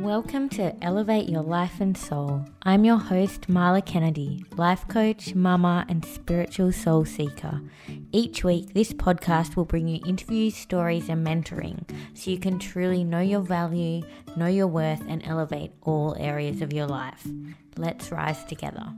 Welcome 0.00 0.48
to 0.50 0.74
Elevate 0.82 1.28
Your 1.28 1.42
Life 1.42 1.78
and 1.78 1.94
Soul. 1.94 2.46
I'm 2.62 2.86
your 2.86 2.96
host, 2.96 3.48
Marla 3.48 3.84
Kennedy, 3.84 4.46
life 4.56 4.88
coach, 4.88 5.34
mama, 5.34 5.84
and 5.90 6.02
spiritual 6.02 6.72
soul 6.72 7.04
seeker. 7.04 7.60
Each 8.10 8.42
week, 8.42 8.72
this 8.72 8.94
podcast 8.94 9.56
will 9.56 9.66
bring 9.66 9.88
you 9.88 10.00
interviews, 10.06 10.56
stories, 10.56 11.10
and 11.10 11.24
mentoring 11.24 11.84
so 12.14 12.30
you 12.30 12.38
can 12.38 12.58
truly 12.58 13.04
know 13.04 13.20
your 13.20 13.42
value, 13.42 14.00
know 14.36 14.46
your 14.46 14.68
worth, 14.68 15.02
and 15.06 15.22
elevate 15.26 15.72
all 15.82 16.16
areas 16.18 16.62
of 16.62 16.72
your 16.72 16.86
life. 16.86 17.26
Let's 17.76 18.10
rise 18.10 18.42
together. 18.44 18.90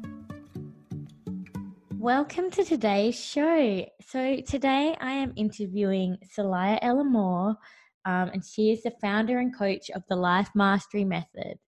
Welcome 1.99 2.53
to 2.53 2.65
today's 2.65 3.19
show. 3.19 3.85
So, 4.07 4.37
today 4.43 4.97
I 5.01 5.15
am 5.15 5.33
interviewing 5.35 6.19
Celaya 6.33 6.79
Ella 6.81 7.03
Moore 7.03 7.57
um, 8.05 8.31
and 8.33 8.45
she 8.45 8.73
is 8.73 8.83
the 8.83 8.93
founder 9.01 9.39
and 9.39 9.57
coach 9.57 9.91
of 9.91 10.03
the 10.09 10.17
Life 10.17 10.51
Mastery 10.55 11.05
Method. 11.05 11.59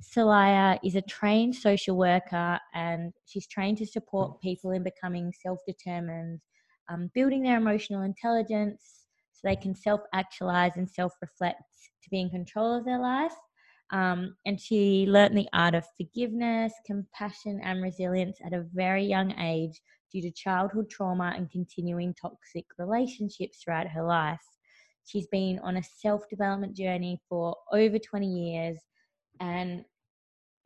Celaya 0.00 0.78
is 0.84 0.94
a 0.96 1.02
trained 1.02 1.54
social 1.54 1.96
worker 1.96 2.58
and 2.74 3.12
she's 3.26 3.46
trained 3.46 3.78
to 3.78 3.86
support 3.86 4.40
people 4.40 4.70
in 4.72 4.82
becoming 4.82 5.32
self 5.42 5.58
determined, 5.66 6.40
um, 6.88 7.10
building 7.14 7.42
their 7.42 7.58
emotional 7.58 8.02
intelligence 8.02 9.06
so 9.32 9.40
they 9.44 9.56
can 9.56 9.74
self 9.74 10.00
actualize 10.14 10.72
and 10.76 10.88
self 10.88 11.12
reflect 11.20 11.62
to 12.02 12.10
be 12.10 12.20
in 12.20 12.30
control 12.30 12.76
of 12.76 12.84
their 12.84 13.00
life. 13.00 13.34
Um, 13.90 14.36
and 14.46 14.58
she 14.58 15.04
learned 15.06 15.36
the 15.36 15.48
art 15.52 15.74
of 15.74 15.84
forgiveness, 15.96 16.72
compassion, 16.86 17.60
and 17.62 17.82
resilience 17.82 18.38
at 18.44 18.54
a 18.54 18.64
very 18.72 19.04
young 19.04 19.38
age 19.38 19.80
due 20.10 20.22
to 20.22 20.30
childhood 20.30 20.88
trauma 20.90 21.34
and 21.36 21.50
continuing 21.50 22.14
toxic 22.14 22.64
relationships 22.78 23.62
throughout 23.62 23.88
her 23.88 24.02
life. 24.02 24.40
She's 25.04 25.26
been 25.28 25.58
on 25.60 25.76
a 25.76 25.82
self 25.82 26.28
development 26.28 26.76
journey 26.76 27.20
for 27.28 27.56
over 27.72 27.98
20 27.98 28.26
years 28.26 28.78
and 29.40 29.84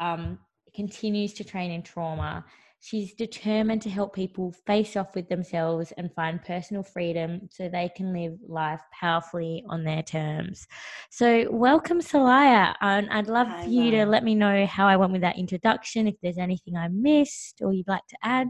um, 0.01 0.39
continues 0.75 1.33
to 1.34 1.45
train 1.45 1.70
in 1.70 1.83
trauma. 1.83 2.45
She's 2.81 3.15
determined 3.15 3.83
to 3.83 3.91
help 3.91 4.15
people 4.15 4.53
face 4.67 4.97
off 4.97 5.15
with 5.15 5.28
themselves 5.28 5.93
and 5.97 6.12
find 6.12 6.45
personal 6.45 6.83
freedom 6.83 7.48
so 7.51 7.69
they 7.69 7.91
can 7.97 8.12
live 8.12 8.39
life 8.47 8.83
powerfully 8.93 9.65
on 9.69 9.83
their 9.83 10.03
terms. 10.03 10.67
So, 11.11 11.50
welcome, 11.50 12.00
Celaya. 12.00 12.75
And 12.83 13.09
I'd 13.11 13.28
love 13.28 13.48
Hi, 13.48 13.65
for 13.65 13.71
you 13.71 13.91
to 13.93 14.05
let 14.05 14.23
me 14.23 14.34
know 14.34 14.67
how 14.67 14.87
I 14.87 14.97
went 14.97 15.12
with 15.12 15.23
that 15.23 15.39
introduction, 15.39 16.06
if 16.06 16.15
there's 16.23 16.39
anything 16.39 16.77
I 16.77 16.89
missed 16.89 17.61
or 17.62 17.73
you'd 17.73 17.89
like 17.89 18.06
to 18.11 18.17
add. 18.23 18.48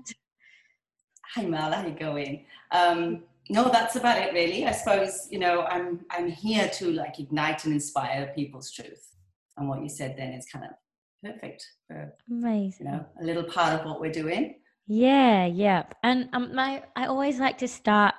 Hi, 1.35 1.45
Marla. 1.45 1.75
How 1.75 1.87
you 1.87 1.95
going? 1.95 2.45
Um, 2.73 3.23
no, 3.49 3.69
that's 3.71 3.97
about 3.97 4.19
it 4.19 4.33
really. 4.33 4.67
I 4.67 4.73
suppose, 4.73 5.29
you 5.31 5.39
know, 5.39 5.63
I'm 5.63 6.01
I'm 6.11 6.29
here 6.29 6.69
to 6.75 6.93
like 6.93 7.19
ignite 7.19 7.65
and 7.65 7.75
inspire 7.75 8.33
people's 8.35 8.73
truth. 8.73 9.15
And 9.57 9.69
what 9.69 9.83
you 9.83 9.89
said 9.89 10.17
then 10.17 10.33
is 10.33 10.47
kind 10.47 10.65
of 10.65 10.71
perfect 11.25 11.67
for 11.87 12.13
amazing. 12.31 12.87
You 12.87 12.93
know, 12.93 13.07
a 13.21 13.25
little 13.25 13.45
part 13.45 13.79
of 13.79 13.87
what 13.87 14.01
we're 14.01 14.13
doing. 14.13 14.57
Yeah, 14.87 15.47
yeah. 15.47 15.85
And 16.03 16.29
um 16.33 16.55
my 16.55 16.83
I 16.97 17.07
always 17.07 17.39
like 17.39 17.59
to 17.59 17.69
start 17.69 18.15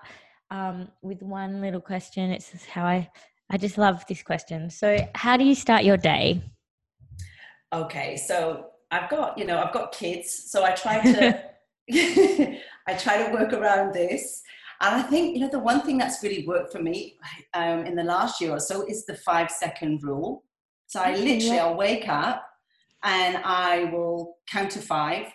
um 0.52 0.90
with 1.02 1.22
one 1.22 1.62
little 1.62 1.82
question. 1.82 2.32
It's 2.32 2.52
just 2.52 2.66
how 2.66 2.86
I 2.86 3.10
I 3.50 3.58
just 3.58 3.78
love 3.78 4.06
this 4.08 4.24
question. 4.24 4.70
So 4.70 4.98
how 5.16 5.38
do 5.38 5.44
you 5.44 5.56
start 5.56 5.84
your 5.84 5.98
day? 5.98 6.42
Okay, 7.74 8.16
so 8.16 8.68
I've 8.92 9.10
got, 9.10 9.38
you 9.38 9.46
know, 9.46 9.60
I've 9.62 9.74
got 9.74 9.92
kids, 9.92 10.50
so 10.50 10.64
I 10.64 10.72
try 10.72 11.02
to 11.02 11.44
I 12.88 12.94
try 12.98 13.26
to 13.26 13.32
work 13.32 13.54
around 13.54 13.94
this. 13.94 14.42
And 14.80 14.96
I 14.96 15.02
think, 15.02 15.36
you 15.36 15.42
know, 15.42 15.50
the 15.50 15.60
one 15.60 15.82
thing 15.82 15.98
that's 15.98 16.22
really 16.22 16.46
worked 16.46 16.72
for 16.72 16.82
me 16.82 17.18
um, 17.54 17.86
in 17.86 17.96
the 17.96 18.04
last 18.04 18.40
year 18.40 18.52
or 18.52 18.60
so 18.60 18.86
is 18.88 19.06
the 19.06 19.16
five 19.16 19.50
second 19.50 20.04
rule. 20.04 20.44
So 20.86 21.02
I 21.02 21.16
literally, 21.16 21.60
I'll 21.60 21.76
wake 21.76 22.08
up 22.08 22.48
and 23.04 23.38
I 23.44 23.86
will 23.86 24.38
count 24.50 24.72
to 24.72 24.80
five 24.80 25.28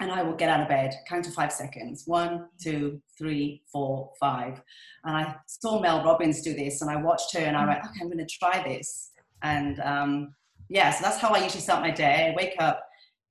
and 0.00 0.10
I 0.10 0.22
will 0.22 0.34
get 0.34 0.48
out 0.48 0.60
of 0.60 0.68
bed, 0.68 0.94
count 1.08 1.24
to 1.24 1.30
five 1.30 1.52
seconds. 1.52 2.04
One, 2.06 2.46
two, 2.62 3.02
three, 3.18 3.62
four, 3.70 4.12
five. 4.18 4.62
And 5.04 5.16
I 5.16 5.36
saw 5.46 5.80
Mel 5.80 6.04
Robbins 6.04 6.40
do 6.40 6.54
this 6.54 6.80
and 6.80 6.90
I 6.90 6.96
watched 6.96 7.34
her 7.34 7.40
and 7.40 7.56
I 7.56 7.66
went, 7.66 7.80
okay, 7.80 8.00
I'm 8.00 8.08
going 8.10 8.24
to 8.24 8.38
try 8.38 8.62
this. 8.62 9.10
And 9.42 9.78
um, 9.80 10.34
yeah, 10.68 10.90
so 10.90 11.02
that's 11.02 11.18
how 11.18 11.30
I 11.30 11.42
usually 11.42 11.60
start 11.60 11.82
my 11.82 11.90
day. 11.90 12.32
I 12.32 12.36
wake 12.36 12.54
up, 12.58 12.82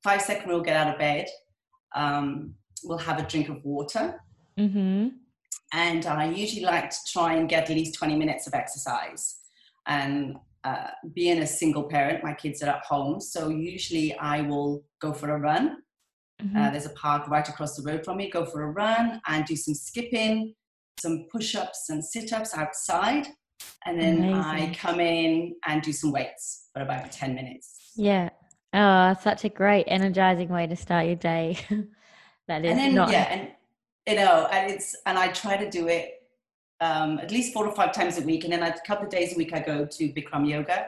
five 0.03 0.21
second 0.21 0.49
rule, 0.49 0.61
get 0.61 0.75
out 0.75 0.93
of 0.93 0.99
bed. 0.99 1.27
Um, 1.95 2.53
we'll 2.83 2.97
have 2.99 3.19
a 3.19 3.23
drink 3.23 3.49
of 3.49 3.63
water 3.63 4.21
Mm-hmm. 4.57 5.07
And 5.73 6.05
I 6.05 6.29
usually 6.29 6.63
like 6.63 6.89
to 6.89 6.97
try 7.11 7.33
and 7.33 7.49
get 7.49 7.69
at 7.69 7.75
least 7.75 7.95
20 7.95 8.15
minutes 8.15 8.47
of 8.47 8.53
exercise. 8.53 9.39
And 9.85 10.37
uh, 10.63 10.87
being 11.13 11.39
a 11.39 11.47
single 11.47 11.83
parent, 11.83 12.23
my 12.23 12.33
kids 12.33 12.61
are 12.63 12.69
at 12.69 12.85
home. 12.85 13.19
So 13.21 13.49
usually 13.49 14.17
I 14.17 14.41
will 14.41 14.83
go 14.99 15.13
for 15.13 15.31
a 15.31 15.39
run. 15.39 15.77
Mm-hmm. 16.41 16.57
Uh, 16.57 16.69
there's 16.71 16.85
a 16.85 16.91
park 16.91 17.27
right 17.27 17.47
across 17.47 17.75
the 17.75 17.83
road 17.83 18.05
from 18.05 18.17
me. 18.17 18.29
Go 18.29 18.45
for 18.45 18.63
a 18.63 18.71
run 18.71 19.21
and 19.27 19.45
do 19.45 19.55
some 19.55 19.73
skipping, 19.73 20.53
some 20.99 21.25
push 21.31 21.55
ups 21.55 21.89
and 21.89 22.03
sit 22.03 22.33
ups 22.33 22.55
outside. 22.55 23.27
And 23.85 23.99
then 23.99 24.17
Amazing. 24.17 24.35
I 24.35 24.73
come 24.73 24.99
in 24.99 25.55
and 25.65 25.81
do 25.81 25.91
some 25.91 26.11
weights 26.11 26.69
for 26.73 26.81
about 26.81 27.11
10 27.11 27.33
minutes. 27.33 27.93
Yeah. 27.95 28.29
Oh, 28.73 29.15
such 29.21 29.45
a 29.45 29.49
great 29.49 29.85
energizing 29.87 30.49
way 30.49 30.67
to 30.67 30.75
start 30.75 31.07
your 31.07 31.15
day. 31.15 31.57
that 32.47 32.65
is 32.65 32.71
and 32.71 32.79
then, 32.79 32.95
not. 32.95 33.11
Yeah. 33.11 33.23
And, 33.23 33.49
you 34.07 34.15
know, 34.15 34.47
and 34.51 34.71
it's 34.71 34.95
and 35.05 35.19
I 35.19 35.27
try 35.27 35.57
to 35.57 35.69
do 35.69 35.87
it 35.87 36.23
um, 36.79 37.19
at 37.19 37.31
least 37.31 37.53
four 37.53 37.67
or 37.67 37.75
five 37.75 37.91
times 37.93 38.17
a 38.17 38.21
week, 38.21 38.45
and 38.45 38.53
then 38.53 38.63
a 38.63 38.73
couple 38.85 39.05
of 39.05 39.11
days 39.11 39.33
a 39.33 39.37
week 39.37 39.53
I 39.53 39.59
go 39.59 39.85
to 39.85 40.03
Bikram 40.13 40.47
yoga, 40.47 40.87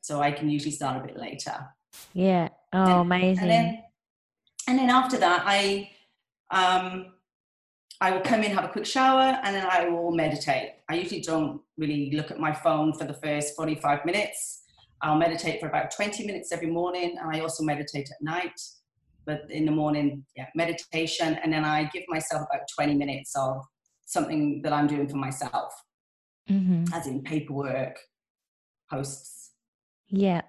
so 0.00 0.20
I 0.20 0.32
can 0.32 0.48
usually 0.48 0.72
start 0.72 0.96
a 0.96 1.06
bit 1.06 1.18
later. 1.18 1.68
Yeah. 2.14 2.48
Oh, 2.72 2.82
and, 2.82 2.92
amazing. 2.92 3.42
And 3.42 3.50
then, 3.50 3.82
and 4.66 4.78
then 4.78 4.90
after 4.90 5.18
that, 5.18 5.42
I 5.44 5.90
um, 6.50 7.12
I 8.00 8.10
will 8.12 8.20
come 8.20 8.42
in, 8.42 8.50
have 8.52 8.64
a 8.64 8.68
quick 8.68 8.86
shower, 8.86 9.38
and 9.42 9.54
then 9.54 9.66
I 9.70 9.88
will 9.88 10.10
meditate. 10.10 10.72
I 10.88 10.94
usually 10.94 11.20
don't 11.20 11.60
really 11.76 12.12
look 12.12 12.30
at 12.30 12.38
my 12.38 12.52
phone 12.52 12.94
for 12.94 13.04
the 13.04 13.14
first 13.14 13.54
45 13.56 14.04
minutes. 14.04 14.62
I'll 15.02 15.18
meditate 15.18 15.60
for 15.60 15.68
about 15.68 15.90
20 15.90 16.26
minutes 16.26 16.50
every 16.50 16.68
morning, 16.68 17.18
and 17.20 17.36
I 17.36 17.40
also 17.40 17.62
meditate 17.62 18.08
at 18.10 18.22
night 18.22 18.58
but 19.26 19.42
in 19.50 19.64
the 19.64 19.72
morning, 19.72 20.24
yeah, 20.36 20.46
meditation. 20.54 21.38
And 21.42 21.52
then 21.52 21.64
I 21.64 21.84
give 21.92 22.04
myself 22.08 22.46
about 22.50 22.66
20 22.74 22.94
minutes 22.94 23.34
of 23.36 23.62
something 24.06 24.62
that 24.62 24.72
I'm 24.72 24.86
doing 24.86 25.08
for 25.08 25.16
myself, 25.16 25.72
mm-hmm. 26.50 26.92
as 26.92 27.06
in 27.06 27.22
paperwork, 27.22 27.98
posts. 28.90 29.52
Yeah. 30.08 30.42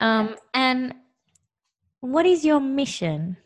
Um. 0.00 0.36
And 0.54 0.94
what 2.00 2.26
is 2.26 2.44
your 2.44 2.60
mission? 2.60 3.36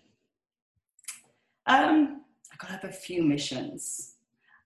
Um, 1.67 2.23
I 2.53 2.57
got 2.59 2.69
to 2.69 2.73
have 2.75 2.85
a 2.85 2.93
few 2.93 3.23
missions. 3.23 4.15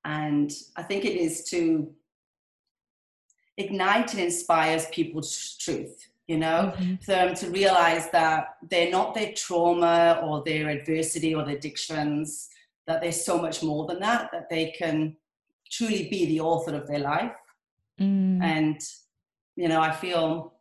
And 0.05 0.53
I 0.77 0.83
think 0.83 1.05
it 1.05 1.17
is 1.17 1.45
to 1.51 1.93
ignite 3.57 4.15
and 4.15 4.23
inspires 4.23 4.87
people's 4.87 5.57
truth 5.59 6.10
you 6.31 6.39
know, 6.39 6.73
mm-hmm. 6.77 6.95
for 7.05 7.11
them 7.11 7.35
to 7.35 7.51
realize 7.51 8.09
that 8.11 8.55
they're 8.71 8.93
not 8.99 9.15
their 9.15 9.33
trauma 9.33 10.21
or 10.23 10.45
their 10.45 10.69
adversity 10.69 11.35
or 11.35 11.45
their 11.45 11.57
addictions, 11.57 12.49
that 12.87 13.01
there's 13.01 13.25
so 13.25 13.37
much 13.37 13.65
more 13.65 13.85
than 13.89 13.99
that, 13.99 14.31
that 14.33 14.49
they 14.49 14.67
can 14.71 15.17
truly 15.77 16.09
be 16.09 16.27
the 16.27 16.39
author 16.39 16.77
of 16.77 16.87
their 16.87 17.01
life. 17.01 17.33
Mm. 18.01 18.41
And, 18.43 18.81
you 19.57 19.67
know, 19.67 19.81
I 19.81 19.91
feel 19.91 20.55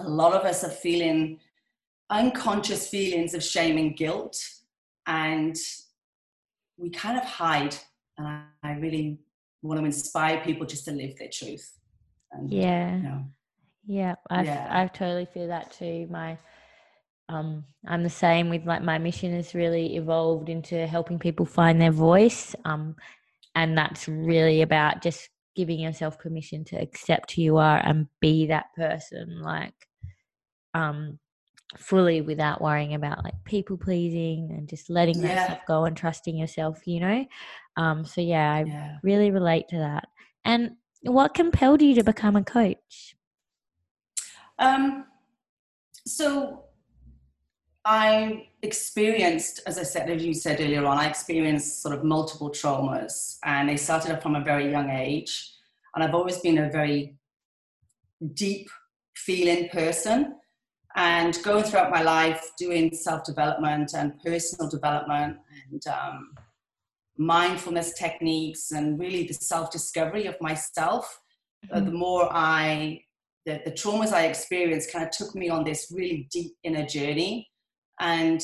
a 0.00 0.08
lot 0.22 0.34
of 0.34 0.44
us 0.44 0.62
are 0.64 0.76
feeling 0.86 1.40
unconscious 2.10 2.88
feelings 2.88 3.32
of 3.32 3.42
shame 3.42 3.78
and 3.78 3.96
guilt, 3.96 4.36
and 5.06 5.56
we 6.76 6.90
kind 6.90 7.16
of 7.16 7.24
hide. 7.24 7.74
And 8.18 8.26
I, 8.26 8.42
I 8.62 8.72
really 8.72 9.18
want 9.62 9.80
to 9.80 9.86
inspire 9.86 10.42
people 10.44 10.66
just 10.66 10.84
to 10.84 10.92
live 10.92 11.16
their 11.16 11.30
truth. 11.32 11.72
And, 12.32 12.52
yeah. 12.52 12.96
You 12.96 13.02
know, 13.02 13.24
yeah, 13.86 14.14
I 14.30 14.44
yeah. 14.44 14.68
I 14.70 14.86
totally 14.86 15.26
feel 15.26 15.48
that 15.48 15.72
too. 15.72 16.06
My 16.10 16.38
um 17.28 17.64
I'm 17.86 18.02
the 18.02 18.10
same 18.10 18.50
with 18.50 18.64
like 18.64 18.82
my 18.82 18.98
mission 18.98 19.32
has 19.34 19.54
really 19.54 19.96
evolved 19.96 20.48
into 20.48 20.86
helping 20.86 21.18
people 21.18 21.46
find 21.46 21.80
their 21.80 21.92
voice. 21.92 22.54
Um 22.64 22.96
and 23.54 23.76
that's 23.76 24.08
really 24.08 24.62
about 24.62 25.02
just 25.02 25.28
giving 25.54 25.78
yourself 25.78 26.18
permission 26.18 26.64
to 26.64 26.76
accept 26.76 27.32
who 27.32 27.42
you 27.42 27.56
are 27.58 27.78
and 27.78 28.08
be 28.20 28.46
that 28.46 28.66
person 28.76 29.40
like 29.40 29.74
um 30.74 31.18
fully 31.78 32.20
without 32.20 32.60
worrying 32.60 32.94
about 32.94 33.24
like 33.24 33.34
people 33.44 33.76
pleasing 33.76 34.50
and 34.50 34.68
just 34.68 34.90
letting 34.90 35.20
yeah. 35.20 35.34
that 35.34 35.46
stuff 35.46 35.58
go 35.66 35.84
and 35.84 35.96
trusting 35.96 36.36
yourself, 36.36 36.86
you 36.86 37.00
know. 37.00 37.24
Um 37.76 38.04
so 38.04 38.20
yeah, 38.20 38.52
I 38.52 38.64
yeah. 38.64 38.96
really 39.02 39.30
relate 39.30 39.68
to 39.70 39.78
that. 39.78 40.08
And 40.44 40.72
what 41.02 41.34
compelled 41.34 41.82
you 41.82 41.94
to 41.96 42.04
become 42.04 42.36
a 42.36 42.44
coach? 42.44 43.14
Um, 44.58 45.06
so 46.06 46.64
I 47.84 48.48
experienced, 48.62 49.60
as 49.66 49.78
I 49.78 49.82
said, 49.82 50.08
as 50.10 50.24
you 50.24 50.32
said 50.34 50.60
earlier 50.60 50.86
on, 50.86 50.98
I 50.98 51.06
experienced 51.06 51.82
sort 51.82 51.94
of 51.94 52.02
multiple 52.02 52.50
traumas, 52.50 53.38
and 53.44 53.68
they 53.68 53.76
started 53.76 54.12
up 54.12 54.22
from 54.22 54.36
a 54.36 54.44
very 54.44 54.70
young 54.70 54.90
age. 54.90 55.52
And 55.94 56.02
I've 56.02 56.14
always 56.14 56.38
been 56.38 56.58
a 56.58 56.70
very 56.70 57.16
deep 58.32 58.68
feeling 59.14 59.68
person. 59.68 60.36
And 60.96 61.36
going 61.42 61.64
throughout 61.64 61.90
my 61.90 62.02
life, 62.02 62.52
doing 62.56 62.94
self 62.94 63.24
development 63.24 63.94
and 63.94 64.18
personal 64.22 64.70
development 64.70 65.38
and 65.70 65.86
um, 65.88 66.30
mindfulness 67.18 67.92
techniques 67.94 68.70
and 68.70 68.98
really 68.98 69.24
the 69.26 69.34
self 69.34 69.70
discovery 69.70 70.26
of 70.26 70.40
myself, 70.40 71.20
mm-hmm. 71.66 71.84
the 71.84 71.90
more 71.90 72.28
I, 72.32 73.03
the, 73.46 73.60
the 73.64 73.72
traumas 73.72 74.12
I 74.12 74.26
experienced 74.26 74.92
kind 74.92 75.04
of 75.04 75.10
took 75.10 75.34
me 75.34 75.48
on 75.48 75.64
this 75.64 75.92
really 75.94 76.28
deep 76.32 76.52
inner 76.62 76.86
journey 76.86 77.48
and 78.00 78.42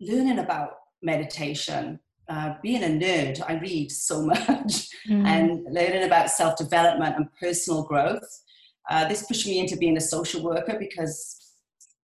learning 0.00 0.38
about 0.38 0.70
meditation 1.02 1.98
uh, 2.30 2.54
being 2.62 2.84
a 2.84 2.86
nerd, 2.86 3.42
I 3.46 3.54
read 3.54 3.90
so 3.90 4.22
much 4.26 4.88
mm. 5.08 5.26
and 5.26 5.64
learning 5.68 6.04
about 6.04 6.30
self 6.30 6.56
development 6.56 7.16
and 7.16 7.26
personal 7.40 7.82
growth. 7.82 8.42
Uh, 8.88 9.06
this 9.08 9.26
pushed 9.26 9.46
me 9.46 9.58
into 9.58 9.76
being 9.76 9.96
a 9.96 10.00
social 10.00 10.42
worker 10.42 10.76
because, 10.78 11.36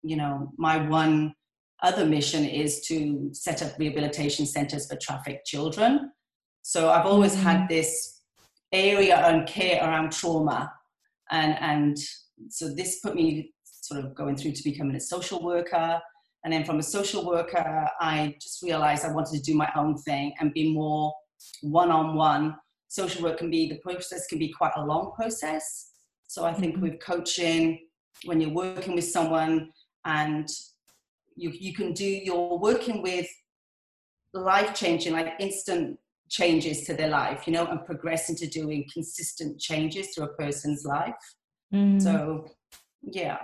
you 0.02 0.16
know, 0.16 0.52
my 0.58 0.78
one 0.88 1.34
other 1.82 2.06
mission 2.06 2.46
is 2.46 2.82
to 2.88 3.30
set 3.34 3.62
up 3.62 3.78
rehabilitation 3.78 4.46
centers 4.46 4.88
for 4.88 4.96
trafficked 4.96 5.46
children. 5.46 6.12
So 6.62 6.90
I've 6.90 7.06
always 7.06 7.36
mm. 7.36 7.42
had 7.42 7.68
this 7.68 8.22
area 8.72 9.18
and 9.18 9.46
care 9.46 9.84
around 9.84 10.14
trauma. 10.14 10.72
And, 11.34 11.58
and 11.60 11.98
so 12.50 12.74
this 12.74 13.00
put 13.02 13.16
me 13.16 13.52
sort 13.66 14.04
of 14.04 14.16
going 14.16 14.38
through 14.38 14.54
to 14.54 14.64
becoming 14.64 14.96
a 14.96 15.00
social 15.02 15.44
worker 15.44 16.02
and 16.44 16.52
then 16.52 16.66
from 16.66 16.80
a 16.80 16.84
social 16.84 17.26
worker, 17.26 17.90
I 18.00 18.36
just 18.42 18.62
realized 18.62 19.06
I 19.06 19.12
wanted 19.14 19.38
to 19.38 19.52
do 19.52 19.56
my 19.56 19.70
own 19.78 19.98
thing 19.98 20.34
and 20.40 20.54
be 20.54 20.74
more 20.74 21.14
one 21.62 21.90
on 21.90 22.16
one. 22.16 22.56
Social 22.90 23.24
work 23.24 23.38
can 23.38 23.50
be, 23.50 23.70
the 23.70 23.80
process 23.80 24.28
can 24.28 24.40
be 24.40 24.50
quite 24.50 24.74
a 24.76 24.86
long 24.86 25.14
process. 25.16 25.92
So 26.28 26.44
I 26.44 26.54
think 26.54 26.76
mm-hmm. 26.76 26.84
with 26.84 27.00
coaching, 27.00 27.80
when 28.26 28.42
you're 28.42 28.50
working 28.50 28.96
with 28.96 29.06
someone 29.06 29.70
and 30.06 30.48
you, 31.36 31.52
you 31.52 31.74
can 31.74 31.94
do, 31.94 32.06
you're 32.06 32.58
working 32.58 33.02
with 33.02 33.28
life 34.34 34.74
changing, 34.74 35.14
like 35.14 35.34
instant 35.40 35.98
changes 36.30 36.86
to 36.86 36.94
their 36.94 37.10
life, 37.10 37.46
you 37.46 37.54
know, 37.54 37.66
and 37.66 37.86
progress 37.86 38.30
into 38.30 38.48
doing 38.48 38.86
consistent 38.92 39.60
changes 39.60 40.14
to 40.16 40.24
a 40.24 40.34
person's 40.34 40.84
life. 40.86 41.14
Mm. 41.74 42.02
So, 42.02 42.48
yeah. 43.02 43.40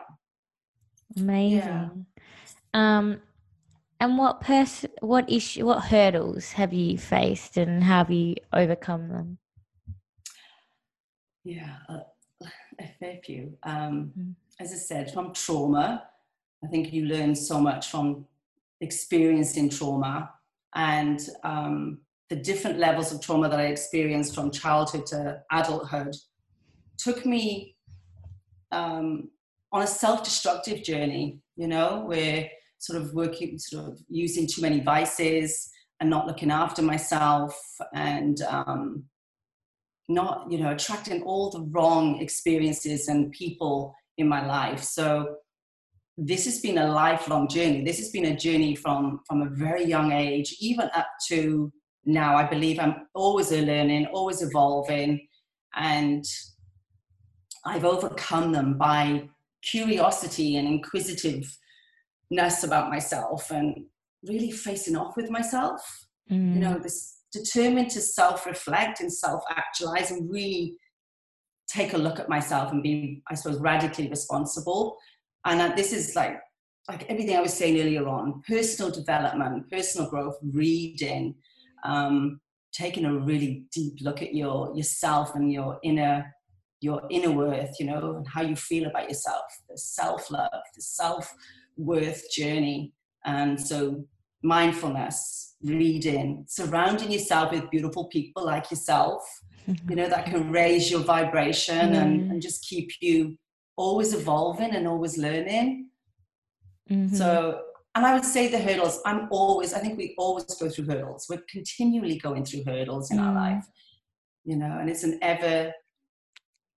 Amazing. 1.17 1.59
Yeah. 1.59 1.89
Um, 2.73 3.21
and 3.99 4.17
what 4.17 4.41
pers- 4.41 4.85
what 5.01 5.29
issue, 5.29 5.65
what 5.65 5.83
hurdles 5.85 6.53
have 6.53 6.73
you 6.73 6.97
faced, 6.97 7.57
and 7.57 7.83
how 7.83 7.97
have 7.97 8.11
you 8.11 8.35
overcome 8.53 9.09
them? 9.09 9.37
Yeah, 11.43 11.75
uh, 11.89 11.99
a 12.79 12.87
fair 12.99 13.19
few. 13.23 13.57
Um, 13.63 14.13
mm. 14.17 14.35
As 14.59 14.71
I 14.71 14.75
said, 14.75 15.11
from 15.11 15.33
trauma, 15.33 16.03
I 16.63 16.67
think 16.67 16.93
you 16.93 17.05
learn 17.05 17.35
so 17.35 17.59
much 17.59 17.89
from 17.89 18.25
experiencing 18.81 19.69
trauma 19.69 20.31
and 20.75 21.19
um, 21.43 21.99
the 22.29 22.35
different 22.35 22.77
levels 22.77 23.11
of 23.11 23.21
trauma 23.21 23.49
that 23.49 23.59
I 23.59 23.65
experienced 23.65 24.35
from 24.35 24.51
childhood 24.51 25.05
to 25.07 25.41
adulthood 25.51 26.15
took 26.97 27.25
me 27.25 27.75
um, 28.71 29.29
on 29.71 29.81
a 29.81 29.87
self-destructive 29.87 30.83
journey. 30.83 31.39
You 31.55 31.67
know, 31.67 32.05
where 32.05 32.49
sort 32.77 33.01
of 33.01 33.13
working, 33.13 33.57
sort 33.59 33.85
of 33.87 33.99
using 34.07 34.47
too 34.47 34.61
many 34.61 34.79
vices 34.79 35.69
and 35.99 36.09
not 36.09 36.27
looking 36.27 36.51
after 36.51 36.81
myself 36.81 37.59
and 37.93 38.41
um, 38.43 39.03
not, 40.07 40.49
you 40.49 40.57
know, 40.57 40.71
attracting 40.71 41.21
all 41.23 41.49
the 41.49 41.61
wrong 41.71 42.21
experiences 42.21 43.09
and 43.09 43.31
people 43.31 43.93
in 44.17 44.27
my 44.27 44.45
life. 44.45 44.81
So 44.81 45.35
this 46.17 46.45
has 46.45 46.59
been 46.61 46.77
a 46.77 46.87
lifelong 46.87 47.47
journey. 47.47 47.83
This 47.83 47.97
has 47.99 48.09
been 48.09 48.25
a 48.25 48.35
journey 48.35 48.75
from 48.75 49.19
from 49.27 49.41
a 49.41 49.49
very 49.49 49.85
young 49.85 50.11
age, 50.11 50.55
even 50.59 50.89
up 50.95 51.07
to 51.27 51.71
now. 52.05 52.35
I 52.35 52.43
believe 52.43 52.79
I'm 52.79 53.07
always 53.13 53.51
learning, 53.51 54.07
always 54.07 54.41
evolving, 54.41 55.27
and 55.75 56.25
I've 57.65 57.85
overcome 57.85 58.51
them 58.51 58.77
by 58.77 59.29
curiosity 59.61 60.55
and 60.55 60.67
inquisitiveness 60.67 61.53
about 62.63 62.89
myself 62.89 63.51
and 63.51 63.85
really 64.23 64.51
facing 64.51 64.95
off 64.95 65.15
with 65.15 65.29
myself. 65.29 65.81
Mm. 66.31 66.55
You 66.55 66.59
know, 66.59 66.79
this 66.79 67.19
determined 67.31 67.91
to 67.91 68.01
self 68.01 68.45
reflect 68.45 69.01
and 69.01 69.11
self 69.11 69.43
actualize 69.49 70.11
and 70.11 70.29
really 70.29 70.75
take 71.67 71.93
a 71.93 71.97
look 71.97 72.19
at 72.19 72.29
myself 72.29 72.71
and 72.71 72.81
be, 72.81 73.21
I 73.29 73.35
suppose, 73.35 73.59
radically 73.59 74.09
responsible. 74.09 74.97
And 75.45 75.61
uh, 75.61 75.75
this 75.75 75.93
is 75.93 76.15
like, 76.15 76.39
like 76.87 77.09
everything 77.09 77.35
I 77.37 77.41
was 77.41 77.53
saying 77.53 77.79
earlier 77.79 78.07
on 78.07 78.41
personal 78.47 78.91
development, 78.91 79.69
personal 79.69 80.09
growth, 80.09 80.37
reading, 80.41 81.35
um, 81.83 82.39
taking 82.71 83.05
a 83.05 83.13
really 83.13 83.65
deep 83.73 83.93
look 84.01 84.21
at 84.21 84.33
your 84.33 84.75
yourself 84.75 85.35
and 85.35 85.51
your 85.51 85.79
inner 85.83 86.33
your 86.81 87.01
inner 87.09 87.31
worth 87.31 87.75
you 87.79 87.85
know 87.85 88.15
and 88.15 88.27
how 88.27 88.41
you 88.41 88.55
feel 88.55 88.87
about 88.87 89.09
yourself 89.09 89.43
the 89.69 89.77
self-love 89.77 90.61
the 90.75 90.81
self 90.81 91.33
worth 91.79 92.29
journey. 92.31 92.93
And 93.25 93.59
so, 93.59 94.05
mindfulness, 94.43 95.55
reading, 95.63 96.45
surrounding 96.47 97.11
yourself 97.11 97.51
with 97.51 97.69
beautiful 97.69 98.05
people 98.07 98.45
like 98.45 98.69
yourself, 98.71 99.21
you 99.89 99.95
know, 99.95 100.07
that 100.07 100.25
can 100.25 100.51
raise 100.51 100.89
your 100.89 101.01
vibration 101.01 101.93
mm. 101.93 102.01
and, 102.01 102.31
and 102.31 102.41
just 102.41 102.65
keep 102.65 102.89
you 103.01 103.37
always 103.75 104.13
evolving 104.13 104.75
and 104.75 104.87
always 104.87 105.17
learning. 105.17 105.89
Mm-hmm. 106.89 107.15
So, 107.15 107.61
and 107.99 108.07
I 108.07 108.13
would 108.13 108.23
say 108.23 108.47
the 108.47 108.57
hurdles, 108.57 109.01
I'm 109.05 109.27
always, 109.29 109.73
I 109.73 109.79
think 109.79 109.97
we 109.97 110.15
always 110.17 110.45
go 110.45 110.69
through 110.69 110.85
hurdles. 110.85 111.27
We're 111.29 111.43
continually 111.49 112.17
going 112.17 112.45
through 112.45 112.63
hurdles 112.63 113.11
in 113.11 113.17
mm. 113.17 113.23
our 113.23 113.35
life, 113.35 113.65
you 114.45 114.55
know, 114.55 114.77
and 114.79 114.89
it's 114.89 115.03
an 115.03 115.19
ever, 115.21 115.73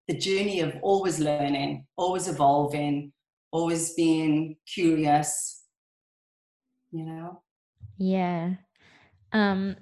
the 0.09 0.19
journey 0.19 0.59
of 0.59 0.75
always 0.83 1.21
learning, 1.21 1.87
always 1.97 2.27
evolving, 2.27 3.13
always 3.53 3.95
being 3.95 4.57
curious, 4.67 5.63
you 6.91 7.05
know? 7.05 7.41
Yeah. 7.99 8.55
Um, 9.33 9.77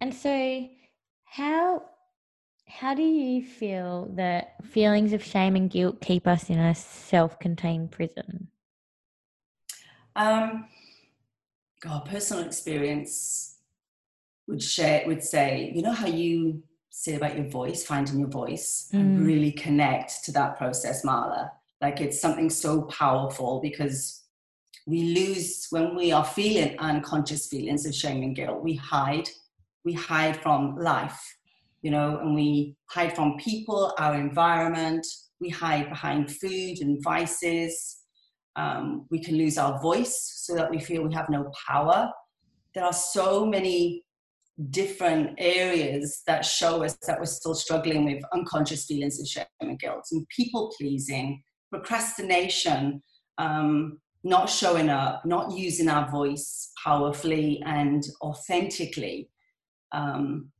and 0.00 0.14
so 0.14 0.68
how 1.24 1.82
how 2.68 2.94
do 2.94 3.02
you 3.02 3.44
feel 3.44 4.12
that 4.14 4.54
feelings 4.64 5.12
of 5.12 5.24
shame 5.24 5.56
and 5.56 5.70
guilt 5.70 6.00
keep 6.00 6.28
us 6.28 6.50
in 6.50 6.58
a 6.60 6.74
self-contained 6.74 7.90
prison? 7.90 8.48
Um, 10.16 10.66
God, 11.80 12.06
personal 12.06 12.44
experience 12.44 13.58
would 14.48 14.62
share 14.62 15.06
would 15.06 15.22
say, 15.22 15.72
you 15.74 15.82
know 15.82 15.92
how 15.92 16.06
you 16.06 16.62
say 16.90 17.14
about 17.14 17.36
your 17.36 17.48
voice, 17.48 17.84
finding 17.84 18.18
your 18.18 18.28
voice, 18.28 18.88
mm. 18.92 18.98
and 18.98 19.26
really 19.26 19.52
connect 19.52 20.24
to 20.24 20.32
that 20.32 20.56
process, 20.56 21.04
Marla. 21.04 21.50
Like 21.82 22.00
it's 22.00 22.20
something 22.20 22.48
so 22.48 22.82
powerful 22.82 23.60
because 23.60 24.22
we 24.86 25.14
lose 25.14 25.66
when 25.70 25.94
we 25.94 26.12
are 26.12 26.24
feeling 26.24 26.78
unconscious 26.78 27.48
feelings 27.48 27.84
of 27.84 27.94
shame 27.94 28.22
and 28.22 28.34
guilt. 28.34 28.62
We 28.62 28.76
hide, 28.76 29.28
we 29.84 29.92
hide 29.92 30.40
from 30.40 30.76
life, 30.76 31.36
you 31.82 31.90
know, 31.90 32.18
and 32.18 32.34
we 32.34 32.76
hide 32.86 33.14
from 33.14 33.36
people, 33.36 33.92
our 33.98 34.14
environment. 34.14 35.06
We 35.38 35.50
hide 35.50 35.90
behind 35.90 36.34
food 36.34 36.78
and 36.80 37.02
vices. 37.02 37.95
Um, 38.56 39.06
we 39.10 39.22
can 39.22 39.36
lose 39.36 39.58
our 39.58 39.80
voice 39.80 40.32
so 40.44 40.54
that 40.54 40.70
we 40.70 40.80
feel 40.80 41.02
we 41.02 41.14
have 41.14 41.28
no 41.28 41.50
power. 41.68 42.10
There 42.74 42.84
are 42.84 42.92
so 42.92 43.44
many 43.44 44.04
different 44.70 45.34
areas 45.38 46.22
that 46.26 46.44
show 46.44 46.82
us 46.82 46.96
that 47.06 47.18
we're 47.18 47.26
still 47.26 47.54
struggling 47.54 48.06
with 48.06 48.22
unconscious 48.32 48.86
feelings 48.86 49.20
of 49.20 49.28
shame 49.28 49.44
and 49.60 49.78
guilt 49.78 50.06
and 50.10 50.26
people 50.28 50.72
pleasing 50.78 51.42
procrastination, 51.70 53.02
um, 53.38 53.98
not 54.24 54.48
showing 54.48 54.88
up, 54.88 55.24
not 55.24 55.52
using 55.52 55.88
our 55.88 56.10
voice 56.10 56.72
powerfully 56.82 57.62
and 57.66 58.04
authentically. 58.22 59.28
Um, 59.92 60.50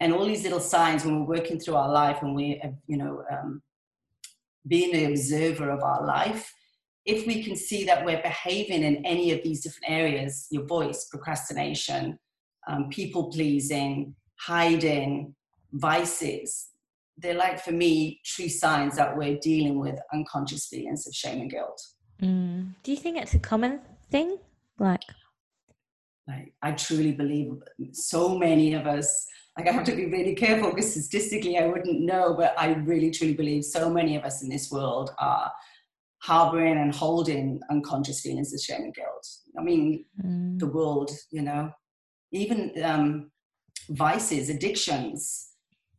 and 0.00 0.12
all 0.12 0.26
these 0.26 0.44
little 0.44 0.60
signs 0.60 1.04
when 1.04 1.20
we're 1.20 1.38
working 1.38 1.58
through 1.58 1.76
our 1.76 1.90
life 1.90 2.22
and 2.22 2.34
we're, 2.34 2.60
you 2.86 2.96
know, 2.96 3.22
um, 3.30 3.62
being 4.66 4.92
the 4.92 5.04
observer 5.04 5.70
of 5.70 5.82
our 5.82 6.06
life, 6.06 6.52
if 7.06 7.26
we 7.26 7.42
can 7.42 7.56
see 7.56 7.84
that 7.84 8.04
we're 8.04 8.22
behaving 8.22 8.82
in 8.82 9.04
any 9.06 9.32
of 9.32 9.42
these 9.42 9.62
different 9.62 9.90
areas 9.90 10.46
your 10.50 10.66
voice, 10.66 11.06
procrastination, 11.10 12.18
um, 12.68 12.88
people 12.90 13.30
pleasing, 13.30 14.14
hiding, 14.38 15.34
vices 15.72 16.70
they're 17.20 17.34
like 17.34 17.60
for 17.60 17.72
me 17.72 18.20
true 18.24 18.48
signs 18.48 18.96
that 18.96 19.16
we're 19.16 19.38
dealing 19.38 19.78
with 19.78 19.98
unconscious 20.12 20.66
feelings 20.66 21.06
of 21.06 21.14
shame 21.14 21.40
and 21.40 21.50
guilt. 21.50 21.80
Mm. 22.22 22.74
Do 22.82 22.90
you 22.90 22.96
think 22.96 23.18
it's 23.18 23.34
a 23.34 23.38
common 23.38 23.80
thing? 24.10 24.38
Like, 24.78 25.02
like 26.26 26.52
I 26.62 26.72
truly 26.72 27.12
believe 27.12 27.52
so 27.92 28.38
many 28.38 28.74
of 28.74 28.86
us. 28.86 29.26
Like 29.58 29.68
I 29.68 29.72
have 29.72 29.84
to 29.84 29.96
be 29.96 30.06
really 30.06 30.34
careful 30.34 30.70
because 30.70 30.92
statistically 30.92 31.58
I 31.58 31.66
wouldn't 31.66 32.00
know, 32.00 32.34
but 32.34 32.54
I 32.58 32.74
really 32.74 33.10
truly 33.10 33.34
believe 33.34 33.64
so 33.64 33.90
many 33.90 34.16
of 34.16 34.24
us 34.24 34.42
in 34.42 34.48
this 34.48 34.70
world 34.70 35.10
are 35.18 35.50
harboring 36.22 36.76
and 36.76 36.94
holding 36.94 37.60
unconscious 37.70 38.20
feelings 38.20 38.52
of 38.52 38.60
shame 38.60 38.82
and 38.82 38.94
guilt. 38.94 39.26
I 39.58 39.62
mean, 39.62 40.04
mm. 40.22 40.58
the 40.58 40.66
world, 40.66 41.10
you 41.30 41.42
know, 41.42 41.70
even 42.32 42.72
um, 42.84 43.30
vices, 43.90 44.50
addictions, 44.50 45.48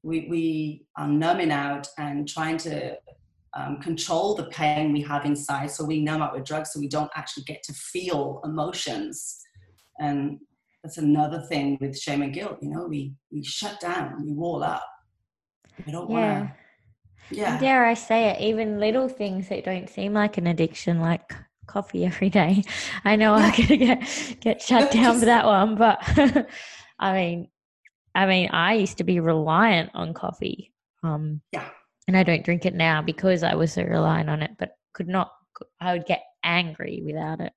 we, 0.04 0.28
we 0.30 0.86
are 0.98 1.08
numbing 1.08 1.52
out 1.52 1.88
and 1.98 2.28
trying 2.28 2.58
to 2.58 2.98
um, 3.54 3.80
control 3.82 4.36
the 4.36 4.46
pain 4.46 4.94
we 4.94 5.02
have 5.02 5.26
inside. 5.26 5.72
So 5.72 5.84
we 5.84 6.02
numb 6.02 6.22
out 6.22 6.34
with 6.34 6.46
drugs 6.46 6.72
so 6.72 6.80
we 6.80 6.88
don't 6.88 7.12
actually 7.16 7.44
get 7.44 7.64
to 7.64 7.74
feel 7.74 8.42
emotions. 8.44 9.40
And 10.00 10.40
that's 10.84 10.98
another 10.98 11.42
thing 11.50 11.78
with 11.82 11.98
shame 12.00 12.22
and 12.22 12.34
guilt. 12.34 12.58
You 12.62 12.70
know, 12.70 12.86
we, 12.88 13.14
we 13.32 13.44
shut 13.44 13.80
down, 13.80 14.24
we 14.26 14.34
wall 14.34 14.64
up. 14.64 14.86
We 15.86 15.92
don't 15.92 16.10
yeah. 16.10 16.40
want 16.40 16.50
to. 16.50 16.56
Yeah. 17.32 17.60
Dare 17.60 17.86
I 17.86 17.94
say 17.94 18.30
it, 18.30 18.42
even 18.42 18.80
little 18.80 19.08
things 19.08 19.50
that 19.50 19.64
don't 19.64 19.90
seem 19.90 20.14
like 20.14 20.38
an 20.38 20.48
addiction, 20.48 21.00
like 21.00 21.34
coffee 21.68 22.06
every 22.12 22.30
day. 22.30 22.64
I 23.06 23.16
know 23.16 23.34
I'm 23.34 23.52
gonna 23.52 23.78
get 23.78 24.38
get 24.40 24.62
shut 24.68 24.92
down 24.92 25.20
for 25.20 25.26
that 25.26 25.46
one, 25.46 25.76
but 25.76 26.00
I 27.00 27.14
mean, 27.14 27.48
I 28.14 28.26
mean, 28.26 28.50
I 28.52 28.74
used 28.74 28.98
to 28.98 29.04
be 29.04 29.20
reliant 29.20 29.92
on 29.94 30.14
coffee. 30.14 30.72
Um, 31.04 31.42
yeah. 31.52 31.68
And 32.08 32.18
I 32.18 32.24
don't 32.24 32.44
drink 32.44 32.66
it 32.66 32.76
now 32.76 33.02
because 33.02 33.44
I 33.44 33.56
was 33.56 33.74
so 33.74 33.84
reliant 33.84 34.30
on 34.30 34.42
it, 34.42 34.52
but 34.60 34.76
could 34.94 35.08
not. 35.08 35.32
I 35.80 35.94
would 35.94 36.06
get 36.06 36.24
angry 36.44 37.02
without 37.06 37.40
it. 37.40 37.54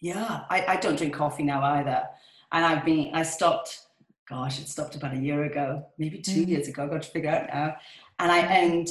Yeah, 0.00 0.42
I, 0.50 0.64
I 0.66 0.76
don't 0.76 0.96
drink 0.96 1.14
coffee 1.14 1.42
now 1.42 1.62
either, 1.62 2.04
and 2.52 2.64
I've 2.64 2.84
been. 2.84 3.14
I 3.14 3.22
stopped. 3.22 3.80
Gosh, 4.28 4.58
it 4.58 4.68
stopped 4.68 4.96
about 4.96 5.14
a 5.14 5.18
year 5.18 5.44
ago, 5.44 5.86
maybe 5.98 6.18
2 6.18 6.32
mm. 6.32 6.48
years 6.48 6.66
ago. 6.66 6.82
I've 6.82 6.90
got 6.90 7.02
to 7.02 7.08
figure 7.08 7.30
out 7.30 7.46
now, 7.46 7.76
and 8.18 8.32
I 8.32 8.38
and 8.38 8.88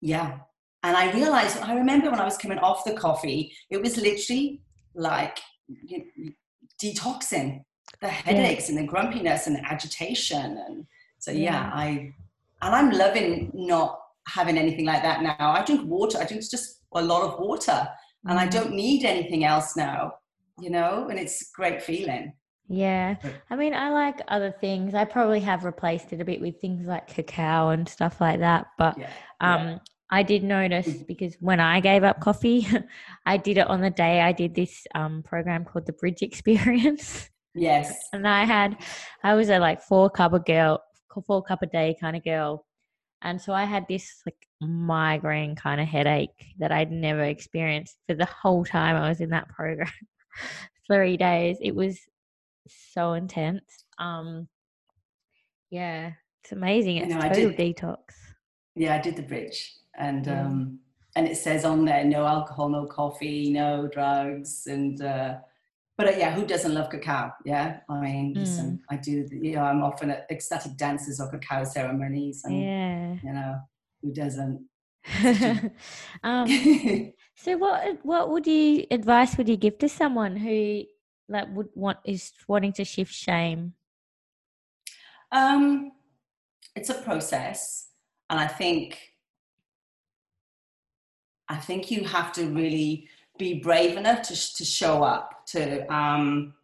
yeah, 0.00 0.38
and 0.82 0.96
I 0.96 1.12
realized. 1.12 1.58
I 1.58 1.74
remember 1.74 2.10
when 2.10 2.20
I 2.20 2.24
was 2.24 2.38
coming 2.38 2.58
off 2.58 2.84
the 2.84 2.94
coffee, 2.94 3.52
it 3.70 3.80
was 3.80 3.96
literally 3.96 4.62
like 4.94 5.38
you 5.68 5.98
know, 5.98 6.30
detoxing 6.82 7.64
the 8.00 8.08
headaches 8.08 8.68
yeah. 8.68 8.76
and 8.76 8.84
the 8.84 8.90
grumpiness 8.90 9.46
and 9.46 9.56
the 9.56 9.64
agitation 9.64 10.58
and 10.66 10.86
so 11.18 11.30
yeah. 11.30 11.40
yeah 11.40 11.70
i 11.72 12.12
and 12.62 12.74
i'm 12.74 12.90
loving 12.90 13.50
not 13.54 13.98
having 14.28 14.58
anything 14.58 14.84
like 14.84 15.02
that 15.02 15.22
now 15.22 15.52
i 15.52 15.64
drink 15.64 15.82
water 15.86 16.18
i 16.18 16.24
drink 16.24 16.42
just 16.50 16.82
a 16.94 17.02
lot 17.02 17.22
of 17.22 17.38
water 17.38 17.72
mm-hmm. 17.72 18.30
and 18.30 18.38
i 18.38 18.46
mm. 18.46 18.50
don't 18.50 18.72
need 18.72 19.04
anything 19.04 19.44
else 19.44 19.76
now 19.76 20.12
you 20.60 20.70
know 20.70 21.08
and 21.08 21.18
it's 21.18 21.50
great 21.52 21.82
feeling 21.82 22.32
yeah 22.68 23.14
i 23.50 23.56
mean 23.56 23.72
i 23.74 23.90
like 23.90 24.20
other 24.28 24.50
things 24.50 24.94
i 24.94 25.04
probably 25.04 25.40
have 25.40 25.64
replaced 25.64 26.12
it 26.12 26.20
a 26.20 26.24
bit 26.24 26.40
with 26.40 26.60
things 26.60 26.86
like 26.86 27.06
cacao 27.06 27.68
and 27.68 27.88
stuff 27.88 28.20
like 28.20 28.40
that 28.40 28.66
but 28.76 28.98
yeah. 28.98 29.10
um 29.40 29.68
yeah. 29.68 29.78
I 30.08 30.22
did 30.22 30.44
notice 30.44 30.86
mm. 30.86 31.06
because 31.06 31.34
when 31.40 31.58
I 31.58 31.80
gave 31.80 32.04
up 32.04 32.20
coffee, 32.20 32.66
I 33.26 33.36
did 33.36 33.58
it 33.58 33.66
on 33.66 33.80
the 33.80 33.90
day 33.90 34.20
I 34.20 34.32
did 34.32 34.54
this 34.54 34.86
um, 34.94 35.22
program 35.22 35.64
called 35.64 35.86
the 35.86 35.92
Bridge 35.92 36.22
Experience. 36.22 37.30
Yes. 37.58 38.10
And 38.12 38.28
I 38.28 38.44
had, 38.44 38.76
I 39.24 39.32
was 39.32 39.48
a 39.48 39.58
like 39.58 39.80
four 39.80 40.10
cup 40.10 40.34
a 40.34 40.38
girl, 40.38 40.82
four 41.26 41.42
cup 41.42 41.62
a 41.62 41.66
day 41.66 41.96
kind 41.98 42.14
of 42.14 42.22
girl. 42.22 42.66
And 43.22 43.40
so 43.40 43.54
I 43.54 43.64
had 43.64 43.86
this 43.88 44.22
like 44.26 44.36
migraine 44.60 45.56
kind 45.56 45.80
of 45.80 45.88
headache 45.88 46.54
that 46.58 46.70
I'd 46.70 46.92
never 46.92 47.22
experienced 47.22 47.96
for 48.06 48.14
the 48.14 48.26
whole 48.26 48.66
time 48.66 48.94
I 48.94 49.08
was 49.08 49.22
in 49.22 49.30
that 49.30 49.48
program. 49.48 49.90
Three 50.86 51.16
days. 51.16 51.56
It 51.62 51.74
was 51.74 51.98
so 52.68 53.14
intense. 53.14 53.84
Um, 53.98 54.48
yeah, 55.70 56.12
it's 56.42 56.52
amazing. 56.52 56.98
It's 56.98 57.08
you 57.08 57.14
know, 57.14 57.20
total 57.28 57.50
did, 57.50 57.76
detox. 57.76 57.98
Yeah, 58.74 58.96
I 58.96 59.00
did 59.00 59.16
the 59.16 59.22
bridge, 59.22 59.74
and 59.98 60.26
yeah. 60.26 60.46
um, 60.46 60.78
and 61.16 61.26
it 61.26 61.36
says 61.36 61.64
on 61.64 61.84
there 61.84 62.04
no 62.04 62.26
alcohol, 62.26 62.68
no 62.68 62.86
coffee, 62.86 63.50
no 63.50 63.88
drugs, 63.88 64.66
and 64.66 65.00
uh, 65.02 65.36
but 65.96 66.08
uh, 66.08 66.16
yeah, 66.18 66.32
who 66.32 66.46
doesn't 66.46 66.74
love 66.74 66.90
cacao? 66.90 67.32
Yeah, 67.44 67.78
I 67.88 68.00
mean, 68.00 68.34
mm. 68.34 68.38
listen, 68.38 68.80
I 68.90 68.96
do. 68.96 69.26
You 69.30 69.56
know, 69.56 69.62
I'm 69.62 69.82
often 69.82 70.10
at 70.10 70.26
ecstatic 70.30 70.76
dances 70.76 71.20
or 71.20 71.30
cacao 71.30 71.64
ceremonies, 71.64 72.42
and 72.44 72.62
yeah. 72.62 73.14
you 73.22 73.32
know, 73.32 73.60
who 74.02 74.12
doesn't? 74.12 74.66
um, 76.22 76.46
so, 77.34 77.56
what 77.56 77.98
what 78.02 78.30
would 78.30 78.46
you 78.46 78.86
advice 78.90 79.38
would 79.38 79.48
you 79.48 79.56
give 79.56 79.78
to 79.78 79.88
someone 79.88 80.36
who 80.36 80.82
like 81.28 81.48
would 81.54 81.68
want 81.74 81.98
is 82.04 82.32
wanting 82.46 82.72
to 82.74 82.84
shift 82.84 83.12
shame? 83.12 83.74
Um, 85.32 85.92
it's 86.74 86.90
a 86.90 86.94
process, 86.94 87.88
and 88.30 88.38
I 88.38 88.46
think 88.46 88.98
I 91.48 91.56
think 91.56 91.90
you 91.90 92.04
have 92.04 92.32
to 92.34 92.46
really 92.46 93.08
be 93.38 93.60
brave 93.60 93.96
enough 93.96 94.22
to, 94.22 94.54
to 94.54 94.64
show 94.64 95.02
up, 95.02 95.46
to, 95.46 95.92
um, 95.92 96.54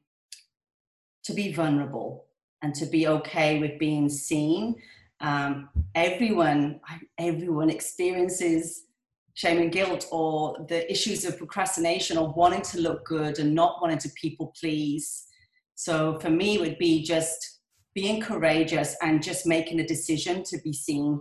to 1.24 1.34
be 1.34 1.52
vulnerable, 1.52 2.26
and 2.62 2.74
to 2.74 2.86
be 2.86 3.06
okay 3.06 3.58
with 3.58 3.78
being 3.78 4.08
seen. 4.08 4.76
Um, 5.20 5.68
everyone, 5.94 6.80
everyone 7.18 7.70
experiences 7.70 8.84
shame 9.34 9.58
and 9.58 9.72
guilt 9.72 10.06
or 10.12 10.56
the 10.68 10.90
issues 10.90 11.24
of 11.24 11.38
procrastination 11.38 12.18
or 12.18 12.32
wanting 12.34 12.62
to 12.62 12.80
look 12.80 13.04
good 13.04 13.38
and 13.38 13.54
not 13.54 13.80
wanting 13.80 13.98
to 13.98 14.10
people 14.10 14.52
please. 14.60 15.26
So 15.74 16.18
for 16.20 16.30
me, 16.30 16.56
it 16.56 16.60
would 16.60 16.78
be 16.78 17.02
just 17.02 17.60
being 17.94 18.20
courageous 18.20 18.96
and 19.02 19.22
just 19.22 19.46
making 19.46 19.80
a 19.80 19.86
decision 19.86 20.42
to 20.44 20.58
be 20.62 20.72
seen 20.72 21.20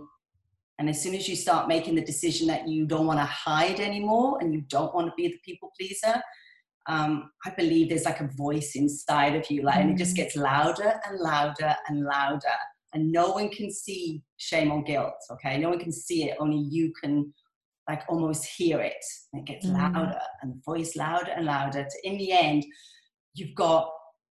and 0.82 0.88
as 0.88 1.00
soon 1.00 1.14
as 1.14 1.28
you 1.28 1.36
start 1.36 1.68
making 1.68 1.94
the 1.94 2.04
decision 2.04 2.48
that 2.48 2.66
you 2.66 2.86
don't 2.86 3.06
want 3.06 3.20
to 3.20 3.24
hide 3.24 3.78
anymore 3.78 4.38
and 4.40 4.52
you 4.52 4.62
don't 4.62 4.92
want 4.92 5.06
to 5.06 5.12
be 5.16 5.28
the 5.28 5.38
people 5.44 5.70
pleaser, 5.78 6.20
um, 6.88 7.30
I 7.46 7.50
believe 7.50 7.88
there's 7.88 8.04
like 8.04 8.20
a 8.20 8.30
voice 8.36 8.72
inside 8.74 9.36
of 9.36 9.48
you, 9.48 9.62
like, 9.62 9.76
and 9.76 9.90
it 9.90 9.96
just 9.96 10.14
mm. 10.14 10.16
gets 10.16 10.34
louder 10.34 10.94
and 11.06 11.20
louder 11.20 11.76
and 11.88 12.04
louder. 12.04 12.48
And 12.94 13.12
no 13.12 13.30
one 13.30 13.48
can 13.50 13.70
see 13.70 14.22
shame 14.38 14.72
or 14.72 14.82
guilt, 14.82 15.14
okay? 15.30 15.56
No 15.58 15.68
one 15.68 15.78
can 15.78 15.92
see 15.92 16.24
it, 16.24 16.36
only 16.40 16.58
you 16.58 16.92
can 17.00 17.32
like 17.88 18.02
almost 18.08 18.44
hear 18.44 18.80
it. 18.80 19.04
It 19.32 19.44
gets 19.44 19.66
mm. 19.66 19.74
louder 19.74 20.18
and 20.42 20.62
voice 20.64 20.96
louder 20.96 21.32
and 21.32 21.46
louder. 21.46 21.84
To, 21.84 22.08
in 22.08 22.18
the 22.18 22.32
end, 22.32 22.64
you've 23.34 23.54
got 23.54 23.90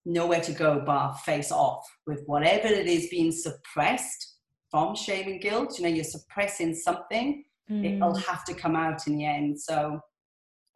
nowhere 0.06 0.42
to 0.42 0.52
go 0.52 0.82
but 0.86 1.14
face 1.18 1.52
off 1.52 1.86
with 2.06 2.22
whatever 2.26 2.68
it 2.68 2.88
is 2.88 3.08
being 3.10 3.32
suppressed 3.32 4.36
from 4.72 4.96
shame 4.96 5.28
and 5.28 5.42
guilt. 5.42 5.78
You 5.78 5.84
know, 5.84 5.90
you're 5.90 6.04
suppressing 6.04 6.74
something, 6.74 7.44
mm. 7.70 7.96
it'll 7.96 8.16
have 8.16 8.44
to 8.46 8.54
come 8.54 8.76
out 8.76 9.08
in 9.08 9.18
the 9.18 9.26
end. 9.26 9.60
So 9.60 10.00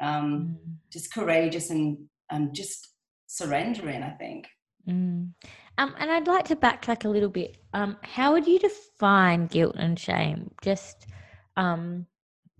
um, 0.01 0.57
mm. 0.57 0.75
just 0.91 1.13
courageous 1.13 1.69
and, 1.69 1.97
and 2.31 2.53
just 2.53 2.89
surrendering, 3.27 4.03
I 4.03 4.11
think. 4.11 4.47
Mm. 4.87 5.33
Um, 5.77 5.95
and 5.97 6.11
I'd 6.11 6.27
like 6.27 6.45
to 6.45 6.55
backtrack 6.55 7.05
a 7.05 7.09
little 7.09 7.29
bit. 7.29 7.57
Um, 7.73 7.97
how 8.03 8.33
would 8.33 8.47
you 8.47 8.59
define 8.59 9.47
guilt 9.47 9.75
and 9.77 9.97
shame? 9.97 10.51
Just 10.61 11.07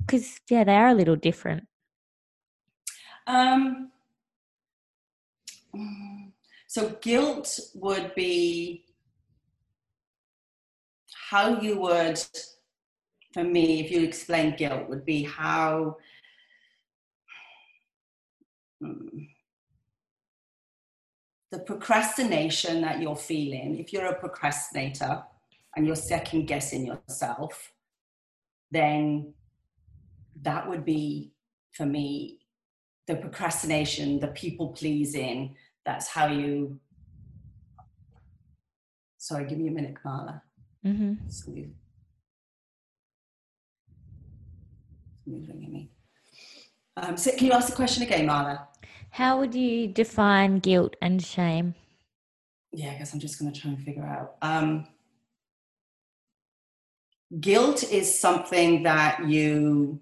because, 0.10 0.26
um, 0.26 0.38
yeah, 0.50 0.64
they 0.64 0.76
are 0.76 0.90
a 0.90 0.94
little 0.94 1.16
different. 1.16 1.68
Um, 3.28 3.92
so 6.68 6.98
guilt 7.02 7.60
would 7.76 8.16
be 8.16 8.86
how 11.30 11.62
you 11.62 11.80
would, 11.80 12.20
for 13.34 13.44
me, 13.44 13.82
if 13.82 13.92
you 13.92 14.04
explain 14.04 14.56
guilt, 14.56 14.90
would 14.90 15.06
be 15.06 15.24
how. 15.24 15.98
Hmm, 18.82 19.26
the 21.52 21.60
procrastination 21.60 22.82
that 22.82 23.02
you're 23.02 23.16
feeling, 23.16 23.80
if 23.80 23.92
you're 23.92 24.06
a 24.06 24.20
procrastinator 24.20 25.24
and 25.76 25.86
you're 25.86 25.96
second 25.96 26.46
guessing 26.46 26.86
yourself, 26.86 27.74
then 28.70 29.34
that 30.42 30.68
would 30.68 30.86
be 30.86 31.34
for 31.74 31.86
me 31.86 32.40
the 33.08 33.16
procrastination, 33.16 34.20
the 34.20 34.28
people 34.28 34.70
pleasing. 34.70 35.56
That's 35.86 36.08
how 36.08 36.28
you. 36.28 36.80
Sorry, 39.18 39.46
give 39.46 39.58
me 39.58 39.68
a 39.68 39.72
minute, 39.72 39.96
Kamala. 40.02 40.44
Mm-hmm. 40.86 41.28
Somebody, 41.28 41.70
somebody's 45.24 45.50
ringing 45.50 45.74
me. 45.74 45.92
Um, 46.96 47.18
so 47.18 47.32
can 47.36 47.48
you 47.48 47.54
ask 47.54 47.70
the 47.70 47.76
question 47.76 48.04
again, 48.04 48.28
Marla? 48.28 48.68
How 49.10 49.40
would 49.40 49.56
you 49.56 49.88
define 49.88 50.60
guilt 50.60 50.96
and 51.02 51.22
shame? 51.22 51.76
Yeah, 52.72 52.92
I 52.92 52.98
guess 53.00 53.14
I'm 53.14 53.20
just 53.20 53.40
going 53.40 53.52
to 53.52 53.60
try 53.60 53.72
and 53.72 53.84
figure 53.84 54.06
out. 54.06 54.36
Um, 54.42 54.88
guilt 57.40 57.84
is 57.84 58.20
something 58.20 58.84
that 58.84 59.28
you 59.28 60.00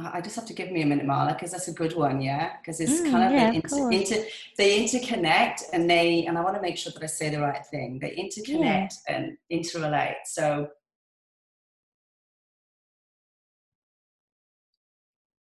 I 0.00 0.20
just 0.22 0.36
have 0.36 0.46
to 0.46 0.54
give 0.54 0.70
me 0.72 0.82
a 0.82 0.86
minute, 0.86 1.06
Marla, 1.06 1.34
because 1.34 1.50
that's 1.52 1.68
a 1.68 1.72
good 1.74 1.94
one, 1.96 2.22
yeah. 2.22 2.56
Because 2.58 2.80
it's 2.80 3.00
Mm, 3.02 3.10
kind 3.10 3.24
of, 3.24 3.32
yeah, 3.32 3.50
they, 3.50 3.56
inter, 3.56 3.90
inter, 3.90 4.24
they 4.56 4.82
interconnect, 4.82 5.62
and 5.72 5.88
they 5.90 6.24
and 6.26 6.38
I 6.38 6.42
want 6.42 6.56
to 6.56 6.62
make 6.62 6.78
sure 6.78 6.92
that 6.92 7.02
I 7.02 7.06
say 7.06 7.28
the 7.30 7.40
right 7.40 7.64
thing. 7.66 7.98
They 8.00 8.10
interconnect 8.16 8.94
and 9.08 9.36
interrelate. 9.52 10.14
So 10.24 10.68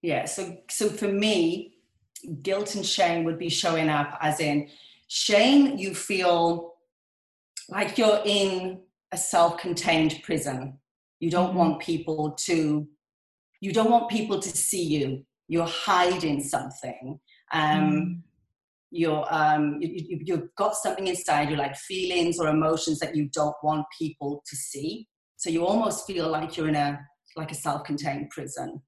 yeah, 0.02 0.26
so 0.26 0.58
so 0.70 0.90
for 0.90 1.08
me, 1.08 1.78
guilt 2.44 2.76
and 2.76 2.86
shame 2.86 3.24
would 3.24 3.40
be 3.40 3.50
showing 3.50 3.90
up 3.90 4.18
as 4.22 4.40
in 4.40 4.70
shame. 5.08 5.78
You 5.78 5.96
feel 5.96 6.76
like 7.70 7.98
you're 7.98 8.22
in 8.26 8.82
a 9.12 9.18
self-contained 9.18 10.22
prison. 10.24 10.80
You 11.20 11.32
don't 11.32 11.54
Mhm. 11.54 11.58
want 11.58 11.80
people 11.82 12.32
to 12.32 12.88
you 13.62 13.72
don't 13.74 13.92
want 13.92 14.10
people 14.10 14.40
to 14.40 14.50
see 14.50 14.84
you 14.84 15.26
you're 15.48 15.66
hiding 15.68 16.44
something 16.44 17.20
um, 17.54 17.82
Mm. 17.82 18.22
you're 18.92 19.26
um, 19.34 19.78
you, 19.82 19.90
you, 20.10 20.20
you've 20.28 20.50
got 20.58 20.76
something 20.76 21.08
inside 21.08 21.50
you 21.50 21.56
like 21.56 21.76
feelings 21.76 22.40
or 22.40 22.48
emotions 22.48 23.00
that 23.00 23.16
you 23.16 23.30
don't 23.34 23.56
want 23.64 23.86
people 23.98 24.42
to 24.50 24.56
see 24.56 25.08
so 25.38 25.50
you 25.50 25.66
almost 25.66 26.06
feel 26.08 26.30
like 26.30 26.58
you're 26.58 26.70
in 26.70 26.76
a 26.76 27.00
like 27.36 27.52
a 27.52 27.56
self-contained 27.56 28.30
prison 28.30 28.82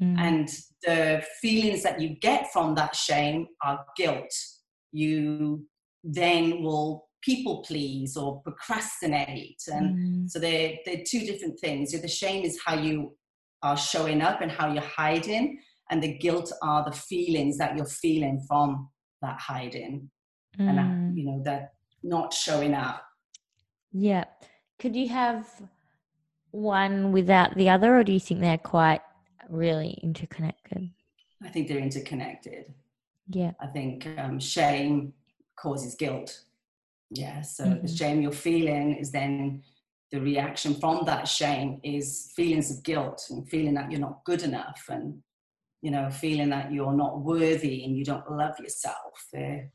Mm. 0.00 0.16
and 0.26 0.48
the 0.86 1.24
feelings 1.42 1.82
that 1.82 2.00
you 2.00 2.10
get 2.20 2.52
from 2.52 2.76
that 2.76 2.94
shame 2.94 3.48
are 3.64 3.80
guilt 3.96 4.30
you 4.92 5.66
then 6.04 6.62
will 6.62 7.08
people 7.20 7.64
please 7.66 8.16
or 8.16 8.40
procrastinate 8.42 9.60
and 9.66 9.96
Mm. 9.96 10.30
so 10.30 10.38
they're, 10.38 10.74
they're 10.84 11.02
two 11.04 11.20
different 11.30 11.58
things. 11.58 11.90
So 11.90 11.98
the 11.98 12.06
shame 12.22 12.44
is 12.44 12.60
how 12.64 12.76
you 12.76 13.16
are 13.62 13.76
showing 13.76 14.20
up 14.22 14.40
and 14.40 14.50
how 14.50 14.72
you're 14.72 14.82
hiding, 14.82 15.60
and 15.90 16.02
the 16.02 16.16
guilt 16.18 16.52
are 16.62 16.84
the 16.84 16.92
feelings 16.96 17.58
that 17.58 17.76
you're 17.76 17.86
feeling 17.86 18.40
from 18.46 18.88
that 19.22 19.38
hiding 19.40 20.10
and 20.58 20.78
that, 20.78 20.86
Mm. 20.86 21.16
you 21.16 21.24
know 21.24 21.42
that 21.44 21.72
not 22.02 22.32
showing 22.32 22.74
up. 22.74 23.02
Yeah. 23.92 24.24
Could 24.78 24.94
you 24.96 25.08
have 25.08 25.48
one 26.50 27.12
without 27.12 27.54
the 27.56 27.68
other, 27.68 27.96
or 27.96 28.04
do 28.04 28.12
you 28.12 28.20
think 28.20 28.40
they're 28.40 28.58
quite 28.58 29.00
really 29.48 29.98
interconnected? 30.02 30.90
I 31.42 31.48
think 31.48 31.68
they're 31.68 31.78
interconnected. 31.78 32.72
Yeah. 33.28 33.52
I 33.60 33.66
think 33.68 34.06
um, 34.18 34.38
shame 34.40 35.12
causes 35.56 35.94
guilt. 35.94 36.44
Yeah. 37.10 37.42
So 37.42 37.64
the 37.64 37.70
Mhm. 37.88 37.98
shame 37.98 38.22
you're 38.22 38.32
feeling 38.32 38.94
is 38.96 39.10
then 39.10 39.62
the 40.10 40.20
reaction 40.20 40.74
from 40.74 41.04
that 41.04 41.28
shame 41.28 41.80
is 41.82 42.32
feelings 42.34 42.70
of 42.70 42.82
guilt 42.82 43.26
and 43.30 43.48
feeling 43.48 43.74
that 43.74 43.90
you're 43.90 44.00
not 44.00 44.24
good 44.24 44.42
enough 44.42 44.82
and 44.88 45.18
you 45.82 45.90
know 45.90 46.10
feeling 46.10 46.48
that 46.48 46.72
you're 46.72 46.96
not 46.96 47.20
worthy 47.20 47.84
and 47.84 47.96
you 47.96 48.04
don't 48.04 48.30
love 48.30 48.58
yourself. 48.58 49.26
They 49.32 49.68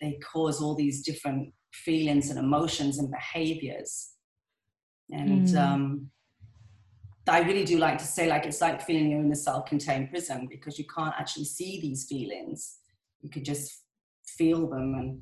they 0.00 0.18
cause 0.32 0.60
all 0.60 0.74
these 0.74 1.02
different 1.02 1.52
feelings 1.72 2.30
and 2.30 2.38
emotions 2.38 2.98
and 2.98 3.10
behaviors. 3.10 4.10
And 5.10 5.46
Mm. 5.46 5.58
um 5.58 6.10
I 7.28 7.40
really 7.42 7.64
do 7.64 7.78
like 7.78 7.98
to 7.98 8.04
say 8.04 8.26
like 8.28 8.46
it's 8.46 8.60
like 8.60 8.82
feeling 8.82 9.08
you're 9.08 9.20
in 9.20 9.30
a 9.30 9.36
self-contained 9.36 10.10
prison 10.10 10.48
because 10.50 10.76
you 10.76 10.84
can't 10.86 11.14
actually 11.16 11.44
see 11.44 11.80
these 11.80 12.06
feelings. 12.08 12.78
You 13.20 13.30
could 13.30 13.44
just 13.44 13.84
feel 14.26 14.68
them 14.68 14.94
and 14.94 15.20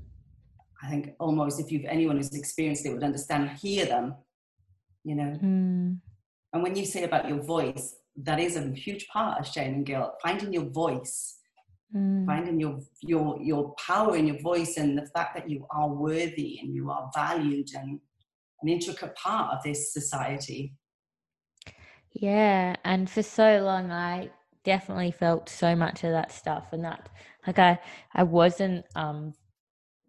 I 0.82 0.88
think 0.88 1.10
almost 1.20 1.60
if 1.60 1.70
you've 1.70 1.84
anyone 1.84 2.16
who's 2.16 2.32
experienced 2.34 2.86
it 2.86 2.94
would 2.94 3.02
understand 3.04 3.50
hear 3.50 3.84
them 3.84 4.14
you 5.04 5.14
know 5.16 5.32
Mm. 5.42 5.98
and 6.52 6.62
when 6.62 6.76
you 6.76 6.84
say 6.84 7.04
about 7.04 7.28
your 7.28 7.42
voice, 7.42 7.94
that 8.16 8.40
is 8.40 8.56
a 8.56 8.70
huge 8.74 9.06
part 9.08 9.40
of 9.40 9.46
shame 9.46 9.74
and 9.74 9.86
guilt. 9.86 10.12
Finding 10.22 10.52
your 10.52 10.68
voice, 10.70 11.36
Mm. 11.94 12.26
finding 12.26 12.60
your 12.60 12.80
your 13.02 13.40
your 13.40 13.74
power 13.86 14.16
in 14.16 14.26
your 14.26 14.40
voice, 14.40 14.76
and 14.76 14.96
the 14.98 15.06
fact 15.14 15.34
that 15.36 15.48
you 15.48 15.66
are 15.70 15.88
worthy 15.88 16.58
and 16.60 16.74
you 16.74 16.90
are 16.90 17.10
valued 17.14 17.68
and 17.74 18.00
an 18.62 18.68
intricate 18.68 19.14
part 19.14 19.54
of 19.54 19.62
this 19.62 19.92
society. 19.92 20.74
Yeah, 22.12 22.76
and 22.84 23.08
for 23.08 23.22
so 23.22 23.62
long 23.62 23.90
I 23.92 24.30
definitely 24.64 25.12
felt 25.12 25.48
so 25.48 25.74
much 25.74 26.04
of 26.04 26.10
that 26.10 26.32
stuff 26.32 26.72
and 26.72 26.84
that 26.84 27.08
like 27.46 27.58
I 27.58 27.78
I 28.12 28.24
wasn't 28.24 28.84
um 28.94 29.32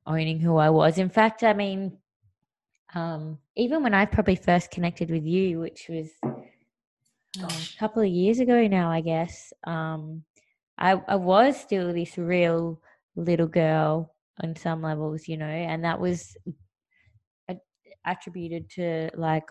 owning 0.06 0.40
who 0.40 0.58
I 0.58 0.70
was. 0.70 0.98
In 0.98 1.10
fact, 1.10 1.44
I 1.44 1.54
mean 1.54 1.98
um 2.96 3.38
even 3.56 3.84
when 3.84 3.94
I 3.94 4.06
probably 4.06 4.36
first 4.36 4.72
connected 4.72 5.10
with 5.10 5.26
you, 5.26 5.60
which 5.60 5.88
was 5.90 6.10
uh, 7.42 7.48
a 7.48 7.80
couple 7.80 8.02
of 8.02 8.08
years 8.10 8.40
ago 8.40 8.68
now, 8.68 8.90
I 8.92 9.02
guess, 9.02 9.54
um 9.66 10.24
I 10.78 10.94
I 11.08 11.16
was 11.16 11.60
still 11.60 11.94
this 11.94 12.18
real 12.18 12.82
little 13.16 13.48
girl 13.48 14.16
on 14.44 14.56
some 14.56 14.82
levels, 14.82 15.28
you 15.28 15.38
know, 15.38 15.46
and 15.46 15.84
that 15.86 16.00
was 16.00 16.36
attributed 18.06 18.70
to 18.72 19.10
like 19.16 19.46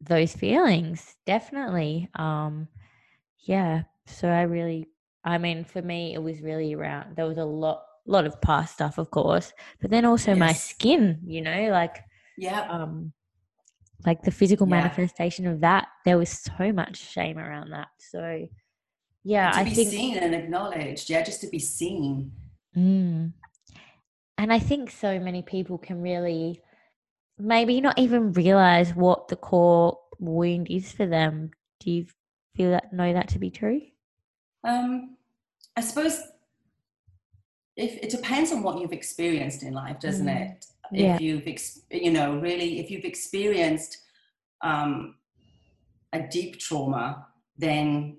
those 0.00 0.32
feelings 0.34 1.16
definitely. 1.26 2.08
Um 2.14 2.68
yeah 3.40 3.84
so 4.06 4.28
i 4.28 4.42
really 4.42 4.86
i 5.24 5.38
mean 5.38 5.64
for 5.64 5.82
me 5.82 6.14
it 6.14 6.18
was 6.22 6.42
really 6.42 6.74
around 6.74 7.16
there 7.16 7.26
was 7.26 7.38
a 7.38 7.44
lot 7.44 7.82
lot 8.10 8.26
of 8.26 8.40
past 8.40 8.74
stuff 8.74 8.98
of 8.98 9.10
course 9.10 9.52
but 9.80 9.90
then 9.90 10.04
also 10.04 10.34
my 10.34 10.52
skin 10.52 11.20
you 11.26 11.40
know 11.42 11.68
like 11.70 11.96
Yeah, 12.36 12.62
um 12.68 13.12
like 14.06 14.22
the 14.22 14.30
physical 14.30 14.66
Yeah. 14.66 14.80
manifestation 14.80 15.46
of 15.46 15.60
that 15.60 15.88
there 16.04 16.18
was 16.18 16.30
so 16.30 16.72
much 16.72 16.96
shame 16.96 17.38
around 17.38 17.70
that 17.70 17.88
so 17.98 18.46
yeah 19.24 19.50
i 19.54 19.64
be 19.64 19.70
think 19.70 19.90
seen 19.90 20.16
and 20.18 20.34
acknowledged. 20.34 21.10
Yeah, 21.10 21.22
just 21.22 21.40
to 21.42 21.48
be 21.48 21.58
seen. 21.58 22.32
Mm. 22.76 23.32
And 24.38 24.52
I 24.52 24.58
think 24.60 24.90
so 24.90 25.18
many 25.18 25.42
people 25.42 25.78
can 25.78 26.00
really 26.00 26.62
maybe 27.38 27.80
not 27.80 27.98
even 27.98 28.32
realize 28.32 28.94
what 28.94 29.28
the 29.28 29.36
core 29.36 29.98
wound 30.20 30.68
is 30.70 30.92
for 30.92 31.06
them. 31.06 31.50
Do 31.80 31.90
you 31.90 32.06
feel 32.54 32.70
that 32.70 32.92
know 32.92 33.12
that 33.12 33.28
to 33.30 33.38
be 33.38 33.50
true? 33.50 33.80
Um, 34.64 35.16
I 35.76 35.80
suppose 35.80 36.20
if 37.78 37.92
it 38.04 38.10
depends 38.10 38.50
on 38.52 38.62
what 38.62 38.80
you've 38.80 38.92
experienced 38.92 39.62
in 39.62 39.72
life, 39.72 39.98
doesn't 40.00 40.26
Mm. 40.26 40.40
it? 40.42 40.66
Yeah. 40.90 41.14
If 41.14 41.20
you've, 41.20 41.46
ex- 41.46 41.82
you 41.90 42.10
know, 42.10 42.28
really, 42.38 42.80
if 42.80 42.90
you've 42.90 43.04
experienced 43.04 43.92
um, 44.62 45.14
a 46.12 46.20
deep 46.36 46.58
trauma, 46.58 47.26
then 47.56 48.18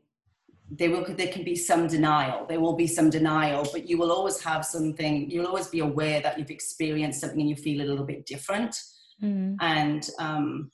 there 0.71 0.91
will 0.91 1.03
there 1.21 1.31
can 1.35 1.43
be 1.43 1.55
some 1.55 1.87
denial. 1.87 2.45
There 2.47 2.61
will 2.61 2.75
be 2.75 2.87
some 2.87 3.09
denial, 3.09 3.67
but 3.73 3.89
you 3.89 3.97
will 3.97 4.11
always 4.11 4.39
have 4.43 4.63
something. 4.63 5.29
You'll 5.31 5.47
always 5.47 5.67
be 5.67 5.79
aware 5.79 6.21
that 6.21 6.37
you've 6.37 6.51
experienced 6.59 7.19
something 7.21 7.41
and 7.41 7.49
you 7.49 7.55
feel 7.55 7.81
a 7.81 7.87
little 7.89 8.05
bit 8.05 8.25
different. 8.25 8.73
Mm. 9.21 9.57
And 9.59 10.09
um, 10.19 10.71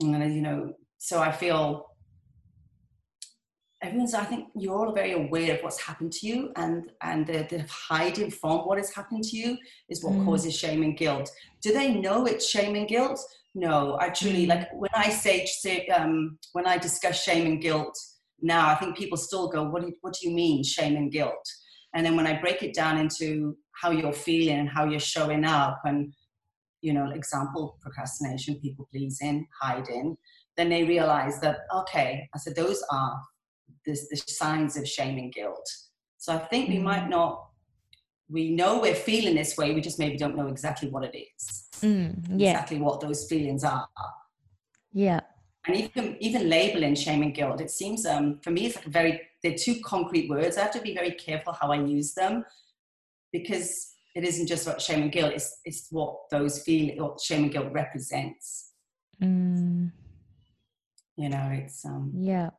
and, 0.00 0.34
you 0.34 0.42
know, 0.42 0.74
so 0.98 1.20
I 1.20 1.32
feel 1.32 1.86
everyone's 3.82 4.14
i 4.14 4.24
think 4.24 4.48
you're 4.54 4.74
all 4.74 4.92
very 4.92 5.12
aware 5.12 5.54
of 5.54 5.62
what's 5.62 5.80
happened 5.80 6.12
to 6.12 6.26
you 6.26 6.52
and 6.56 6.90
and 7.02 7.26
the, 7.26 7.46
the 7.50 7.64
hiding 7.68 8.30
from 8.30 8.58
what 8.60 8.78
has 8.78 8.94
happened 8.94 9.24
to 9.24 9.36
you 9.36 9.56
is 9.88 10.02
what 10.02 10.14
Mm. 10.14 10.24
causes 10.24 10.54
shame 10.56 10.82
and 10.82 10.96
guilt 10.96 11.30
do 11.62 11.72
they 11.72 11.94
know 11.94 12.26
it's 12.26 12.48
shame 12.48 12.74
and 12.76 12.88
guilt 12.88 13.18
no 13.54 13.98
i 14.00 14.08
truly 14.10 14.44
Mm. 14.46 14.48
like 14.50 14.68
when 14.72 14.90
i 14.94 15.08
say, 15.10 15.46
say 15.46 15.86
um, 15.88 16.38
when 16.52 16.66
i 16.66 16.76
discuss 16.78 17.22
shame 17.22 17.46
and 17.46 17.60
guilt 17.60 17.96
now 18.40 18.68
i 18.68 18.74
think 18.74 18.96
people 18.96 19.18
still 19.18 19.48
go 19.48 19.64
what 19.64 19.82
do, 19.82 19.88
you, 19.88 19.94
what 20.00 20.14
do 20.14 20.28
you 20.28 20.34
mean 20.34 20.62
shame 20.64 20.96
and 20.96 21.10
guilt 21.12 21.46
and 21.94 22.04
then 22.06 22.16
when 22.16 22.26
i 22.26 22.40
break 22.40 22.62
it 22.62 22.74
down 22.74 22.98
into 22.98 23.56
how 23.80 23.90
you're 23.90 24.12
feeling 24.12 24.58
and 24.60 24.68
how 24.68 24.84
you're 24.84 25.00
showing 25.00 25.44
up 25.44 25.80
and 25.84 26.12
you 26.82 26.92
know 26.92 27.10
example 27.10 27.78
procrastination 27.80 28.54
people 28.60 28.88
pleasing 28.92 29.46
hiding 29.60 30.16
then 30.56 30.68
they 30.68 30.84
realize 30.84 31.40
that 31.40 31.58
okay 31.74 32.28
i 32.34 32.38
said 32.38 32.54
those 32.56 32.82
are 32.90 33.20
the, 33.86 33.98
the 34.10 34.16
signs 34.16 34.76
of 34.76 34.86
shame 34.88 35.18
and 35.18 35.32
guilt. 35.32 35.68
So 36.18 36.32
I 36.34 36.38
think 36.38 36.68
we 36.68 36.78
might 36.78 37.04
Mm. 37.04 37.10
not, 37.10 37.48
we 38.28 38.50
know 38.50 38.80
we're 38.80 38.94
feeling 38.94 39.34
this 39.34 39.56
way, 39.56 39.74
we 39.74 39.80
just 39.80 39.98
maybe 39.98 40.16
don't 40.16 40.36
know 40.36 40.46
exactly 40.48 40.88
what 40.88 41.04
it 41.04 41.14
is, 41.16 41.68
Mm. 41.80 42.40
Yeah. 42.40 42.50
exactly 42.52 42.78
what 42.78 43.00
those 43.00 43.26
feelings 43.28 43.64
are. 43.64 43.88
Yeah. 44.92 45.20
And 45.66 45.76
even 45.76 46.16
even 46.20 46.48
labeling 46.48 46.94
shame 46.96 47.22
and 47.22 47.34
guilt, 47.34 47.60
it 47.60 47.70
seems 47.70 48.04
um, 48.06 48.40
for 48.42 48.50
me 48.50 48.66
it's 48.66 48.76
like 48.76 48.86
a 48.86 48.90
very 48.90 49.20
they're 49.42 49.54
two 49.56 49.76
concrete 49.84 50.28
words. 50.28 50.56
I 50.56 50.62
have 50.62 50.72
to 50.72 50.80
be 50.80 50.94
very 50.94 51.12
careful 51.12 51.52
how 51.52 51.70
I 51.72 51.76
use 51.84 52.14
them 52.14 52.44
because 53.32 53.92
it 54.14 54.24
isn't 54.24 54.46
just 54.48 54.66
about 54.66 54.82
shame 54.82 55.02
and 55.02 55.12
guilt. 55.12 55.32
It's 55.34 55.60
it's 55.64 55.86
what 55.90 56.28
those 56.30 56.62
feel 56.64 56.96
what 57.02 57.20
shame 57.20 57.44
and 57.44 57.52
guilt 57.52 57.72
represents. 57.72 58.72
Mm. 59.22 59.92
You 61.16 61.28
know, 61.28 61.48
it's 61.52 61.84
um 61.84 62.12
Yeah. 62.16 62.50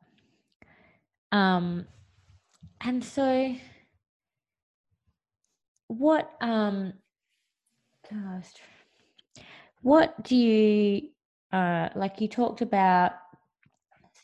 Um 1.34 1.86
and 2.80 3.02
so 3.02 3.56
what 5.88 6.30
um 6.40 6.92
what 9.82 10.22
do 10.22 10.36
you 10.36 11.08
uh 11.52 11.88
like 11.96 12.20
you 12.20 12.28
talked 12.28 12.60
about 12.60 13.12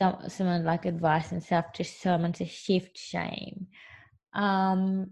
some 0.01 0.17
someone 0.29 0.63
like 0.63 0.85
advice 0.85 1.31
and 1.31 1.43
stuff 1.43 1.73
to 1.73 1.83
someone 1.83 2.33
to 2.33 2.45
shift 2.45 2.97
shame. 2.97 3.67
Um, 4.33 5.11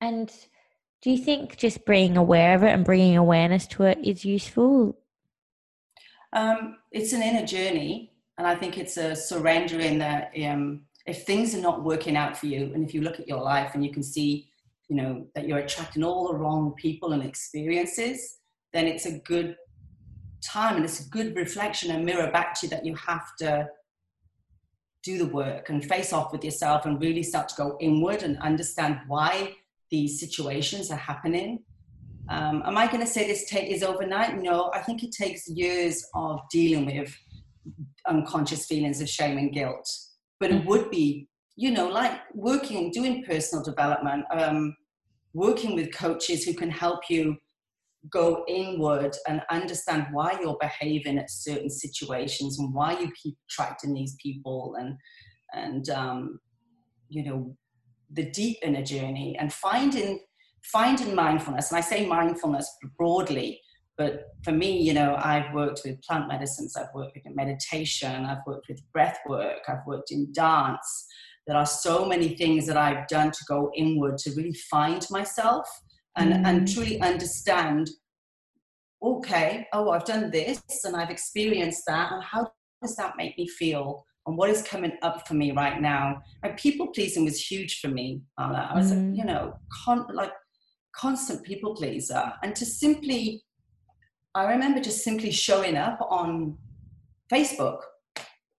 and 0.00 0.32
do 1.00 1.10
you 1.10 1.18
think 1.18 1.56
just 1.56 1.84
being 1.84 2.16
aware 2.16 2.54
of 2.54 2.62
it 2.62 2.72
and 2.72 2.84
bringing 2.84 3.16
awareness 3.16 3.66
to 3.68 3.84
it 3.84 3.98
is 4.04 4.24
useful? 4.24 4.96
Um, 6.32 6.76
it's 6.92 7.12
an 7.12 7.22
inner 7.22 7.46
journey, 7.46 8.11
and 8.42 8.50
I 8.50 8.56
think 8.56 8.76
it's 8.76 8.96
a 8.96 9.14
surrendering 9.14 9.98
that 9.98 10.32
um, 10.44 10.80
if 11.06 11.22
things 11.22 11.54
are 11.54 11.60
not 11.60 11.84
working 11.84 12.16
out 12.16 12.36
for 12.36 12.46
you, 12.46 12.72
and 12.74 12.84
if 12.84 12.92
you 12.92 13.00
look 13.00 13.20
at 13.20 13.28
your 13.28 13.40
life 13.40 13.70
and 13.74 13.84
you 13.84 13.92
can 13.92 14.02
see, 14.02 14.48
you 14.88 14.96
know, 14.96 15.28
that 15.36 15.46
you're 15.46 15.58
attracting 15.58 16.02
all 16.02 16.26
the 16.26 16.36
wrong 16.36 16.74
people 16.76 17.12
and 17.12 17.22
experiences, 17.22 18.38
then 18.72 18.88
it's 18.88 19.06
a 19.06 19.20
good 19.20 19.54
time 20.44 20.74
and 20.74 20.84
it's 20.84 21.06
a 21.06 21.08
good 21.08 21.36
reflection 21.36 21.92
and 21.92 22.04
mirror 22.04 22.32
back 22.32 22.52
to 22.54 22.66
you 22.66 22.70
that 22.70 22.84
you 22.84 22.96
have 22.96 23.24
to 23.38 23.68
do 25.04 25.18
the 25.18 25.26
work 25.26 25.68
and 25.68 25.84
face 25.84 26.12
off 26.12 26.32
with 26.32 26.42
yourself 26.42 26.84
and 26.84 27.00
really 27.00 27.22
start 27.22 27.48
to 27.50 27.54
go 27.54 27.76
inward 27.80 28.24
and 28.24 28.36
understand 28.38 28.98
why 29.06 29.54
these 29.92 30.18
situations 30.18 30.90
are 30.90 30.96
happening. 30.96 31.62
Um, 32.28 32.64
am 32.66 32.76
I 32.76 32.88
going 32.88 33.06
to 33.06 33.06
say 33.06 33.24
this 33.24 33.48
take 33.48 33.70
is 33.70 33.84
overnight? 33.84 34.36
No, 34.42 34.72
I 34.74 34.80
think 34.80 35.04
it 35.04 35.12
takes 35.12 35.48
years 35.48 36.04
of 36.12 36.40
dealing 36.50 36.86
with 36.86 37.16
unconscious 38.08 38.66
feelings 38.66 39.00
of 39.00 39.08
shame 39.08 39.38
and 39.38 39.52
guilt. 39.52 39.88
But 40.40 40.50
it 40.50 40.64
would 40.66 40.90
be, 40.90 41.28
you 41.56 41.70
know, 41.70 41.88
like 41.88 42.20
working, 42.34 42.90
doing 42.90 43.24
personal 43.24 43.64
development, 43.64 44.24
um, 44.32 44.74
working 45.34 45.74
with 45.74 45.94
coaches 45.94 46.44
who 46.44 46.54
can 46.54 46.70
help 46.70 47.00
you 47.08 47.36
go 48.10 48.44
inward 48.48 49.16
and 49.28 49.42
understand 49.50 50.06
why 50.10 50.36
you're 50.40 50.58
behaving 50.60 51.18
at 51.18 51.30
certain 51.30 51.70
situations 51.70 52.58
and 52.58 52.74
why 52.74 52.98
you 52.98 53.10
keep 53.22 53.36
attracting 53.48 53.94
these 53.94 54.16
people 54.20 54.74
and 54.78 54.96
and 55.54 55.88
um, 55.90 56.40
you 57.08 57.24
know 57.24 57.56
the 58.12 58.30
deep 58.30 58.58
inner 58.62 58.82
journey 58.82 59.36
and 59.38 59.52
finding 59.52 60.20
finding 60.64 61.14
mindfulness 61.14 61.70
and 61.70 61.78
i 61.78 61.80
say 61.80 62.06
mindfulness 62.06 62.70
broadly 62.96 63.60
but 63.98 64.24
for 64.44 64.52
me 64.52 64.80
you 64.80 64.94
know 64.94 65.16
i've 65.18 65.52
worked 65.52 65.80
with 65.84 66.00
plant 66.02 66.28
medicines 66.28 66.76
i've 66.76 66.94
worked 66.94 67.14
with 67.14 67.36
meditation 67.36 68.24
i've 68.24 68.44
worked 68.46 68.68
with 68.68 68.80
breath 68.92 69.18
work 69.26 69.58
i've 69.68 69.86
worked 69.86 70.10
in 70.10 70.30
dance 70.32 71.06
there 71.46 71.56
are 71.56 71.66
so 71.66 72.04
many 72.04 72.36
things 72.36 72.66
that 72.66 72.76
i've 72.76 73.06
done 73.08 73.30
to 73.30 73.44
go 73.48 73.70
inward 73.76 74.16
to 74.18 74.30
really 74.36 74.54
find 74.70 75.06
myself 75.10 75.68
and, 76.16 76.32
mm. 76.32 76.46
and 76.46 76.72
truly 76.72 77.00
understand 77.00 77.88
okay 79.02 79.66
oh 79.72 79.90
i've 79.90 80.04
done 80.04 80.30
this 80.30 80.62
and 80.84 80.96
i've 80.96 81.10
experienced 81.10 81.82
that 81.86 82.12
and 82.12 82.22
how 82.22 82.50
does 82.80 82.96
that 82.96 83.16
make 83.16 83.36
me 83.38 83.46
feel 83.46 84.04
and 84.26 84.36
what 84.36 84.50
is 84.50 84.62
coming 84.62 84.92
up 85.02 85.26
for 85.26 85.34
me 85.34 85.50
right 85.52 85.80
now 85.80 86.20
and 86.42 86.56
people 86.56 86.86
pleasing 86.88 87.24
was 87.24 87.40
huge 87.40 87.80
for 87.80 87.88
me 87.88 88.20
Anna. 88.38 88.68
i 88.72 88.76
was 88.76 88.92
mm. 88.92 89.16
you 89.16 89.24
know 89.24 89.54
con- 89.84 90.06
like 90.12 90.32
constant 90.94 91.42
people 91.42 91.74
pleaser 91.74 92.32
and 92.42 92.54
to 92.54 92.66
simply 92.66 93.42
i 94.34 94.44
remember 94.44 94.80
just 94.80 95.04
simply 95.04 95.30
showing 95.30 95.76
up 95.76 95.98
on 96.10 96.56
facebook. 97.32 97.80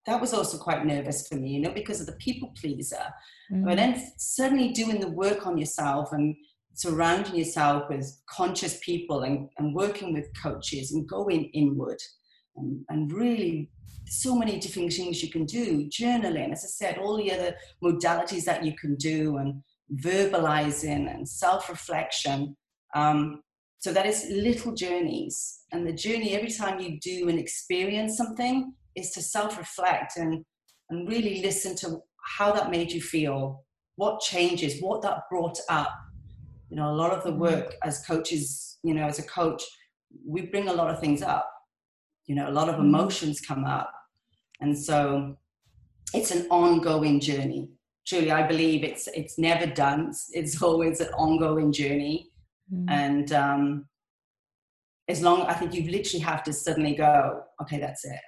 That 0.05 0.19
was 0.19 0.33
also 0.33 0.57
quite 0.57 0.85
nervous 0.85 1.27
for 1.27 1.35
me 1.35 1.51
you 1.51 1.61
know 1.61 1.71
because 1.71 2.01
of 2.01 2.07
the 2.07 2.13
people 2.13 2.53
pleaser. 2.59 3.05
Mm. 3.51 3.65
but 3.65 3.77
then 3.77 4.11
suddenly 4.17 4.71
doing 4.71 4.99
the 4.99 5.09
work 5.09 5.45
on 5.47 5.57
yourself 5.57 6.11
and 6.11 6.35
surrounding 6.73 7.35
yourself 7.35 7.83
with 7.89 8.05
conscious 8.27 8.79
people 8.83 9.21
and, 9.21 9.47
and 9.57 9.75
working 9.75 10.11
with 10.11 10.27
coaches 10.41 10.91
and 10.91 11.07
going 11.07 11.45
inward 11.53 11.99
and, 12.55 12.83
and 12.89 13.13
really 13.13 13.69
so 14.07 14.35
many 14.35 14.59
different 14.59 14.91
things 14.91 15.23
you 15.23 15.29
can 15.29 15.45
do 15.45 15.87
journaling 15.87 16.51
as 16.51 16.65
i 16.65 16.67
said 16.67 16.97
all 16.97 17.15
the 17.15 17.31
other 17.31 17.55
modalities 17.83 18.43
that 18.43 18.65
you 18.65 18.73
can 18.75 18.95
do 18.95 19.37
and 19.37 19.63
verbalizing 19.95 21.13
and 21.13 21.27
self-reflection. 21.27 22.55
Um, 22.95 23.41
so 23.83 23.91
that 23.91 24.05
is 24.05 24.25
little 24.29 24.71
journeys. 24.73 25.59
And 25.73 25.85
the 25.85 25.91
journey 25.91 26.33
every 26.37 26.49
time 26.49 26.79
you 26.79 27.01
do 27.01 27.27
and 27.27 27.37
experience 27.37 28.15
something 28.15 28.73
is 28.95 29.11
to 29.11 29.21
self-reflect 29.21 30.15
and 30.15 30.45
and 30.89 31.09
really 31.09 31.41
listen 31.41 31.75
to 31.77 31.99
how 32.37 32.53
that 32.53 32.71
made 32.71 32.93
you 32.93 33.01
feel 33.01 33.65
what 33.97 34.21
changes 34.21 34.81
what 34.81 35.01
that 35.01 35.23
brought 35.29 35.59
up. 35.67 35.91
You 36.69 36.77
know 36.77 36.91
a 36.91 36.95
lot 36.95 37.11
of 37.11 37.25
the 37.25 37.31
mm-hmm. 37.31 37.41
work 37.41 37.75
as 37.83 38.05
coaches 38.05 38.79
you 38.85 38.93
know 38.93 39.05
as 39.05 39.19
a 39.19 39.23
coach 39.23 39.61
we 40.25 40.43
bring 40.43 40.69
a 40.69 40.73
lot 40.73 40.89
of 40.89 41.01
things 41.01 41.21
up. 41.21 41.51
You 42.25 42.35
know 42.35 42.49
a 42.49 42.55
lot 42.59 42.69
of 42.69 42.75
mm-hmm. 42.75 42.85
emotions 42.85 43.41
come 43.41 43.65
up. 43.65 43.91
And 44.61 44.79
so 44.79 45.35
it's 46.13 46.31
an 46.31 46.47
ongoing 46.49 47.19
journey. 47.19 47.67
Truly 48.07 48.31
i 48.31 48.47
believe 48.47 48.85
it's 48.85 49.09
it's 49.13 49.37
never 49.37 49.65
done. 49.65 50.13
It's 50.31 50.61
always 50.63 51.01
an 51.01 51.09
ongoing 51.15 51.73
journey 51.73 52.29
mm. 52.71 52.85
and 52.89 53.31
um 53.31 53.85
as 55.07 55.21
long 55.21 55.41
i 55.43 55.53
think 55.53 55.73
you 55.73 55.89
literally 55.89 56.23
have 56.23 56.43
to 56.43 56.53
suddenly 56.53 56.95
go 56.95 57.41
okay 57.61 57.79
that's 57.79 58.05
it 58.05 58.19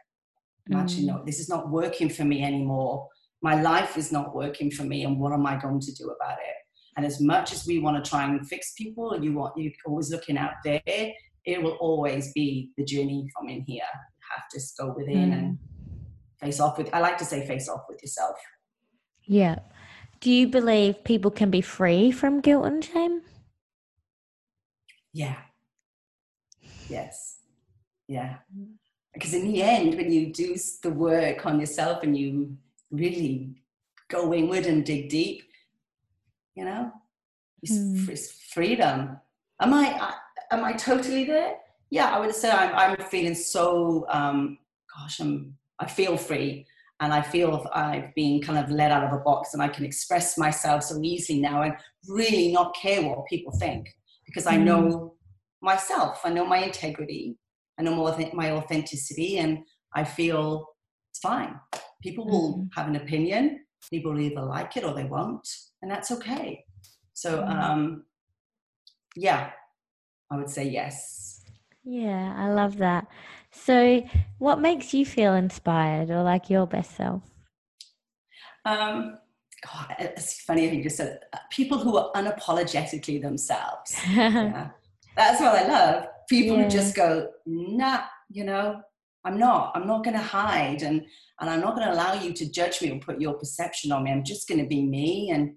mm. 0.69 0.75
actually 0.75 1.05
no 1.05 1.23
this 1.25 1.39
is 1.39 1.49
not 1.49 1.69
working 1.69 2.09
for 2.09 2.25
me 2.25 2.43
anymore 2.43 3.07
my 3.41 3.61
life 3.61 3.97
is 3.97 4.11
not 4.11 4.35
working 4.35 4.71
for 4.71 4.83
me 4.83 5.03
and 5.03 5.19
what 5.19 5.31
am 5.31 5.45
i 5.45 5.55
going 5.55 5.79
to 5.79 5.93
do 5.93 6.05
about 6.09 6.37
it 6.39 6.55
and 6.97 7.05
as 7.05 7.19
much 7.19 7.51
as 7.51 7.67
we 7.67 7.79
want 7.79 8.01
to 8.01 8.09
try 8.09 8.23
and 8.23 8.47
fix 8.47 8.73
people, 8.77 9.11
and 9.11 9.23
you 9.23 9.33
want 9.33 9.57
you're 9.57 9.73
always 9.85 10.09
looking 10.11 10.37
out 10.37 10.53
there, 10.63 10.81
it 10.85 11.61
will 11.61 11.77
always 11.81 12.31
be 12.33 12.71
the 12.77 12.85
journey 12.85 13.29
from 13.35 13.49
in 13.49 13.61
here. 13.61 13.83
You 13.83 14.25
have 14.35 14.47
to 14.49 14.59
go 14.79 14.93
within 14.95 15.31
mm. 15.31 15.33
and 15.33 15.57
face 16.39 16.59
off 16.59 16.77
with. 16.77 16.93
I 16.93 16.99
like 16.99 17.17
to 17.17 17.25
say 17.25 17.45
face 17.45 17.67
off 17.67 17.81
with 17.89 18.01
yourself. 18.01 18.37
Yeah. 19.23 19.59
Do 20.21 20.31
you 20.31 20.47
believe 20.47 21.03
people 21.03 21.31
can 21.31 21.51
be 21.51 21.61
free 21.61 22.11
from 22.11 22.39
guilt 22.39 22.65
and 22.65 22.83
shame? 22.83 23.21
Yeah. 25.15 25.37
Yes. 26.89 27.37
Yeah. 28.07 28.35
Because 29.13 29.33
in 29.33 29.47
the 29.51 29.63
end, 29.63 29.95
when 29.95 30.11
you 30.11 30.33
do 30.33 30.55
the 30.83 30.91
work 30.91 31.45
on 31.45 31.59
yourself 31.59 32.03
and 32.03 32.17
you 32.17 32.57
really 32.91 33.55
go 34.09 34.33
inward 34.33 34.65
and 34.65 34.85
dig 34.85 35.09
deep, 35.09 35.43
you 36.55 36.63
know 36.65 36.91
it's, 37.61 37.73
mm. 37.73 38.09
it's 38.09 38.31
freedom 38.53 39.19
am 39.61 39.73
I, 39.73 39.85
I, 39.99 40.13
am 40.55 40.63
i 40.63 40.73
totally 40.73 41.25
there 41.25 41.55
yeah 41.89 42.15
i 42.15 42.19
would 42.19 42.33
say 42.33 42.49
i'm, 42.49 42.73
I'm 42.75 43.05
feeling 43.07 43.35
so 43.35 44.05
um 44.09 44.57
gosh 44.97 45.19
i'm 45.19 45.55
i 45.79 45.85
feel 45.85 46.17
free 46.17 46.65
and 47.01 47.13
i 47.13 47.21
feel 47.21 47.67
i've 47.73 48.15
been 48.15 48.41
kind 48.41 48.57
of 48.57 48.71
let 48.71 48.91
out 48.91 49.03
of 49.03 49.13
a 49.13 49.23
box 49.23 49.53
and 49.53 49.61
i 49.61 49.67
can 49.67 49.85
express 49.85 50.37
myself 50.37 50.83
so 50.83 50.99
easily 51.03 51.39
now 51.39 51.61
and 51.61 51.75
really 52.07 52.51
not 52.51 52.75
care 52.75 53.01
what 53.01 53.25
people 53.27 53.51
think 53.51 53.93
because 54.35 54.47
i 54.47 54.57
know 54.57 54.81
mm. 54.83 55.09
myself 55.61 56.21
i 56.25 56.29
know 56.29 56.45
my 56.45 56.57
integrity 56.57 57.37
i 57.79 57.81
know 57.83 57.95
my, 57.95 58.31
my 58.33 58.51
authenticity 58.51 59.37
and 59.37 59.59
i 59.95 60.03
feel 60.03 60.67
it's 61.11 61.19
fine 61.19 61.55
people 62.03 62.25
will 62.25 62.57
mm. 62.57 62.69
have 62.75 62.87
an 62.87 62.97
opinion 62.97 63.59
people 63.89 64.11
will 64.11 64.19
either 64.19 64.41
like 64.41 64.75
it 64.75 64.83
or 64.83 64.93
they 64.93 65.05
won't 65.05 65.47
and 65.85 65.91
that's 65.91 66.09
okay. 66.09 66.65
So, 67.13 67.43
mm. 67.43 67.47
um, 67.47 68.05
yeah, 69.15 69.51
I 70.31 70.35
would 70.35 70.49
say 70.49 70.67
yes. 70.67 71.43
Yeah, 71.83 72.33
I 72.35 72.49
love 72.51 72.77
that. 72.77 73.05
So, 73.51 74.03
what 74.39 74.59
makes 74.59 74.95
you 74.95 75.05
feel 75.05 75.35
inspired 75.35 76.09
or 76.09 76.23
like 76.23 76.49
your 76.49 76.65
best 76.65 76.95
self? 76.95 77.21
Um, 78.65 79.19
It's 79.99 80.41
funny 80.41 80.69
you 80.69 80.83
just 80.83 80.97
said 80.97 81.19
uh, 81.33 81.37
people 81.49 81.77
who 81.77 81.97
are 81.97 82.11
unapologetically 82.13 83.21
themselves. 83.21 83.95
yeah. 84.09 84.69
That's 85.15 85.39
what 85.39 85.55
I 85.55 85.67
love. 85.67 86.07
People 86.29 86.57
yeah. 86.57 86.63
who 86.63 86.69
just 86.69 86.95
go, 86.95 87.29
nah, 87.45 88.01
you 88.29 88.43
know, 88.43 88.81
I'm 89.23 89.39
not. 89.39 89.71
I'm 89.75 89.87
not 89.87 90.03
going 90.03 90.15
to 90.15 90.21
hide, 90.21 90.83
and 90.83 91.03
and 91.39 91.49
I'm 91.49 91.61
not 91.61 91.75
going 91.75 91.87
to 91.87 91.93
allow 91.93 92.13
you 92.13 92.31
to 92.33 92.51
judge 92.51 92.81
me 92.81 92.91
or 92.91 92.99
put 92.99 93.19
your 93.19 93.33
perception 93.33 93.91
on 93.91 94.03
me. 94.03 94.11
I'm 94.11 94.23
just 94.23 94.47
going 94.47 94.61
to 94.61 94.67
be 94.67 94.83
me 94.83 95.31
and 95.31 95.53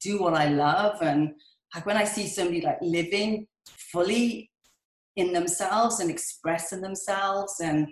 do 0.00 0.20
what 0.20 0.34
I 0.34 0.48
love. 0.48 1.00
And 1.00 1.34
like 1.74 1.86
when 1.86 1.96
I 1.96 2.04
see 2.04 2.26
somebody 2.26 2.60
like 2.60 2.78
living 2.82 3.46
fully 3.66 4.50
in 5.14 5.32
themselves 5.32 6.00
and 6.00 6.10
expressing 6.10 6.82
themselves 6.82 7.60
and 7.60 7.88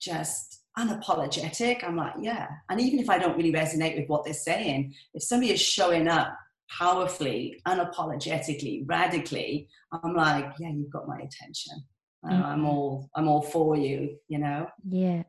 just 0.00 0.57
unapologetic, 0.78 1.82
I'm 1.84 1.96
like, 1.96 2.14
yeah. 2.20 2.46
And 2.70 2.80
even 2.80 2.98
if 2.98 3.10
I 3.10 3.18
don't 3.18 3.36
really 3.36 3.52
resonate 3.52 3.98
with 3.98 4.08
what 4.08 4.24
they're 4.24 4.34
saying, 4.34 4.94
if 5.14 5.22
somebody 5.22 5.52
is 5.52 5.60
showing 5.60 6.08
up 6.08 6.36
powerfully, 6.70 7.60
unapologetically, 7.66 8.84
radically, 8.86 9.68
I'm 9.92 10.14
like, 10.14 10.52
yeah, 10.60 10.70
you've 10.70 10.90
got 10.90 11.08
my 11.08 11.16
attention. 11.16 11.84
Uh, 12.24 12.32
mm-hmm. 12.32 12.44
I'm 12.44 12.64
all 12.66 13.08
I'm 13.14 13.28
all 13.28 13.42
for 13.42 13.76
you, 13.76 14.16
you 14.28 14.38
know. 14.38 14.66
Yeah. 14.88 15.22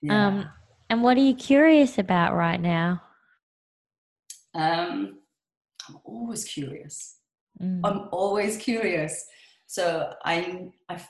yeah. 0.00 0.26
Um, 0.26 0.48
and 0.90 1.02
what 1.02 1.16
are 1.16 1.22
you 1.22 1.34
curious 1.34 1.98
about 1.98 2.34
right 2.34 2.60
now? 2.60 3.02
Um, 4.54 5.18
I'm 5.88 5.98
always 6.04 6.44
curious. 6.44 7.18
Mm. 7.60 7.80
I'm 7.84 8.08
always 8.12 8.56
curious. 8.56 9.24
So 9.66 10.12
I, 10.24 10.68
I 10.88 11.04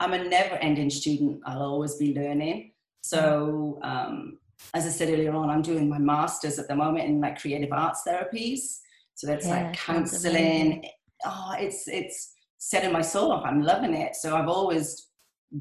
I'm 0.00 0.14
a 0.14 0.24
never-ending 0.24 0.88
student. 0.88 1.42
I'll 1.44 1.62
always 1.62 1.96
be 1.96 2.14
learning. 2.14 2.72
So, 3.02 3.78
um, 3.82 4.38
as 4.74 4.86
I 4.86 4.90
said 4.90 5.08
earlier 5.08 5.32
on, 5.32 5.50
I'm 5.50 5.62
doing 5.62 5.88
my 5.88 5.98
master's 5.98 6.58
at 6.58 6.68
the 6.68 6.76
moment 6.76 7.06
in 7.06 7.20
like 7.20 7.40
creative 7.40 7.72
arts 7.72 8.02
therapies. 8.06 8.78
So 9.14 9.26
that's 9.26 9.46
yeah, 9.46 9.64
like 9.64 9.72
counseling. 9.74 10.84
Oh, 11.24 11.54
it's 11.58 11.88
it's 11.88 12.34
setting 12.58 12.92
my 12.92 13.02
soul 13.02 13.32
off. 13.32 13.44
I'm 13.44 13.62
loving 13.62 13.94
it. 13.94 14.16
So 14.16 14.36
I've 14.36 14.48
always 14.48 15.08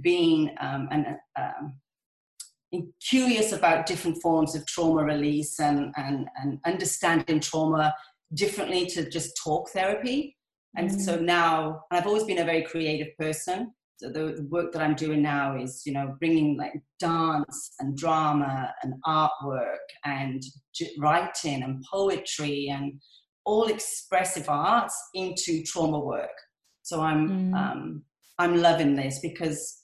been 0.02 0.52
um, 0.60 0.88
an, 0.92 1.18
um, 1.38 1.74
curious 3.02 3.52
about 3.52 3.86
different 3.86 4.22
forms 4.22 4.56
of 4.56 4.66
trauma 4.66 5.04
release 5.04 5.60
and, 5.60 5.94
and, 5.98 6.28
and 6.42 6.60
understanding 6.66 7.40
trauma 7.40 7.94
differently 8.34 8.86
to 8.86 9.10
just 9.10 9.36
talk 9.42 9.70
therapy. 9.70 10.38
And 10.76 10.90
mm. 10.90 11.00
so 11.00 11.16
now, 11.16 11.86
I've 11.90 12.06
always 12.06 12.26
been 12.26 12.40
a 12.40 12.46
very 12.46 12.62
creative 12.62 13.18
person. 13.18 13.74
The, 14.02 14.48
work 14.50 14.72
that 14.72 14.82
I'm 14.82 14.96
doing 14.96 15.22
now 15.22 15.58
is, 15.58 15.84
you 15.86 15.94
know, 15.94 16.16
bringing 16.20 16.58
like 16.58 16.74
dance 17.00 17.72
and 17.80 17.98
drama 17.98 18.74
and 18.84 18.94
artwork 19.06 19.88
and 20.06 20.42
writing 20.98 21.64
and 21.64 21.84
poetry 21.92 22.70
and 22.70 23.00
all 23.46 23.68
expressive 23.68 24.48
arts 24.48 24.96
into 25.14 25.64
trauma 25.64 26.00
work. 26.00 26.30
So 26.84 27.02
I'm 27.02 27.52
mm. 27.52 27.56
um, 27.56 28.04
I'm 28.38 28.62
loving 28.62 28.96
this 28.96 29.20
because 29.22 29.84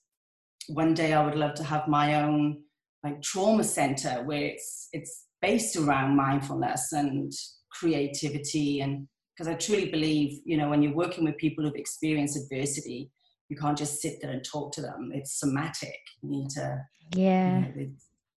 one 0.67 0.93
day 0.93 1.13
I 1.13 1.23
would 1.23 1.35
love 1.35 1.53
to 1.55 1.63
have 1.63 1.87
my 1.87 2.23
own 2.23 2.61
like 3.03 3.21
trauma 3.21 3.63
center 3.63 4.23
where 4.23 4.43
it's 4.43 4.89
it's 4.93 5.25
based 5.41 5.75
around 5.75 6.15
mindfulness 6.15 6.91
and 6.93 7.31
creativity 7.71 8.81
and 8.81 9.07
because 9.35 9.49
I 9.49 9.55
truly 9.55 9.89
believe, 9.89 10.39
you 10.45 10.55
know, 10.55 10.69
when 10.69 10.81
you're 10.81 10.95
working 10.95 11.25
with 11.25 11.37
people 11.37 11.65
who've 11.65 11.75
experienced 11.75 12.37
adversity, 12.37 13.09
you 13.49 13.57
can't 13.57 13.77
just 13.77 14.01
sit 14.01 14.21
there 14.21 14.31
and 14.31 14.43
talk 14.43 14.71
to 14.73 14.81
them. 14.81 15.11
It's 15.13 15.39
somatic. 15.39 15.99
You 16.21 16.29
need 16.29 16.49
to, 16.51 16.81
yeah, 17.15 17.59
you 17.59 17.85
know, 17.85 17.91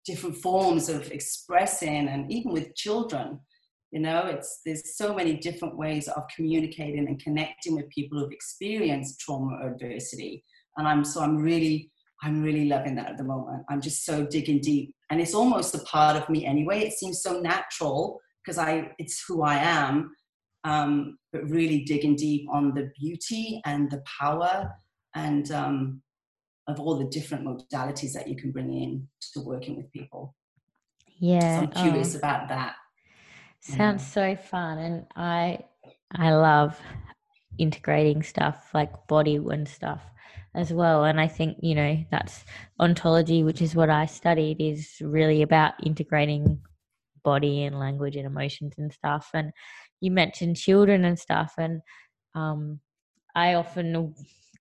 different 0.05 0.37
forms 0.37 0.89
of 0.89 1.11
expressing, 1.11 2.07
and 2.07 2.31
even 2.31 2.51
with 2.51 2.75
children, 2.75 3.39
you 3.91 3.99
know, 3.99 4.25
it's 4.25 4.61
there's 4.65 4.97
so 4.97 5.13
many 5.13 5.37
different 5.37 5.77
ways 5.77 6.07
of 6.09 6.23
communicating 6.35 7.07
and 7.07 7.21
connecting 7.21 7.75
with 7.75 7.89
people 7.89 8.19
who've 8.19 8.31
experienced 8.31 9.19
trauma 9.19 9.57
or 9.61 9.71
adversity. 9.71 10.43
And 10.75 10.87
I'm 10.87 11.03
so 11.03 11.21
I'm 11.21 11.37
really 11.37 11.91
I'm 12.23 12.41
really 12.41 12.65
loving 12.67 12.95
that 12.95 13.11
at 13.11 13.17
the 13.17 13.23
moment. 13.23 13.63
I'm 13.69 13.81
just 13.81 14.05
so 14.05 14.25
digging 14.25 14.59
deep, 14.59 14.93
and 15.09 15.21
it's 15.21 15.33
almost 15.33 15.75
a 15.75 15.79
part 15.79 16.17
of 16.17 16.27
me 16.29 16.45
anyway. 16.45 16.79
It 16.79 16.93
seems 16.93 17.21
so 17.21 17.39
natural 17.39 18.19
because 18.43 18.57
I 18.57 18.91
it's 18.97 19.23
who 19.27 19.43
I 19.43 19.55
am. 19.55 20.11
Um, 20.63 21.17
but 21.31 21.49
really 21.49 21.85
digging 21.85 22.17
deep 22.17 22.45
on 22.51 22.73
the 22.73 22.91
beauty 22.99 23.61
and 23.63 23.89
the 23.89 24.03
power 24.19 24.69
and 25.17 25.51
um, 25.51 26.01
of 26.67 26.79
all 26.79 26.97
the 26.97 27.05
different 27.05 27.45
modalities 27.45 28.13
that 28.13 28.27
you 28.27 28.35
can 28.35 28.51
bring 28.51 28.71
in 28.71 29.07
to 29.33 29.39
working 29.41 29.75
with 29.75 29.91
people. 29.91 30.35
Yeah, 31.19 31.59
so 31.59 31.63
I'm 31.63 31.91
curious 31.91 32.15
oh. 32.15 32.19
about 32.19 32.49
that. 32.49 32.75
Sounds 33.59 34.03
yeah. 34.03 34.35
so 34.35 34.41
fun, 34.41 34.77
and 34.77 35.05
I 35.15 35.59
I 36.15 36.33
love 36.33 36.79
integrating 37.57 38.21
stuff 38.21 38.69
like 38.73 39.07
body 39.07 39.37
and 39.37 39.67
stuff 39.67 40.01
as 40.53 40.71
well. 40.71 41.05
And 41.05 41.19
I 41.19 41.27
think 41.27 41.57
you 41.61 41.73
know 41.73 42.05
that's 42.11 42.45
ontology, 42.79 43.43
which 43.43 43.61
is 43.61 43.75
what 43.75 43.89
I 43.89 44.05
studied, 44.05 44.61
is 44.61 45.01
really 45.01 45.41
about 45.41 45.73
integrating 45.83 46.59
body 47.23 47.63
and 47.63 47.79
language 47.79 48.15
and 48.15 48.27
emotions 48.27 48.73
and 48.77 48.93
stuff. 48.93 49.31
And 49.33 49.51
you 49.99 50.11
mentioned 50.11 50.57
children 50.57 51.03
and 51.03 51.17
stuff, 51.17 51.55
and 51.57 51.81
um, 52.35 52.79
I 53.35 53.55
often 53.55 54.13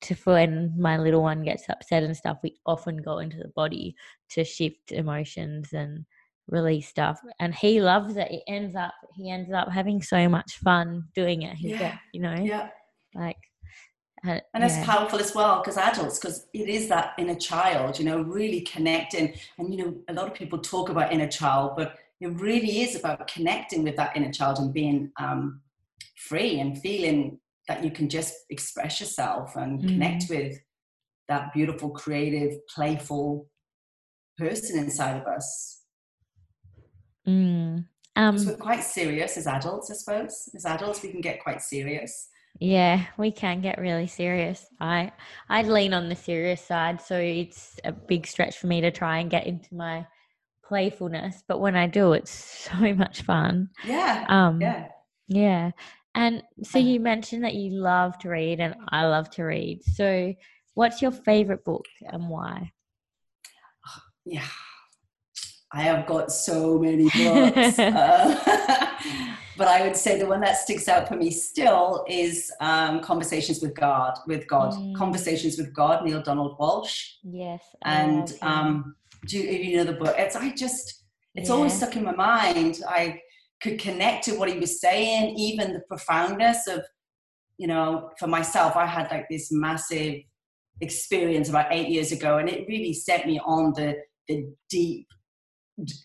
to 0.03 0.15
when 0.25 0.75
my 0.79 0.99
little 0.99 1.23
one 1.23 1.43
gets 1.43 1.69
upset 1.69 2.03
and 2.03 2.17
stuff, 2.17 2.39
we 2.43 2.57
often 2.67 2.97
go 2.99 3.19
into 3.19 3.39
the 3.39 3.49
body 3.49 3.95
to 4.31 4.45
shift 4.45 4.93
emotions 4.93 5.73
and 5.73 6.05
release 6.49 6.89
stuff. 6.89 7.21
And 7.41 7.55
he 7.55 7.81
loves 7.81 8.17
it. 8.17 8.29
He 8.31 8.43
ends 8.47 8.77
up 8.77 8.95
he 9.15 9.31
ends 9.31 9.53
up 9.53 9.71
having 9.71 10.03
so 10.03 10.29
much 10.29 10.59
fun 10.59 11.05
doing 11.15 11.43
it. 11.43 11.57
He's 11.57 11.73
yeah. 11.73 11.99
you 12.13 12.21
know, 12.21 12.35
yeah, 12.35 12.69
like. 13.15 13.39
Uh, 14.27 14.41
and 14.55 14.65
it's 14.65 14.77
yeah. 14.77 14.85
powerful 14.85 15.21
as 15.21 15.35
well 15.35 15.61
because 15.61 15.77
adults 15.77 16.19
because 16.19 16.47
it 16.55 16.69
is 16.71 16.89
that 16.89 17.13
inner 17.19 17.35
child 17.35 17.99
you 17.99 18.05
know 18.05 18.23
really 18.23 18.63
connecting 18.63 19.35
and 19.59 19.73
you 19.73 19.85
know 19.85 19.95
a 20.09 20.13
lot 20.15 20.27
of 20.27 20.33
people 20.33 20.59
talk 20.59 20.89
about 20.89 21.13
inner 21.13 21.29
child 21.29 21.75
but 21.77 21.97
it 22.21 22.29
really 22.41 22.81
is 22.81 22.97
about 22.97 23.29
connecting 23.29 23.85
with 23.85 23.95
that 23.95 24.17
inner 24.17 24.33
child 24.33 24.59
and 24.59 24.73
being 24.73 25.13
um, 25.21 25.61
free 26.17 26.61
and 26.61 26.81
feeling 26.81 27.39
that 27.69 27.85
you 27.85 27.91
can 27.91 28.09
just 28.09 28.35
express 28.51 29.01
yourself 29.01 29.57
and 29.57 29.81
mm. 29.81 29.89
connect 29.89 30.25
with 30.31 30.59
that 31.29 31.53
beautiful, 31.53 31.91
creative, 31.91 32.59
playful 32.73 33.49
person 34.39 34.79
inside 34.79 35.21
of 35.21 35.27
us. 35.27 35.83
Mm. 37.27 37.87
Um, 38.15 38.39
so 38.39 38.51
we're 38.51 38.57
quite 38.57 38.85
serious 38.85 39.37
as 39.37 39.47
adults, 39.47 39.91
I 39.91 39.95
suppose. 39.95 40.49
As 40.55 40.65
adults, 40.65 41.03
we 41.03 41.11
can 41.11 41.21
get 41.21 41.43
quite 41.43 41.61
serious. 41.61 42.29
Yeah, 42.59 43.05
we 43.19 43.31
can 43.31 43.61
get 43.61 43.79
really 43.79 44.07
serious. 44.07 44.67
I 44.81 45.13
I 45.49 45.63
lean 45.63 45.93
on 45.93 46.09
the 46.09 46.17
serious 46.17 46.63
side, 46.63 47.03
so 47.03 47.19
it's 47.19 47.79
a 47.85 47.93
big 47.93 48.27
stretch 48.27 48.57
for 48.57 48.67
me 48.67 48.81
to 48.81 48.91
try 48.91 49.19
and 49.19 49.31
get 49.31 49.47
into 49.47 49.75
my 49.75 50.07
playfulness. 50.65 51.43
But 51.47 51.61
when 51.61 51.77
I 51.77 51.87
do, 51.87 52.13
it's 52.15 52.31
so 52.71 52.95
much 52.95 53.23
fun. 53.23 53.69
Yeah. 53.85 54.25
Um, 54.29 54.61
yeah. 54.61 54.89
Yeah. 55.29 55.71
And 56.17 56.43
so 56.63 56.79
you 56.79 56.99
mentioned 56.99 57.45
that 57.45 57.55
you 57.55 57.73
love 57.73 58.19
to 58.21 58.31
read, 58.31 58.59
and 58.59 58.75
I 58.89 59.05
love 59.07 59.29
to 59.33 59.45
read. 59.45 59.85
So, 59.85 60.35
what's 60.73 61.03
your 61.03 61.13
favorite 61.13 61.63
book 61.65 61.85
and 62.07 62.29
why? 62.29 62.73
Yeah, 64.25 64.47
I 65.73 65.83
have 65.83 66.07
got 66.07 66.33
so 66.33 66.79
many 66.79 67.05
books. 67.05 67.79
uh, 67.79 69.37
but 69.59 69.69
I 69.69 69.83
would 69.83 69.95
say 69.95 70.19
the 70.19 70.27
one 70.27 70.41
that 70.41 70.57
sticks 70.57 70.89
out 70.89 71.07
for 71.07 71.17
me 71.17 71.31
still 71.31 72.05
is 72.09 72.51
um, 72.63 73.01
Conversations 73.01 73.61
with 73.61 73.75
God, 73.75 74.19
with 74.27 74.49
God, 74.49 74.73
mm. 74.73 74.97
Conversations 74.97 75.59
with 75.59 75.75
God, 75.75 76.03
Neale 76.03 76.23
Donald 76.23 76.59
Walsch. 76.59 77.17
Yes. 77.23 77.63
And 77.85 78.33
um, 78.41 78.97
do 79.27 79.39
you, 79.39 79.51
you 79.51 79.77
know 79.77 79.85
the 79.85 79.93
book? 79.93 80.15
It's 80.17 80.35
I 80.35 80.51
just 80.55 81.05
it's 81.35 81.51
yeah. 81.51 81.55
always 81.55 81.75
stuck 81.75 81.95
in 81.95 82.05
my 82.05 82.15
mind. 82.15 82.81
I 82.89 83.21
could 83.63 83.79
connect 83.79 84.25
to 84.25 84.37
what 84.37 84.51
he 84.51 84.59
was 84.59 84.81
saying, 84.81 85.35
even 85.37 85.73
the 85.73 85.83
profoundness 85.89 86.67
of, 86.67 86.85
you 87.59 87.67
know, 87.67 88.11
for 88.19 88.27
myself, 88.27 88.77
I 88.77 88.87
had 88.87 89.11
like 89.11 89.27
this 89.31 89.51
massive 89.51 90.21
experience 90.81 91.49
about 91.49 91.73
eight 91.73 91.89
years 91.89 92.13
ago, 92.13 92.39
and 92.39 92.49
it 92.49 92.67
really 92.69 92.93
set 92.93 93.27
me 93.27 93.41
on 93.45 93.73
the 93.75 93.97
the 94.29 94.47
deep 94.69 95.07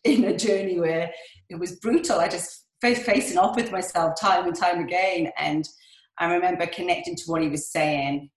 inner 0.04 0.36
journey 0.36 0.80
where 0.80 1.12
it 1.50 1.60
was 1.60 1.80
brutal. 1.80 2.20
I 2.20 2.28
just 2.28 2.68
facing 2.82 3.38
off 3.38 3.56
with 3.56 3.72
myself 3.72 4.20
time 4.20 4.48
and 4.48 4.56
time 4.56 4.80
again, 4.80 5.32
and 5.38 5.68
I 6.20 6.34
remember 6.34 6.66
connecting 6.68 7.16
to 7.16 7.24
what 7.26 7.42
he 7.42 7.50
was 7.50 7.72
saying, 7.72 8.30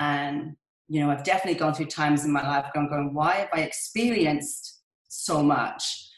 and 0.00 0.56
you 0.88 1.00
know, 1.00 1.10
I've 1.10 1.24
definitely 1.24 1.58
gone 1.58 1.74
through 1.74 1.86
times 1.86 2.24
in 2.24 2.32
my 2.32 2.42
life 2.42 2.66
going, 2.74 2.88
going, 2.88 3.14
why 3.14 3.34
have 3.36 3.48
I 3.54 3.60
experienced 3.60 4.82
so 5.08 5.42
much? 5.42 6.08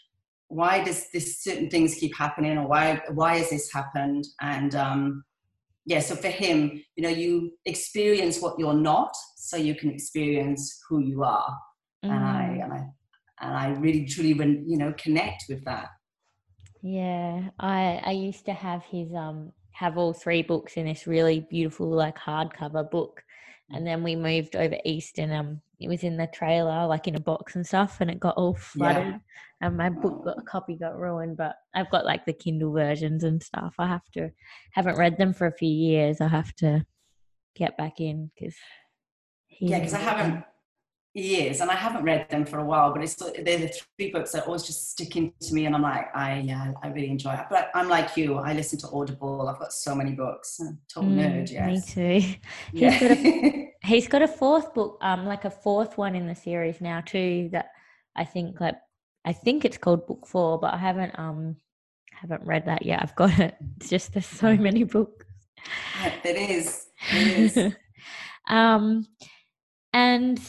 Why 0.55 0.83
does 0.85 1.11
this 1.13 1.43
certain 1.43 1.69
things 1.69 1.97
keep 1.97 2.17
happening 2.17 2.57
or 2.57 2.69
why 2.69 3.01
why 3.13 3.39
has 3.39 3.51
this 3.51 3.73
happened 3.73 4.25
and 4.41 4.77
um 4.77 5.25
yeah 5.85 5.99
so 5.99 6.15
for 6.15 6.29
him 6.29 6.81
you 6.95 7.03
know 7.03 7.09
you 7.09 7.51
experience 7.67 8.41
what 8.41 8.57
you're 8.57 8.81
not 8.93 9.13
so 9.37 9.57
you 9.57 9.75
can 9.75 9.91
experience 9.91 10.81
who 10.89 11.01
you 11.01 11.25
are 11.25 11.53
mm. 12.05 12.11
and 12.11 12.25
i 12.25 12.43
mm. 12.43 12.65
and 12.65 12.73
i 12.73 12.87
and 13.41 13.57
i 13.57 13.69
really 13.81 14.05
truly 14.07 14.35
you 14.65 14.79
know 14.79 14.95
connect 14.97 15.45
with 15.49 15.65
that 15.65 15.89
yeah 16.83 17.49
i 17.59 18.01
i 18.05 18.13
used 18.13 18.45
to 18.45 18.53
have 18.53 18.85
his 18.85 19.13
um 19.13 19.51
have 19.73 19.99
all 19.99 20.13
three 20.13 20.43
books 20.43 20.77
in 20.77 20.87
this 20.87 21.09
really 21.09 21.41
beautiful 21.51 21.91
like 21.91 22.17
hardcover 22.17 22.89
book 22.89 23.21
and 23.71 23.85
then 23.85 24.05
we 24.05 24.15
moved 24.15 24.55
over 24.55 24.77
east 24.85 25.19
and 25.19 25.33
um 25.33 25.61
it 25.81 25.89
was 25.89 26.03
in 26.03 26.17
the 26.17 26.27
trailer 26.29 26.87
like 26.87 27.09
in 27.09 27.17
a 27.17 27.21
box 27.21 27.57
and 27.57 27.67
stuff 27.67 27.99
and 28.01 28.11
it 28.11 28.21
got 28.21 28.37
all 28.37 28.55
flooded 28.55 29.07
yeah. 29.07 29.19
and 29.61 29.77
my 29.77 29.89
book 29.89 30.25
got, 30.25 30.39
a 30.39 30.43
copy 30.43 30.77
got 30.77 30.99
ruined 30.99 31.37
but 31.37 31.57
i've 31.75 31.91
got 31.91 32.05
like 32.05 32.25
the 32.25 32.33
kindle 32.33 32.73
versions 32.73 33.25
and 33.25 33.43
stuff 33.43 33.75
i 33.79 33.87
have 33.87 34.09
to 34.13 34.31
haven't 34.73 34.99
read 34.99 35.19
them 35.19 35.33
for 35.33 35.47
a 35.47 35.57
few 35.57 35.69
years 35.69 36.21
i 36.21 36.29
have 36.29 36.55
to 36.55 36.85
get 37.57 37.77
back 37.77 38.01
in 38.01 38.31
because 38.35 38.57
yeah 39.61 39.79
because 39.79 39.95
i 39.95 39.99
haven't 39.99 40.45
years 41.15 41.61
and 41.61 41.71
I 41.71 41.75
haven't 41.75 42.03
read 42.03 42.29
them 42.29 42.45
for 42.45 42.59
a 42.59 42.65
while, 42.65 42.93
but 42.93 43.03
it's 43.03 43.15
they're 43.15 43.59
the 43.59 43.69
three 43.69 44.11
books 44.11 44.33
that 44.33 44.47
always 44.47 44.65
just 44.65 44.91
stick 44.91 45.17
into 45.17 45.55
me 45.55 45.67
and 45.67 45.75
I'm 45.75 45.83
like, 45.83 46.15
I 46.15 46.41
yeah, 46.41 46.73
I 46.83 46.89
really 46.89 47.09
enjoy 47.09 47.35
it. 47.35 47.47
But 47.49 47.71
I'm 47.75 47.89
like 47.89 48.17
you, 48.17 48.35
I 48.35 48.53
listen 48.53 48.79
to 48.81 48.89
Audible. 48.89 49.49
I've 49.49 49.61
got 49.61 49.73
so 49.73 49.95
many 49.95 50.13
books. 50.13 50.61
Total 50.93 51.09
mm, 51.09 51.17
nerd, 51.17 51.53
yes. 51.53 51.97
Me 51.97 52.21
too. 52.21 52.35
Yeah. 52.73 52.91
He's 52.99 53.01
got 53.01 53.11
a 53.13 53.17
he's 53.85 54.09
got 54.09 54.23
a 54.23 54.29
fourth 54.29 54.75
book, 54.75 54.99
um, 55.03 55.27
like 55.27 55.45
a 55.45 55.51
fourth 55.51 55.99
one 55.99 56.15
in 56.15 56.27
the 56.27 56.35
series 56.35 56.81
now 56.81 57.01
too, 57.01 57.49
that 57.53 57.71
I 58.17 58.25
think 58.25 58.61
like 58.61 58.77
I 59.25 59.33
think 59.33 59.65
it's 59.65 59.79
called 59.79 60.07
book 60.07 60.27
four, 60.27 60.59
but 60.59 60.75
I 60.75 60.79
haven't 60.79 61.19
um 61.19 61.57
haven't 62.13 62.47
read 62.47 62.67
that 62.67 62.85
yet. 62.85 63.01
I've 63.03 63.17
got 63.17 63.39
it. 63.39 63.57
It's 63.77 63.91
just 63.91 64.13
there's 64.13 64.27
so 64.27 64.57
many 64.57 64.85
books. 64.85 65.27
It 66.25 66.37
is. 66.37 66.87
It 67.13 67.57
is. 67.57 67.75
um 68.49 69.07
and 69.93 70.41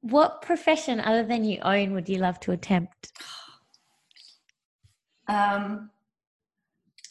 what 0.00 0.42
profession 0.42 1.00
other 1.00 1.24
than 1.24 1.44
you 1.44 1.58
own 1.62 1.94
would 1.94 2.08
you 2.08 2.18
love 2.18 2.38
to 2.40 2.52
attempt? 2.52 3.12
Um, 5.26 5.88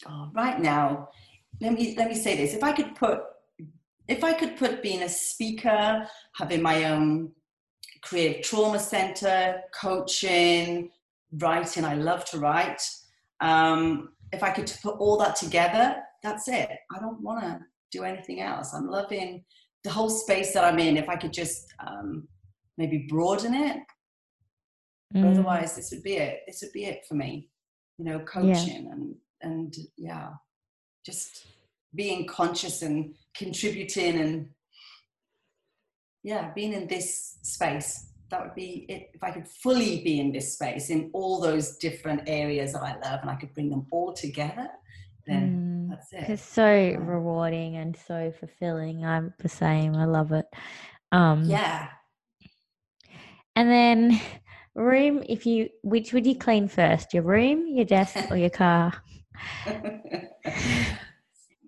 oh, 0.06 0.30
right 0.34 0.60
now, 0.60 1.08
let 1.60 1.72
me 1.72 1.96
let 1.98 2.08
me 2.08 2.14
say 2.14 2.36
this: 2.36 2.54
if 2.54 2.62
I 2.62 2.70
could 2.70 2.94
put, 2.94 3.24
if 4.08 4.22
I 4.22 4.32
could 4.32 4.56
put 4.56 4.82
being 4.82 5.02
a 5.02 5.08
speaker, 5.08 6.06
having 6.36 6.62
my 6.62 6.84
own 6.84 7.32
creative 8.02 8.42
trauma 8.42 8.78
center, 8.78 9.62
coaching, 9.74 10.90
writing. 11.38 11.84
I 11.84 11.94
love 11.94 12.24
to 12.26 12.38
write. 12.38 12.82
Um, 13.40 14.10
if 14.32 14.42
I 14.42 14.50
could 14.50 14.72
put 14.82 14.96
all 14.98 15.16
that 15.18 15.36
together, 15.36 15.96
that's 16.22 16.48
it. 16.48 16.70
I 16.94 16.98
don't 16.98 17.20
want 17.20 17.44
to 17.44 17.60
do 17.92 18.04
anything 18.04 18.40
else. 18.40 18.74
I'm 18.74 18.88
loving 18.88 19.44
the 19.84 19.90
whole 19.90 20.10
space 20.10 20.52
that 20.52 20.64
I'm 20.64 20.78
in. 20.78 20.96
If 20.96 21.08
I 21.08 21.16
could 21.16 21.32
just 21.32 21.66
um, 21.86 22.28
maybe 22.76 23.06
broaden 23.08 23.54
it, 23.54 23.76
mm. 25.14 25.30
otherwise 25.30 25.76
this 25.76 25.90
would 25.92 26.02
be 26.02 26.16
it. 26.16 26.40
This 26.46 26.60
would 26.62 26.72
be 26.72 26.84
it 26.84 27.04
for 27.08 27.14
me. 27.14 27.48
You 27.98 28.04
know, 28.06 28.18
coaching 28.20 28.84
yeah. 28.84 28.92
and 28.92 29.14
and 29.42 29.76
yeah, 29.96 30.30
just 31.04 31.46
being 31.94 32.26
conscious 32.26 32.82
and 32.82 33.14
contributing 33.36 34.20
and 34.20 34.48
yeah, 36.22 36.52
being 36.54 36.72
in 36.72 36.86
this 36.86 37.38
space. 37.42 38.10
That 38.30 38.42
would 38.42 38.54
be 38.54 38.86
it. 38.88 39.10
If 39.12 39.22
I 39.22 39.30
could 39.30 39.46
fully 39.46 40.02
be 40.02 40.18
in 40.18 40.32
this 40.32 40.54
space 40.54 40.90
in 40.90 41.10
all 41.12 41.40
those 41.40 41.76
different 41.76 42.22
areas 42.26 42.72
that 42.72 42.82
I 42.82 42.94
love 42.94 43.20
and 43.20 43.30
I 43.30 43.36
could 43.36 43.52
bring 43.52 43.68
them 43.68 43.86
all 43.90 44.14
together, 44.14 44.68
then 45.26 45.88
mm, 45.88 45.90
that's 45.90 46.12
it. 46.12 46.30
It's 46.30 46.42
so 46.42 46.66
yeah. 46.66 46.96
rewarding 46.98 47.76
and 47.76 47.96
so 47.96 48.32
fulfilling. 48.40 49.04
I'm 49.04 49.34
the 49.38 49.48
same. 49.48 49.94
I 49.94 50.06
love 50.06 50.32
it. 50.32 50.46
Um, 51.12 51.44
yeah. 51.44 51.88
And 53.54 53.70
then 53.70 54.20
room, 54.74 55.22
if 55.28 55.46
you, 55.46 55.68
which 55.82 56.12
would 56.12 56.26
you 56.26 56.36
clean 56.36 56.66
first? 56.66 57.14
Your 57.14 57.22
room, 57.22 57.68
your 57.68 57.84
desk, 57.84 58.16
or 58.30 58.36
your 58.36 58.50
car? 58.50 58.94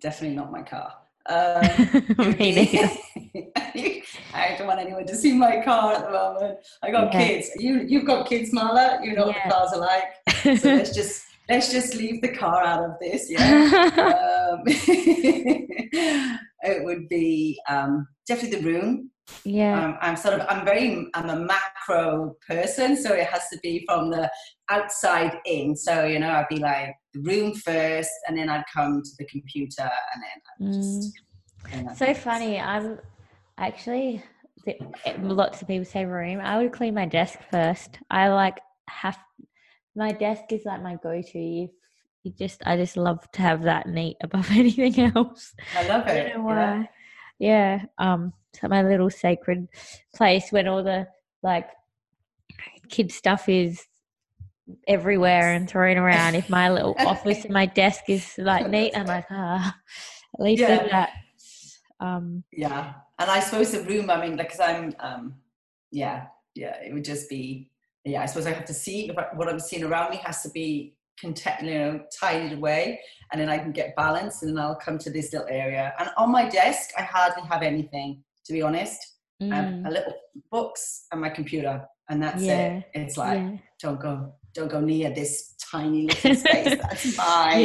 Definitely 0.00 0.36
not 0.36 0.50
my 0.50 0.62
car. 0.62 0.94
Um. 1.28 1.62
I 4.34 4.54
don't 4.56 4.66
want 4.66 4.80
anyone 4.80 5.06
to 5.06 5.16
see 5.16 5.32
my 5.32 5.62
car 5.62 5.94
at 5.94 6.04
the 6.04 6.10
moment. 6.10 6.58
I 6.82 6.90
got 6.90 7.12
yeah. 7.12 7.26
kids. 7.26 7.50
You 7.58 7.84
you've 7.86 8.04
got 8.04 8.28
kids, 8.28 8.52
Marla. 8.52 9.04
You 9.04 9.14
know 9.14 9.26
yeah. 9.26 9.32
what 9.32 9.44
the 9.44 9.50
cars 9.50 9.72
are 9.72 9.80
like. 9.80 10.04
So 10.60 10.74
let's 10.74 10.94
just 10.94 11.24
let's 11.48 11.70
just 11.70 11.94
leave 11.94 12.20
the 12.22 12.32
car 12.32 12.62
out 12.62 12.84
of 12.84 12.92
this. 13.00 13.30
Yeah. 13.30 13.38
um, 14.52 14.62
it 16.62 16.84
would 16.84 17.08
be 17.08 17.60
um, 17.68 18.06
definitely 18.26 18.60
the 18.60 18.66
room. 18.66 19.10
Yeah. 19.44 19.84
Um, 19.84 19.98
I'm 20.00 20.16
sort 20.16 20.34
of 20.34 20.46
I'm 20.48 20.64
very 20.64 21.08
I'm 21.14 21.30
a 21.30 21.36
macro 21.36 22.36
person, 22.46 22.96
so 22.96 23.12
it 23.12 23.26
has 23.26 23.48
to 23.52 23.58
be 23.60 23.84
from 23.86 24.10
the 24.10 24.30
outside 24.70 25.38
in. 25.46 25.74
So 25.76 26.04
you 26.04 26.20
know, 26.20 26.30
I'd 26.30 26.48
be 26.48 26.58
like 26.58 26.94
the 27.12 27.20
room 27.20 27.54
first, 27.54 28.10
and 28.28 28.38
then 28.38 28.48
I'd 28.48 28.64
come 28.72 29.02
to 29.02 29.10
the 29.18 29.26
computer, 29.26 29.90
and 30.14 30.22
then 30.22 30.30
I'd 30.68 30.74
just. 30.74 31.12
Mm. 31.72 31.96
so 31.96 32.14
funny. 32.14 32.60
I'm 32.60 33.00
actually 33.58 34.22
lots 35.18 35.62
of 35.62 35.68
people 35.68 35.84
say 35.84 36.04
room. 36.04 36.40
I 36.40 36.58
would 36.58 36.72
clean 36.72 36.94
my 36.94 37.06
desk 37.06 37.38
first. 37.50 37.98
I 38.10 38.28
like 38.28 38.58
have 38.88 39.18
my 39.96 40.12
desk 40.12 40.44
is 40.50 40.64
like 40.64 40.82
my 40.82 40.96
go-to. 41.02 41.38
If 41.64 41.70
you 42.22 42.32
just, 42.38 42.62
I 42.66 42.76
just 42.76 42.96
love 42.96 43.28
to 43.32 43.42
have 43.42 43.62
that 43.62 43.88
neat 43.88 44.16
above 44.22 44.50
anything 44.50 45.12
else. 45.16 45.54
I 45.74 45.86
love 45.88 46.06
it. 46.06 46.10
I 46.10 46.28
don't 46.28 46.38
know 46.38 46.44
why. 46.44 46.88
Yeah. 47.38 47.80
yeah. 47.80 47.84
Um. 47.98 48.32
So 48.54 48.68
my 48.68 48.82
little 48.82 49.10
sacred 49.10 49.68
place 50.14 50.50
when 50.50 50.66
all 50.66 50.82
the 50.82 51.08
like 51.42 51.68
kid 52.88 53.12
stuff 53.12 53.48
is 53.48 53.84
everywhere 54.86 55.52
and 55.52 55.68
thrown 55.68 55.96
around. 55.96 56.34
If 56.34 56.48
my 56.48 56.70
little 56.70 56.94
office 57.00 57.44
and 57.44 57.52
my 57.52 57.66
desk 57.66 58.04
is 58.08 58.34
like 58.38 58.68
neat, 58.68 58.96
I'm 58.96 59.06
like, 59.06 59.26
ah, 59.30 59.76
at 60.34 60.40
least 60.40 60.62
yeah. 60.62 60.86
that. 60.88 61.10
Um, 62.00 62.44
yeah, 62.52 62.94
and 63.18 63.30
I 63.30 63.40
suppose 63.40 63.72
the 63.72 63.82
room. 63.82 64.10
I 64.10 64.20
mean, 64.20 64.36
because 64.36 64.60
I'm, 64.60 64.94
um, 65.00 65.34
yeah, 65.90 66.26
yeah, 66.54 66.76
it 66.82 66.92
would 66.92 67.04
just 67.04 67.28
be, 67.28 67.70
yeah. 68.06 68.22
I 68.22 68.26
suppose 68.26 68.46
I 68.46 68.52
have 68.52 68.64
to 68.66 68.74
see 68.74 69.10
what 69.34 69.48
I'm 69.48 69.60
seeing 69.60 69.84
around 69.84 70.10
me 70.10 70.20
has 70.24 70.42
to 70.42 70.50
be 70.50 70.94
content, 71.20 71.62
you 71.62 71.74
know, 71.74 72.00
tidied 72.18 72.52
away, 72.52 73.00
and 73.32 73.40
then 73.40 73.48
I 73.48 73.58
can 73.58 73.72
get 73.72 73.96
balance, 73.96 74.42
and 74.42 74.56
then 74.56 74.62
I'll 74.62 74.76
come 74.76 74.98
to 74.98 75.10
this 75.10 75.32
little 75.32 75.48
area. 75.48 75.92
And 75.98 76.10
on 76.16 76.30
my 76.30 76.48
desk, 76.48 76.90
I 76.96 77.02
hardly 77.02 77.42
have 77.48 77.62
anything, 77.62 78.22
to 78.46 78.52
be 78.52 78.62
honest. 78.62 79.00
Mm. 79.42 79.52
Um, 79.52 79.86
a 79.86 79.90
little 79.90 80.14
books 80.50 81.06
and 81.12 81.20
my 81.20 81.28
computer, 81.28 81.84
and 82.08 82.22
that's 82.22 82.42
yeah. 82.42 82.78
it. 82.78 82.84
It's 82.94 83.16
like, 83.18 83.38
yeah. 83.38 83.56
don't 83.80 84.00
go, 84.00 84.32
don't 84.54 84.70
go 84.70 84.80
near 84.80 85.10
this 85.10 85.54
tiny 85.70 86.06
little 86.06 86.34
space. 86.34 86.78
That's 86.82 87.16
mine. 87.16 87.60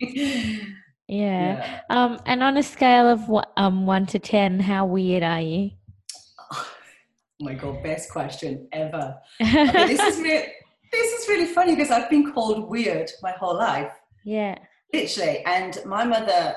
Yeah. 0.00 0.58
Yeah. 1.08 1.58
yeah. 1.58 1.80
Um, 1.90 2.20
and 2.24 2.42
on 2.42 2.56
a 2.56 2.62
scale 2.62 3.06
of 3.06 3.44
um 3.56 3.84
one 3.86 4.06
to 4.06 4.18
ten, 4.18 4.60
how 4.60 4.86
weird 4.86 5.22
are 5.22 5.40
you? 5.42 5.72
My 7.42 7.54
god, 7.54 7.82
best 7.82 8.10
question 8.10 8.68
ever. 8.72 9.18
Okay, 9.40 9.88
this 9.88 10.00
is 10.00 10.20
really 10.20 10.46
this 10.92 11.12
is 11.12 11.28
really 11.28 11.46
funny 11.46 11.74
because 11.74 11.90
I've 11.90 12.08
been 12.08 12.32
called 12.32 12.70
weird 12.70 13.10
my 13.22 13.32
whole 13.32 13.56
life. 13.56 13.92
Yeah. 14.24 14.58
Literally. 14.92 15.42
And 15.44 15.78
my 15.86 16.04
mother, 16.04 16.54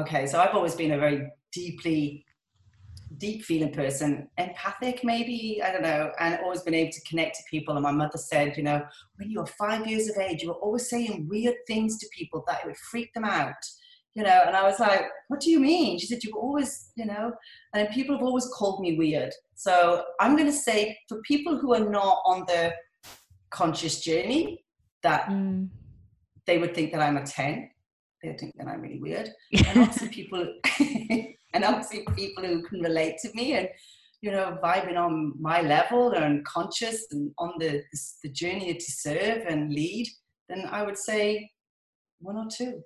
okay, 0.00 0.26
so 0.26 0.40
I've 0.40 0.54
always 0.54 0.74
been 0.74 0.92
a 0.92 0.98
very 0.98 1.30
deeply 1.52 2.24
deep 3.18 3.44
feeling 3.44 3.70
person, 3.72 4.26
empathic 4.38 5.04
maybe, 5.04 5.62
I 5.62 5.70
don't 5.70 5.82
know, 5.82 6.10
and 6.18 6.40
always 6.42 6.62
been 6.62 6.74
able 6.74 6.90
to 6.90 7.00
connect 7.08 7.36
to 7.36 7.42
people. 7.50 7.74
And 7.74 7.82
my 7.82 7.92
mother 7.92 8.18
said, 8.18 8.56
you 8.56 8.64
know, 8.64 8.82
when 9.16 9.30
you 9.30 9.38
were 9.38 9.46
five 9.46 9.86
years 9.86 10.08
of 10.08 10.16
age, 10.16 10.42
you 10.42 10.48
were 10.48 10.54
always 10.54 10.88
saying 10.88 11.28
weird 11.30 11.54
things 11.66 11.98
to 11.98 12.08
people 12.16 12.42
that 12.48 12.62
it 12.64 12.66
would 12.66 12.76
freak 12.76 13.12
them 13.14 13.24
out. 13.24 13.54
You 14.14 14.24
know, 14.24 14.42
and 14.46 14.54
I 14.54 14.62
was 14.62 14.78
like, 14.78 15.04
what 15.28 15.40
do 15.40 15.50
you 15.50 15.58
mean? 15.58 15.98
She 15.98 16.06
said, 16.06 16.22
you 16.22 16.32
were 16.34 16.40
always, 16.40 16.90
you 16.96 17.06
know, 17.06 17.32
and 17.74 17.88
people 17.90 18.14
have 18.14 18.24
always 18.24 18.46
called 18.54 18.80
me 18.80 18.98
weird. 18.98 19.32
So 19.54 20.04
I'm 20.20 20.36
going 20.36 20.50
to 20.50 20.56
say 20.56 20.98
for 21.08 21.20
people 21.22 21.58
who 21.58 21.72
are 21.74 21.88
not 21.88 22.20
on 22.26 22.44
the 22.46 22.74
conscious 23.50 24.00
journey, 24.00 24.64
that 25.02 25.26
mm. 25.26 25.68
they 26.46 26.58
would 26.58 26.74
think 26.74 26.92
that 26.92 27.00
I'm 27.00 27.16
a 27.16 27.24
10. 27.24 27.70
they 28.22 28.28
would 28.28 28.38
think 28.38 28.54
that 28.58 28.68
I'm 28.68 28.82
really 28.82 29.00
weird. 29.00 29.30
And 29.66 29.88
of 29.88 30.10
people 30.10 30.46
and 31.54 31.64
obviously 31.64 32.04
people 32.16 32.44
who 32.44 32.62
can 32.62 32.80
relate 32.80 33.16
to 33.22 33.30
me 33.34 33.54
and 33.54 33.68
you 34.20 34.30
know 34.30 34.58
vibing 34.62 34.96
on 34.96 35.34
my 35.40 35.60
level 35.62 36.12
and 36.12 36.44
conscious 36.44 37.06
and 37.10 37.32
on 37.38 37.52
the 37.58 37.82
the 38.22 38.30
journey 38.30 38.74
to 38.74 38.92
serve 38.92 39.44
and 39.48 39.72
lead 39.72 40.06
then 40.48 40.66
i 40.70 40.82
would 40.82 40.96
say 40.96 41.50
one 42.20 42.36
or 42.36 42.46
two 42.56 42.80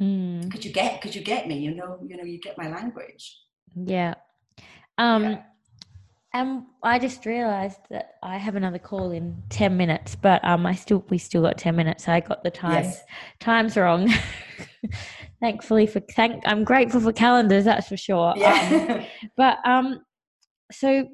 mm. 0.00 0.50
could 0.50 0.64
you 0.64 0.72
get 0.72 1.00
could 1.00 1.14
you 1.14 1.22
get 1.22 1.46
me 1.48 1.58
you 1.58 1.74
know 1.74 1.98
you 2.06 2.16
know 2.16 2.24
you 2.24 2.38
get 2.40 2.56
my 2.58 2.68
language 2.68 3.38
yeah 3.74 4.14
um 4.98 5.24
yeah. 5.24 5.42
and 6.34 6.62
i 6.82 6.98
just 6.98 7.26
realized 7.26 7.80
that 7.90 8.14
i 8.22 8.36
have 8.36 8.56
another 8.56 8.78
call 8.78 9.10
in 9.10 9.42
10 9.50 9.76
minutes 9.76 10.14
but 10.14 10.44
um 10.44 10.66
i 10.66 10.74
still 10.74 11.04
we 11.08 11.18
still 11.18 11.42
got 11.42 11.58
10 11.58 11.74
minutes 11.76 12.04
So 12.04 12.12
i 12.12 12.20
got 12.20 12.42
the 12.42 12.50
times 12.50 12.86
yes. 12.86 13.02
times 13.40 13.76
wrong 13.76 14.12
thankfully 15.40 15.86
for 15.86 16.00
thank 16.00 16.42
I'm 16.46 16.64
grateful 16.64 17.00
for 17.00 17.12
calendars, 17.12 17.64
that's 17.64 17.88
for 17.88 17.96
sure. 17.96 18.34
Yeah. 18.36 18.88
Um, 18.88 19.06
but 19.36 19.58
um, 19.66 20.00
so 20.72 21.08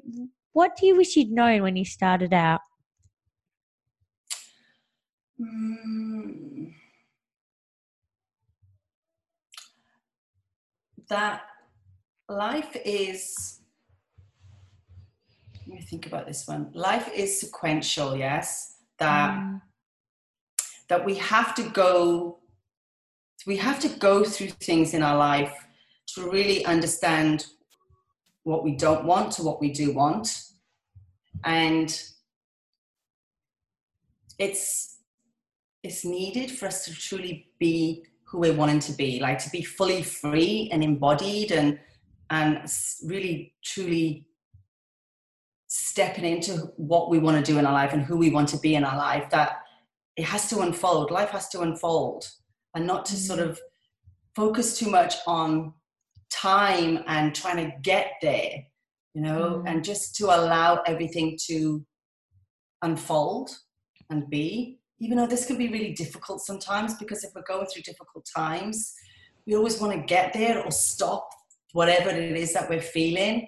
what 0.53 0.75
do 0.75 0.85
you 0.85 0.95
wish 0.95 1.15
you'd 1.15 1.31
known 1.31 1.63
when 1.63 1.75
you 1.75 1.85
started 1.85 2.33
out? 2.33 2.61
Mm, 5.39 6.73
that 11.13 11.43
life 12.27 12.75
is. 12.83 13.59
Let 15.67 15.75
me 15.75 15.81
think 15.81 16.07
about 16.07 16.25
this 16.25 16.47
one. 16.47 16.71
Life 16.73 17.09
is 17.13 17.39
sequential, 17.39 18.17
yes. 18.17 18.77
That 18.97 19.31
mm. 19.31 19.61
that 20.89 21.05
we 21.05 21.15
have 21.15 21.53
to 21.55 21.63
go 21.69 22.39
we 23.45 23.57
have 23.57 23.79
to 23.79 23.89
go 23.89 24.23
through 24.23 24.53
things 24.69 24.93
in 24.93 25.03
our 25.03 25.17
life 25.17 25.53
to 26.07 26.29
really 26.31 26.65
understand 26.65 27.45
what 28.43 28.63
we 28.63 28.71
don't 28.75 29.05
want 29.05 29.33
to 29.33 29.43
what 29.43 29.61
we 29.61 29.71
do 29.71 29.93
want. 29.93 30.27
And 31.43 31.89
it's 34.39 34.97
it's 35.83 36.03
needed 36.05 36.49
for 36.49 36.65
us 36.67 36.85
to 36.85 36.91
truly 36.93 37.51
be 37.59 38.05
who 38.33 38.39
we're 38.39 38.53
wanting 38.53 38.79
to 38.79 38.91
be, 38.93 39.19
like 39.19 39.37
to 39.37 39.49
be 39.51 39.61
fully 39.61 40.01
free 40.01 40.67
and 40.73 40.83
embodied 40.83 41.51
and 41.51 41.79
and 42.31 42.67
really 43.05 43.53
truly 43.63 44.25
stepping 45.67 46.25
into 46.25 46.53
what 46.77 47.11
we 47.11 47.19
want 47.19 47.37
to 47.37 47.51
do 47.51 47.59
in 47.59 47.65
our 47.65 47.73
life 47.73 47.93
and 47.93 48.01
who 48.01 48.17
we 48.17 48.31
want 48.31 48.49
to 48.49 48.57
be 48.57 48.73
in 48.73 48.83
our 48.83 48.97
life 48.97 49.29
that 49.29 49.59
it 50.17 50.25
has 50.25 50.49
to 50.49 50.61
unfold 50.61 51.11
life 51.11 51.29
has 51.29 51.47
to 51.49 51.61
unfold 51.61 52.27
and 52.73 52.87
not 52.87 53.05
to 53.05 53.15
sort 53.15 53.39
mm. 53.39 53.49
of 53.49 53.59
focus 54.35 54.79
too 54.79 54.89
much 54.89 55.15
on 55.27 55.73
time 56.31 57.03
and 57.07 57.35
trying 57.35 57.57
to 57.57 57.71
get 57.81 58.13
there 58.21 58.63
you 59.13 59.21
know, 59.21 59.61
Mm. 59.63 59.69
and 59.69 59.83
just 59.83 60.15
to 60.15 60.25
allow 60.25 60.81
everything 60.87 61.37
to 61.47 61.85
unfold 62.81 63.51
and 64.09 64.29
be, 64.29 64.79
even 64.99 65.17
though 65.17 65.27
this 65.27 65.45
can 65.45 65.57
be 65.57 65.67
really 65.67 65.93
difficult 65.93 66.41
sometimes 66.41 66.95
because 66.95 67.23
if 67.23 67.31
we're 67.35 67.43
going 67.43 67.67
through 67.67 67.81
difficult 67.83 68.25
times, 68.35 68.93
we 69.45 69.55
always 69.55 69.79
want 69.81 69.93
to 69.93 70.05
get 70.05 70.33
there 70.33 70.63
or 70.63 70.71
stop 70.71 71.27
whatever 71.73 72.09
it 72.09 72.37
is 72.37 72.53
that 72.53 72.69
we're 72.69 72.81
feeling. 72.81 73.47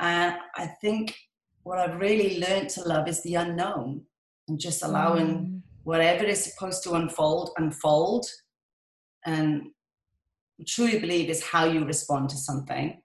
And 0.00 0.34
I 0.56 0.66
think 0.80 1.14
what 1.62 1.78
I've 1.78 2.00
really 2.00 2.40
learned 2.40 2.70
to 2.70 2.82
love 2.82 3.06
is 3.06 3.22
the 3.22 3.36
unknown 3.36 4.02
and 4.48 4.58
just 4.58 4.82
allowing 4.82 5.28
Mm. 5.28 5.62
whatever 5.84 6.24
is 6.24 6.44
supposed 6.44 6.82
to 6.84 6.94
unfold, 6.94 7.50
unfold. 7.56 8.26
And 9.24 9.70
I 10.60 10.64
truly 10.66 10.98
believe 10.98 11.28
is 11.30 11.44
how 11.44 11.66
you 11.66 11.84
respond 11.84 12.30
to 12.30 12.36
something. 12.36 13.00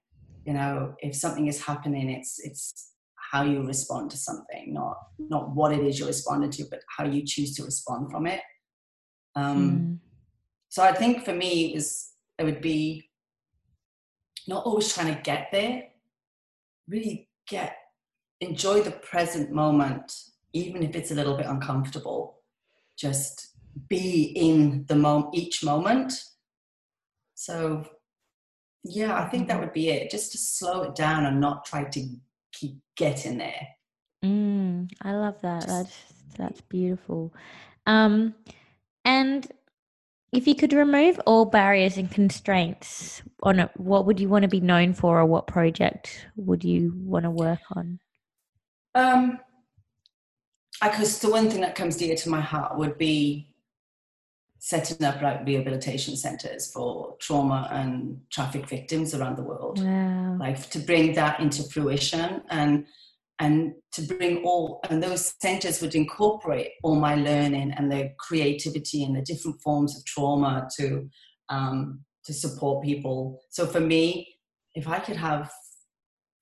You 0.46 0.54
know, 0.54 0.96
if 1.00 1.16
something 1.16 1.48
is 1.48 1.62
happening, 1.64 2.10
it's 2.10 2.40
it's 2.40 2.94
how 3.32 3.44
you 3.44 3.62
respond 3.62 4.12
to 4.12 4.18
something, 4.18 4.74
not 4.74 4.98
not 5.20 5.56
what 5.56 5.74
it 5.74 5.84
is 5.86 6.00
you're 6.00 6.08
responding 6.08 6.52
to, 6.52 6.66
but 6.70 6.82
how 6.96 7.06
you 7.06 7.24
choose 7.26 7.56
to 7.56 7.64
respond 7.64 8.12
from 8.12 8.28
it. 8.28 8.42
Um, 9.36 9.62
Mm. 9.62 10.00
so 10.70 10.84
I 10.84 10.94
think 10.94 11.26
for 11.26 11.34
me, 11.34 11.72
it 11.72 11.76
was 11.76 12.14
it 12.40 12.44
would 12.44 12.62
be 12.62 13.10
not 14.48 14.66
always 14.66 14.94
trying 14.94 15.14
to 15.16 15.22
get 15.22 15.50
there, 15.52 15.84
really 16.88 17.30
get 17.48 17.76
enjoy 18.40 18.82
the 18.82 18.92
present 18.92 19.52
moment, 19.52 20.14
even 20.54 20.84
if 20.84 20.96
it's 20.96 21.12
a 21.12 21.16
little 21.16 21.36
bit 21.36 21.48
uncomfortable. 21.48 22.42
Just 22.98 23.58
be 23.90 24.24
in 24.36 24.86
the 24.88 24.96
moment, 24.96 25.36
each 25.36 25.64
moment. 25.64 26.14
So, 27.36 27.84
yeah, 28.84 29.16
I 29.22 29.30
think 29.30 29.48
that 29.48 29.60
would 29.60 29.74
be 29.74 29.90
it. 29.90 30.10
Just 30.10 30.32
to 30.32 30.38
slow 30.38 30.84
it 30.84 30.96
down 30.96 31.26
and 31.26 31.40
not 31.40 31.66
try 31.66 31.84
to 31.84 32.00
keep 32.60 32.78
getting 32.96 33.38
there. 33.38 33.68
Mm, 34.24 34.90
I 35.02 35.14
love 35.14 35.42
that. 35.42 35.62
Just- 35.64 35.68
That's 35.68 36.04
that's 36.38 36.62
beautiful. 36.62 37.34
Um, 37.86 38.36
and 39.06 39.50
if 40.32 40.46
you 40.48 40.56
could 40.56 40.74
remove 40.74 41.20
all 41.26 41.46
barriers 41.46 41.98
and 41.98 42.12
constraints 42.12 43.22
on 43.42 43.60
it, 43.60 43.72
what 43.76 44.06
would 44.06 44.20
you 44.20 44.28
want 44.30 44.44
to 44.44 44.50
be 44.50 44.60
known 44.60 44.94
for, 44.94 45.20
or 45.20 45.26
what 45.26 45.48
project 45.48 46.28
would 46.36 46.64
you 46.64 46.94
want 46.96 47.24
to 47.24 47.32
work 47.32 47.60
on? 47.76 48.00
Um, 48.94 49.40
because 50.82 51.20
the 51.20 51.30
one 51.32 51.50
thing 51.50 51.62
that 51.62 51.76
comes 51.76 51.98
dear 51.98 52.16
to 52.16 52.30
my 52.30 52.42
heart 52.42 52.78
would 52.78 52.98
be 52.98 53.47
setting 54.60 55.06
up 55.06 55.22
like 55.22 55.46
rehabilitation 55.46 56.16
centers 56.16 56.72
for 56.72 57.16
trauma 57.20 57.68
and 57.72 58.20
traffic 58.32 58.68
victims 58.68 59.14
around 59.14 59.38
the 59.38 59.44
world. 59.44 59.84
Wow. 59.84 60.38
Like 60.40 60.70
to 60.72 60.80
bring 60.80 61.14
that 61.14 61.40
into 61.40 61.64
fruition 61.64 62.42
and 62.50 62.86
and 63.40 63.74
to 63.92 64.02
bring 64.02 64.44
all 64.44 64.80
and 64.90 65.02
those 65.02 65.34
centers 65.40 65.80
would 65.82 65.94
incorporate 65.94 66.70
all 66.84 66.96
my 66.96 67.14
learning 67.16 67.72
and 67.78 67.92
the 67.92 68.12
creativity 68.18 69.04
and 69.04 69.16
the 69.16 69.22
different 69.22 69.62
forms 69.62 69.96
of 69.96 70.04
trauma 70.06 70.68
to 70.78 71.08
um, 71.50 72.02
to 72.26 72.34
support 72.34 72.84
people. 72.84 73.40
So 73.50 73.66
for 73.66 73.80
me, 73.80 74.28
if 74.74 74.88
I 74.88 75.00
could 75.00 75.18
have 75.18 75.52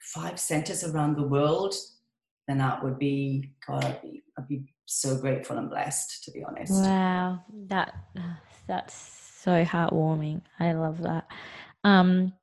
five 0.02 0.40
centers 0.40 0.84
around 0.84 1.16
the 1.16 1.28
world, 1.28 1.76
then 2.48 2.60
that 2.60 2.84
would 2.84 2.98
be 2.98 3.52
God. 3.68 3.84
I'd 3.84 4.02
be, 4.02 4.24
I'd 4.38 4.48
be 4.48 4.64
so 4.86 5.18
grateful 5.18 5.58
and 5.58 5.70
blessed, 5.70 6.24
to 6.24 6.32
be 6.32 6.44
honest. 6.44 6.72
Wow, 6.84 7.44
that 7.68 7.96
that's 8.68 8.94
so 8.96 9.64
heartwarming. 9.64 10.42
I 10.60 10.74
love 10.74 11.02
that. 11.02 11.28
Um, 11.84 12.34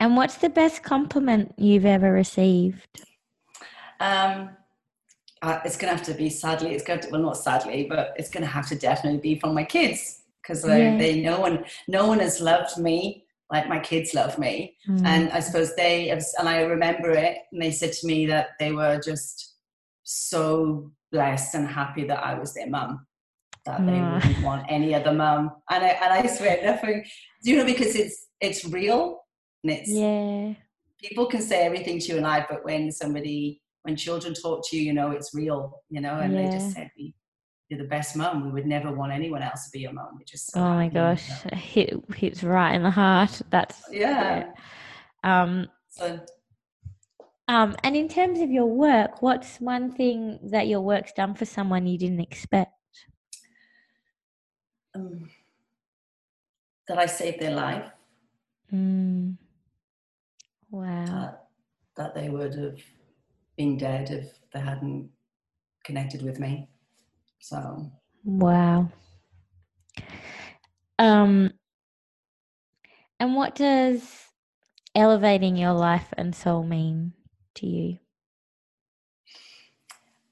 and 0.00 0.16
what's 0.16 0.36
the 0.36 0.48
best 0.48 0.82
compliment 0.82 1.54
you've 1.58 1.84
ever 1.86 2.12
received? 2.12 3.02
Um, 4.00 4.50
uh, 5.42 5.60
it's 5.64 5.76
going 5.76 5.90
to 5.92 5.96
have 5.96 6.06
to 6.06 6.14
be 6.14 6.28
sadly. 6.30 6.74
It's 6.74 6.84
going 6.84 7.00
to 7.00 7.08
well, 7.10 7.20
not 7.22 7.36
sadly, 7.36 7.86
but 7.88 8.14
it's 8.16 8.30
going 8.30 8.42
to 8.44 8.48
have 8.50 8.68
to 8.68 8.74
definitely 8.76 9.20
be 9.20 9.38
from 9.38 9.54
my 9.54 9.64
kids 9.64 10.22
because 10.42 10.62
they, 10.62 10.92
Yeah. 10.92 10.98
they 10.98 11.20
no 11.20 11.40
one 11.40 11.64
no 11.88 12.06
one 12.06 12.18
has 12.20 12.40
loved 12.40 12.78
me 12.78 13.24
like 13.50 13.68
my 13.68 13.78
kids 13.78 14.14
love 14.14 14.38
me, 14.38 14.76
Mm. 14.88 15.04
and 15.06 15.30
I 15.30 15.40
suppose 15.40 15.74
they 15.76 16.08
have, 16.08 16.24
and 16.38 16.48
I 16.48 16.62
remember 16.62 17.10
it. 17.10 17.36
And 17.52 17.60
they 17.60 17.70
said 17.70 17.92
to 17.92 18.06
me 18.06 18.24
that 18.26 18.50
they 18.58 18.72
were 18.72 18.98
just 18.98 19.51
so 20.14 20.90
blessed 21.10 21.54
and 21.54 21.68
happy 21.68 22.04
that 22.04 22.22
I 22.24 22.38
was 22.38 22.54
their 22.54 22.68
mum. 22.68 23.06
That 23.64 23.86
they 23.86 24.00
wouldn't 24.00 24.44
want 24.44 24.66
any 24.68 24.94
other 24.94 25.12
mum, 25.12 25.50
and 25.70 25.84
I 25.84 25.88
and 25.88 26.12
I 26.12 26.26
swear 26.26 26.58
nothing. 26.64 27.04
You 27.42 27.58
know, 27.58 27.64
because 27.64 27.94
it's 27.94 28.26
it's 28.40 28.64
real 28.64 29.20
and 29.62 29.72
it's 29.72 29.90
yeah, 29.90 30.54
people 30.98 31.26
can 31.26 31.40
say 31.42 31.64
everything 31.64 31.98
to 32.00 32.06
you 32.08 32.16
in 32.16 32.22
life, 32.22 32.46
but 32.50 32.64
when 32.64 32.90
somebody, 32.90 33.60
when 33.82 33.96
children 33.96 34.34
talk 34.34 34.68
to 34.68 34.76
you, 34.76 34.82
you 34.82 34.92
know 34.92 35.10
it's 35.10 35.30
real, 35.34 35.82
you 35.90 36.00
know, 36.00 36.18
and 36.20 36.34
they 36.36 36.48
just 36.48 36.72
said, 36.72 36.90
we, 36.96 37.14
"You're 37.68 37.78
the 37.82 37.88
best 37.88 38.16
mum. 38.16 38.44
We 38.44 38.50
would 38.52 38.66
never 38.66 38.92
want 38.92 39.12
anyone 39.12 39.42
else 39.42 39.64
to 39.66 39.70
be 39.70 39.80
your 39.80 39.92
mum." 39.92 40.16
We 40.18 40.24
just 40.24 40.50
so 40.52 40.60
Oh 40.60 40.74
my 40.74 40.88
gosh, 40.88 41.28
it 41.46 41.54
hit 41.54 41.94
hits 42.16 42.42
right 42.42 42.74
in 42.74 42.82
the 42.82 42.90
heart. 42.90 43.42
That's 43.50 43.82
yeah. 43.90 44.50
Um, 45.24 45.68
So 45.90 46.18
um, 47.48 47.76
and 47.82 47.96
in 47.96 48.08
terms 48.08 48.40
of 48.40 48.50
your 48.50 48.66
work, 48.66 49.22
what's 49.22 49.58
one 49.60 49.92
thing 49.92 50.38
that 50.50 50.66
your 50.68 50.80
work's 50.80 51.12
done 51.12 51.34
for 51.34 51.44
someone 51.44 51.86
you 51.86 51.98
didn't 51.98 52.20
expect? 52.20 52.72
um, 54.94 55.30
that 56.88 56.98
I 56.98 57.06
saved 57.06 57.40
their 57.40 57.54
life, 57.54 57.90
Mm. 58.72 59.36
Wow. 60.70 61.04
that 61.06 61.48
that 61.96 62.14
they 62.14 62.28
would 62.30 62.54
have 62.54 62.78
been 63.56 63.76
dead 63.76 64.10
if 64.10 64.38
they 64.52 64.60
hadn't 64.60 65.10
connected 65.84 66.22
with 66.22 66.38
me. 66.40 66.68
So 67.40 67.90
Wow. 68.24 68.88
Um, 70.98 71.52
and 73.18 73.34
what 73.34 73.54
does 73.54 74.26
elevating 74.94 75.56
your 75.56 75.72
life 75.72 76.12
and 76.16 76.34
soul 76.34 76.62
mean 76.64 77.12
to 77.56 77.66
you? 77.66 77.98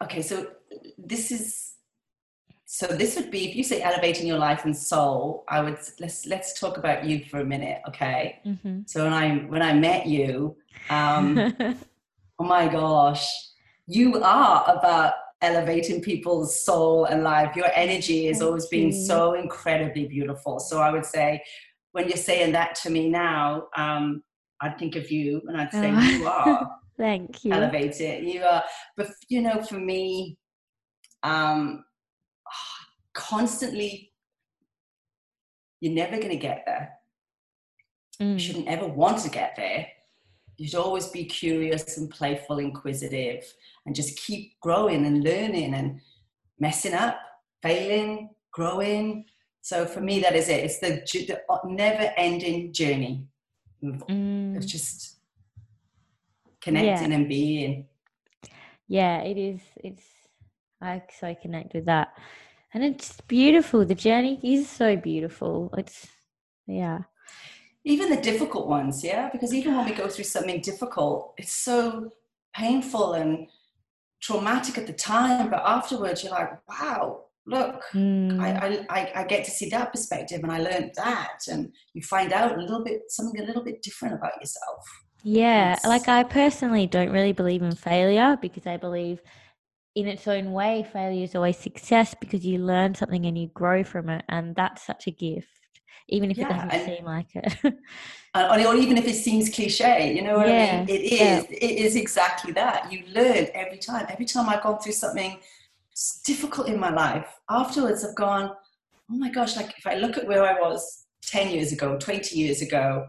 okay, 0.02 0.22
so 0.22 0.46
this 0.98 1.30
is 1.30 1.74
so 2.64 2.86
this 2.86 3.16
would 3.16 3.30
be 3.32 3.48
if 3.48 3.56
you 3.56 3.64
say 3.64 3.82
elevating 3.82 4.26
your 4.26 4.38
life 4.38 4.64
and 4.64 4.76
soul. 4.76 5.44
I 5.48 5.60
would 5.60 5.78
let's 5.98 6.26
let's 6.26 6.58
talk 6.58 6.78
about 6.78 7.04
you 7.04 7.24
for 7.24 7.40
a 7.40 7.44
minute, 7.44 7.82
okay? 7.88 8.40
Mm-hmm. 8.46 8.82
So 8.86 9.04
when 9.04 9.12
I 9.12 9.38
when 9.38 9.62
I 9.62 9.72
met 9.72 10.06
you, 10.06 10.56
um, 10.88 11.52
oh 12.38 12.44
my 12.44 12.68
gosh, 12.68 13.28
you 13.86 14.22
are 14.22 14.64
about 14.68 15.14
elevating 15.42 16.00
people's 16.00 16.62
soul 16.64 17.06
and 17.06 17.24
life. 17.24 17.56
Your 17.56 17.70
energy 17.74 18.26
has 18.26 18.38
Thank 18.38 18.46
always 18.46 18.66
been 18.66 18.92
you. 18.92 19.04
so 19.04 19.34
incredibly 19.34 20.06
beautiful. 20.06 20.60
So 20.60 20.80
I 20.80 20.90
would 20.90 21.06
say, 21.06 21.42
when 21.92 22.06
you're 22.06 22.16
saying 22.16 22.52
that 22.52 22.74
to 22.82 22.90
me 22.90 23.08
now, 23.08 23.66
um, 23.76 24.22
I'd 24.60 24.78
think 24.78 24.94
of 24.96 25.10
you 25.10 25.42
and 25.48 25.60
I'd 25.60 25.72
say 25.72 25.90
Oh. 25.92 26.00
you 26.00 26.26
are 26.28 26.70
Thank 26.98 27.44
you. 27.44 27.52
Elevate 27.52 28.00
it. 28.00 28.22
You 28.24 28.42
are, 28.42 28.62
but 28.96 29.08
you 29.28 29.40
know, 29.42 29.62
for 29.62 29.78
me, 29.78 30.36
um, 31.22 31.84
constantly, 33.14 34.12
you're 35.80 35.94
never 35.94 36.16
going 36.16 36.28
to 36.30 36.36
get 36.36 36.64
there 36.66 37.00
you 38.20 38.26
Mm. 38.26 38.38
shouldn't 38.38 38.68
ever 38.68 38.86
want 38.86 39.18
to 39.22 39.30
get 39.30 39.56
there. 39.56 39.86
You 40.58 40.68
should 40.68 40.80
always 40.80 41.08
be 41.08 41.24
curious 41.24 41.96
and 41.96 42.10
playful, 42.10 42.58
inquisitive, 42.58 43.50
and 43.86 43.94
just 43.94 44.18
keep 44.18 44.60
growing 44.60 45.06
and 45.06 45.24
learning 45.24 45.72
and 45.74 46.02
messing 46.58 46.92
up, 46.92 47.18
failing, 47.62 48.28
growing. 48.50 49.24
So 49.62 49.86
for 49.86 50.02
me, 50.02 50.20
that 50.20 50.36
is 50.36 50.50
it. 50.50 50.64
It's 50.64 50.80
the, 50.80 51.00
the 51.26 51.60
never-ending 51.64 52.74
journey 52.74 53.26
of 53.82 54.06
Mm. 54.08 54.58
of 54.58 54.66
just 54.66 55.19
connecting 56.60 57.12
and 57.12 57.28
being. 57.28 57.86
Yeah, 58.88 59.18
it 59.22 59.36
is. 59.36 59.60
It's 59.76 60.04
I 60.80 61.02
so 61.18 61.34
connect 61.40 61.74
with 61.74 61.86
that, 61.86 62.08
and 62.74 62.84
it's 62.84 63.20
beautiful. 63.22 63.84
The 63.84 63.94
journey 63.94 64.40
is 64.42 64.68
so 64.68 64.96
beautiful. 64.96 65.72
It's 65.76 66.08
yeah. 66.66 67.00
Even 67.84 68.10
the 68.10 68.20
difficult 68.20 68.68
ones, 68.68 69.02
yeah, 69.02 69.30
because 69.32 69.54
even 69.54 69.74
when 69.74 69.86
we 69.86 69.94
go 69.94 70.06
through 70.08 70.24
something 70.24 70.60
difficult, 70.60 71.32
it's 71.38 71.54
so 71.54 72.10
painful 72.54 73.14
and 73.14 73.46
traumatic 74.20 74.76
at 74.76 74.86
the 74.86 74.92
time, 74.92 75.50
but 75.50 75.62
afterwards 75.64 76.22
you're 76.22 76.32
like, 76.32 76.50
wow, 76.68 77.24
look, 77.46 77.82
Mm. 77.92 78.40
I, 78.40 78.50
I, 78.50 78.86
I, 79.00 79.12
I 79.16 79.24
get 79.24 79.44
to 79.44 79.50
see 79.50 79.68
that 79.70 79.92
perspective 79.92 80.40
and 80.42 80.52
I 80.52 80.58
learned 80.58 80.92
that. 80.96 81.38
And 81.50 81.72
you 81.94 82.02
find 82.02 82.32
out 82.32 82.56
a 82.56 82.60
little 82.60 82.84
bit, 82.84 83.02
something 83.08 83.40
a 83.40 83.44
little 83.44 83.64
bit 83.64 83.82
different 83.82 84.14
about 84.14 84.38
yourself. 84.40 84.84
Yeah, 85.22 85.72
It's- 85.72 85.86
like 85.86 86.08
I 86.08 86.22
personally 86.24 86.86
don't 86.86 87.10
really 87.10 87.32
believe 87.32 87.62
in 87.62 87.74
failure 87.74 88.36
because 88.40 88.66
I 88.66 88.76
believe 88.76 89.20
in 89.94 90.06
its 90.06 90.26
own 90.28 90.52
way, 90.52 90.86
failure 90.92 91.24
is 91.24 91.34
always 91.34 91.58
success 91.58 92.14
because 92.18 92.44
you 92.46 92.58
learn 92.58 92.94
something 92.94 93.26
and 93.26 93.36
you 93.36 93.48
grow 93.48 93.82
from 93.84 94.08
it. 94.08 94.24
And 94.28 94.54
that's 94.54 94.82
such 94.84 95.06
a 95.06 95.10
gift. 95.10 95.48
even 96.08 96.30
if 96.30 96.38
it 96.38 96.48
doesn't 96.48 96.70
and- 96.70 96.86
seem 96.86 97.04
like 97.04 97.28
it. 97.34 97.56
Uh, 98.32 98.48
and, 98.52 98.64
or 98.66 98.74
even 98.76 98.96
if 98.96 99.06
it 99.06 99.14
seems 99.14 99.48
cliche, 99.50 100.12
you 100.14 100.22
know 100.22 100.36
what 100.38 100.48
I 100.48 100.76
mean? 100.76 100.88
It 100.88 101.02
is. 101.02 101.20
yeah. 101.20 101.42
It 101.50 101.78
is 101.86 101.96
exactly 101.96 102.52
that. 102.52 102.90
You 102.92 103.04
learn 103.12 103.46
every 103.54 103.78
time. 103.78 104.06
Every 104.08 104.24
time 104.24 104.48
I've 104.48 104.62
gone 104.62 104.78
through 104.78 104.92
something 104.92 105.38
difficult 106.24 106.68
in 106.68 106.78
my 106.78 106.90
life, 106.90 107.26
afterwards 107.48 108.04
I've 108.04 108.14
gone, 108.14 108.50
oh 109.10 109.16
my 109.16 109.30
gosh! 109.30 109.56
Like 109.56 109.74
if 109.78 109.84
I 109.86 109.94
look 109.96 110.16
at 110.16 110.26
where 110.28 110.44
I 110.44 110.54
was 110.60 111.06
ten 111.22 111.50
years 111.50 111.72
ago, 111.72 111.96
twenty 111.98 112.38
years 112.38 112.62
ago, 112.62 113.06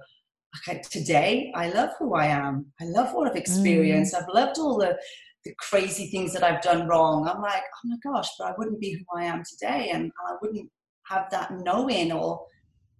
I, 0.67 0.81
today, 0.89 1.51
I 1.55 1.69
love 1.69 1.91
who 1.97 2.13
I 2.15 2.27
am. 2.27 2.65
I 2.79 2.85
love 2.85 3.13
what 3.13 3.29
I've 3.29 3.37
experienced. 3.37 4.15
I've 4.15 4.33
loved 4.33 4.57
all 4.59 4.77
the 4.77 4.97
the 5.43 5.55
crazy 5.57 6.05
things 6.11 6.33
that 6.33 6.43
I've 6.43 6.61
done 6.61 6.87
wrong. 6.87 7.27
I'm 7.27 7.41
like, 7.41 7.63
oh 7.63 7.89
my 7.89 7.97
gosh! 8.03 8.29
But 8.37 8.49
I 8.49 8.53
wouldn't 8.57 8.79
be 8.79 8.93
who 8.93 9.19
I 9.19 9.23
am 9.25 9.43
today, 9.49 9.89
and 9.91 10.11
I 10.27 10.35
wouldn't 10.41 10.69
have 11.07 11.29
that 11.31 11.51
knowing 11.51 12.11
or 12.11 12.45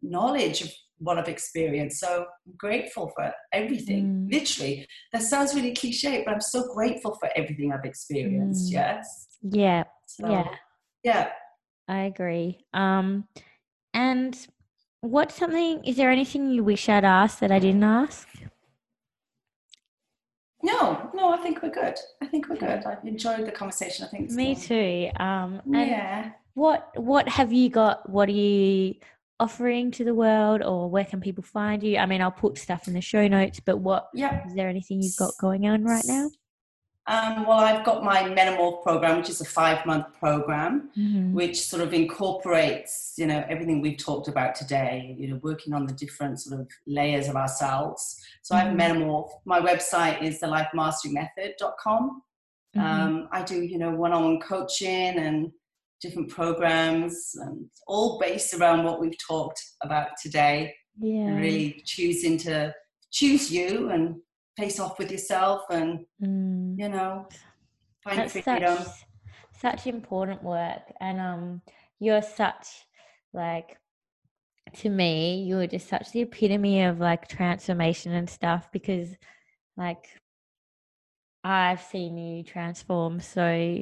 knowledge 0.02 0.62
of 0.62 0.72
what 0.97 1.18
I've 1.18 1.28
experienced. 1.28 1.99
So 1.99 2.26
I'm 2.47 2.54
grateful 2.58 3.12
for 3.16 3.32
everything. 3.54 4.28
Mm. 4.28 4.32
Literally, 4.32 4.88
that 5.14 5.24
sounds 5.24 5.54
really 5.54 5.74
cliche, 5.74 6.24
but 6.26 6.34
I'm 6.34 6.41
so 6.41 6.74
grateful 6.74 7.18
for 7.20 7.30
everything 7.36 7.72
I've 7.74 7.86
experienced. 7.86 8.70
Mm. 8.70 8.74
Yes. 8.74 9.28
yeah, 9.41 9.84
So, 10.06 10.30
yeah, 10.30 10.56
Yeah. 11.04 11.30
I 11.88 12.04
agree. 12.04 12.66
Um, 12.74 13.28
and 13.93 14.38
what's 15.02 15.36
something? 15.36 15.84
Is 15.84 15.97
there 15.97 16.10
anything 16.12 16.49
you 16.52 16.64
wish 16.64 16.88
I'd 16.89 17.04
asked 17.04 17.39
that 17.41 17.52
I 17.52 17.60
didn't 17.60 17.84
ask? 17.84 18.28
No, 20.64 21.10
no, 21.16 21.34
I 21.34 21.38
think 21.38 21.62
we're 21.64 21.72
good. 21.72 21.95
I 22.22 22.28
think 22.28 22.47
we're 22.47 22.56
good. 22.58 22.84
I've 22.86 23.04
enjoyed 23.04 23.45
the 23.47 23.52
conversation. 23.52 24.06
I 24.06 24.10
think 24.10 24.26
it's 24.26 24.36
Me 24.36 24.54
been- 24.54 24.62
too. 24.64 25.10
Um, 25.24 25.62
and 25.66 25.89
Yeah. 25.89 26.32
what 26.54 26.91
what 26.95 27.28
have 27.30 27.52
you 27.52 27.70
got? 27.70 28.08
What 28.10 28.30
are 28.30 28.34
you 28.34 28.95
offering 29.39 29.89
to 29.89 30.04
the 30.04 30.14
world, 30.14 30.62
or 30.62 30.88
where 30.88 31.04
can 31.06 31.20
people 31.20 31.43
find 31.43 31.82
you? 31.82 31.97
I 31.97 32.06
mean, 32.06 32.22
I'll 32.22 32.30
put 32.32 32.60
stuff 32.60 32.88
in 32.88 32.93
the 32.93 33.02
show 33.02 33.28
notes. 33.28 33.60
But 33.60 33.78
what 33.78 34.10
Yeah. 34.14 34.45
is 34.45 34.54
there 34.54 34.70
anything 34.70 35.02
you've 35.02 35.18
got 35.18 35.34
going 35.39 35.68
on 35.68 35.84
right 35.84 36.06
now? 36.06 36.30
Um, 37.08 37.45
well, 37.47 37.58
I've 37.60 37.84
got 37.84 38.04
my 38.04 38.24
Metamorph 38.24 38.84
program, 38.84 39.18
which 39.18 39.30
is 39.30 39.41
a 39.41 39.45
five 39.45 39.86
month 39.86 40.06
program. 40.20 40.91
Mhm. 40.97 41.34
which 41.34 41.60
sort 41.66 41.82
of 41.82 41.93
incorporates 41.93 43.14
you 43.18 43.26
know 43.26 43.43
everything 43.49 43.82
we've 43.82 43.97
talked 43.97 44.28
about 44.28 44.54
today 44.56 45.16
you 45.18 45.28
know 45.30 45.39
working 45.41 45.74
on 45.74 45.86
the 45.86 45.93
different 45.93 46.39
sort 46.39 46.60
of 46.60 46.68
layers 46.86 47.28
of 47.30 47.36
ourselves 47.36 48.02
so 48.41 48.56
i've 48.56 48.74
Mhm. 48.74 48.80
metamorph 48.82 49.30
my 49.45 49.60
website 49.60 50.22
is 50.22 50.39
the 50.41 50.47
lifemasterymethod.com 50.47 52.22
Mhm. 52.76 52.82
um, 52.82 53.30
i 53.32 53.41
do 53.41 53.62
you 53.64 53.78
know 53.78 53.91
one-on-one 53.91 54.39
coaching 54.41 55.18
and 55.18 55.52
different 56.02 56.30
programs 56.30 57.36
and 57.36 57.70
all 57.88 58.20
based 58.20 58.54
around 58.54 58.84
what 58.84 58.99
we've 58.99 59.18
talked 59.28 59.62
about 59.82 60.10
today 60.22 60.74
yeah. 60.99 61.36
really 61.36 61.82
choosing 61.86 62.38
to 62.38 62.74
choose 63.12 63.52
you 63.52 63.89
and 63.89 64.16
face 64.62 64.80
off 64.80 64.99
with 64.99 65.12
yourself 65.12 65.64
and 65.70 66.05
Mm. 66.22 66.80
you 66.80 66.89
know 66.89 67.28
find 68.03 68.18
That's 68.20 68.34
freedom 68.34 68.78
such 68.78 69.05
such 69.59 69.88
important 69.88 70.43
work, 70.43 70.82
and 70.99 71.20
um, 71.20 71.62
you're 71.99 72.22
such 72.22 72.68
like 73.34 73.78
to 74.78 74.89
me, 74.89 75.43
you 75.43 75.55
were 75.55 75.68
just 75.68 75.88
such 75.88 76.12
the 76.12 76.22
epitome 76.22 76.84
of 76.84 76.99
like 76.99 77.28
transformation 77.28 78.14
and 78.14 78.30
stuff 78.30 78.72
because 78.72 79.09
like 79.78 80.05
I've 81.43 81.82
seen 81.82 82.18
you 82.18 82.43
transform 82.43 83.20
so 83.20 83.82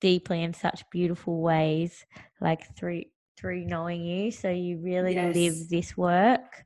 deeply 0.00 0.42
in 0.42 0.52
such 0.54 0.88
beautiful 0.90 1.40
ways, 1.40 2.04
like 2.40 2.76
through 2.76 3.04
through 3.36 3.64
knowing 3.64 4.04
you. 4.04 4.30
So 4.30 4.50
you 4.50 4.78
really 4.78 5.14
Yes. 5.14 5.34
live 5.34 5.68
this 5.68 5.96
work. 5.96 6.64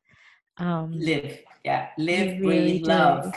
Um, 0.59 0.93
live 0.99 1.39
yeah 1.65 1.89
live 1.97 2.39
really 2.41 2.79
breathe 2.79 2.83
do. 2.83 2.89
love 2.89 3.35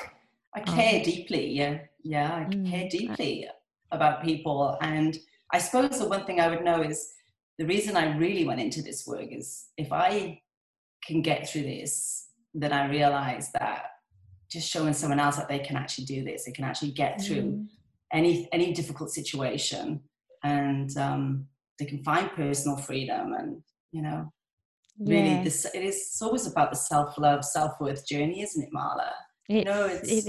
i 0.56 0.60
care 0.62 0.98
Um, 0.98 1.04
deeply 1.04 1.44
yeah. 1.52 1.80
Yeah 2.04 2.34
i 2.34 2.44
Mm, 2.46 2.70
care 2.72 2.86
I- 2.86 2.88
deeply 2.98 3.48
about 3.92 4.24
people 4.24 4.78
and 4.82 5.18
i 5.52 5.58
suppose 5.60 6.00
the 6.00 6.08
one 6.08 6.26
thing 6.26 6.40
i 6.40 6.48
would 6.48 6.64
know 6.64 6.82
is 6.82 7.00
the 7.60 7.66
reason 7.66 7.96
i 7.96 8.16
really 8.18 8.46
went 8.46 8.60
into 8.62 8.82
this 8.82 9.06
work 9.08 9.30
is 9.32 9.68
if 9.78 9.92
i 9.92 10.42
can 11.08 11.22
get 11.22 11.48
through 11.50 11.64
this 11.64 11.94
then 12.54 12.74
i 12.74 12.88
realize 12.90 13.52
that 13.60 13.80
just 14.52 14.70
showing 14.70 14.94
someone 14.94 15.20
else 15.20 15.38
that 15.38 15.50
they 15.50 15.60
can 15.60 15.76
actually 15.76 16.06
do 16.06 16.24
this 16.24 16.46
they 16.46 16.52
can 16.52 16.66
actually 16.66 16.92
get 16.92 17.22
through 17.22 17.42
mm, 17.44 17.68
any 18.14 18.48
any 18.52 18.74
difficult 18.74 19.10
situation 19.10 20.00
and 20.44 20.96
um, 20.98 21.48
they 21.80 21.86
can 21.86 22.04
find 22.04 22.32
personal 22.32 22.78
freedom 22.78 23.34
and 23.34 23.62
you 23.92 24.02
know 24.02 24.32
really 25.00 25.36
this 25.44 25.66
it 25.66 25.84
is 25.84 25.96
it's 25.96 26.22
always 26.22 26.46
about 26.48 26.70
the 26.72 26.78
self-love 26.78 27.44
self-worth 27.44 28.08
journey 28.08 28.42
isn't 28.42 28.64
it 28.64 28.70
marla 28.74 29.12
It's, 29.48 29.66
know, 29.66 29.86
it 30.04 30.04
it's- 30.04 30.26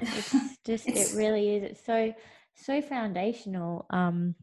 It's 0.00 0.58
just 0.64 0.88
It's- 0.88 1.14
it 1.14 1.16
really 1.16 1.56
is. 1.56 1.62
It's 1.64 1.84
so 1.84 2.14
so 2.54 2.82
foundational. 2.82 3.86
Um, 3.90 4.34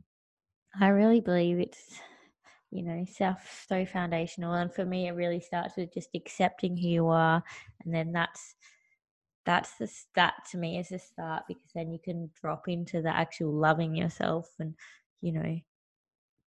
I 0.79 0.87
really 0.89 1.21
believe 1.21 1.59
it's 1.59 1.99
you 2.71 2.83
know 2.83 3.05
self 3.05 3.65
so 3.67 3.85
foundational, 3.85 4.53
and 4.53 4.73
for 4.73 4.85
me, 4.85 5.07
it 5.07 5.11
really 5.13 5.39
starts 5.39 5.75
with 5.77 5.93
just 5.93 6.09
accepting 6.15 6.77
who 6.77 6.87
you 6.87 7.07
are, 7.07 7.43
and 7.83 7.93
then 7.93 8.11
that's 8.11 8.55
that's 9.45 9.75
the 9.77 9.89
that 10.15 10.33
to 10.51 10.57
me 10.57 10.77
is 10.77 10.89
the 10.89 10.99
start 10.99 11.43
because 11.47 11.71
then 11.73 11.91
you 11.91 11.99
can 12.03 12.29
drop 12.41 12.67
into 12.67 13.01
the 13.01 13.15
actual 13.15 13.53
loving 13.53 13.95
yourself, 13.95 14.49
and 14.59 14.75
you 15.21 15.31
know 15.31 15.59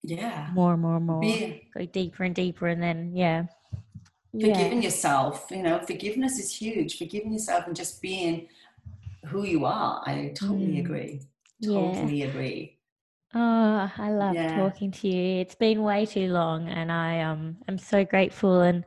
yeah. 0.03 0.51
more 0.53 0.73
and 0.75 0.83
more 0.83 0.97
and 0.97 1.07
more 1.07 1.21
Be, 1.21 1.69
go 1.77 1.85
deeper 1.87 2.25
and 2.25 2.35
deeper, 2.35 2.67
and 2.69 2.83
then 2.83 3.15
yeah, 3.15 3.45
yeah, 4.33 4.47
forgiving 4.55 4.83
yourself 4.83 5.47
you 5.51 5.63
know 5.63 5.79
forgiveness 5.87 6.39
is 6.39 6.55
huge 6.55 6.99
forgiving 6.99 7.33
yourself 7.33 7.67
and 7.67 7.75
just 7.77 8.01
being 8.03 8.49
who 9.27 9.45
you 9.45 9.65
are 9.65 10.03
i 10.07 10.33
totally 10.35 10.77
Mm. 10.77 10.81
agree 10.81 11.21
yeah. 11.61 11.75
totally 11.75 12.23
agree 12.23 12.75
Oh, 13.35 13.93
I 13.99 14.11
love 14.11 14.35
Yeah. 14.37 14.55
talking 14.55 14.91
to 14.91 15.07
you. 15.09 15.41
It's 15.43 15.55
been 15.55 15.83
way 15.83 16.07
too 16.07 16.29
long, 16.33 16.67
and 16.67 16.91
I 16.91 17.21
um 17.21 17.59
am 17.69 17.77
so 17.77 18.03
grateful 18.03 18.63
and 18.63 18.87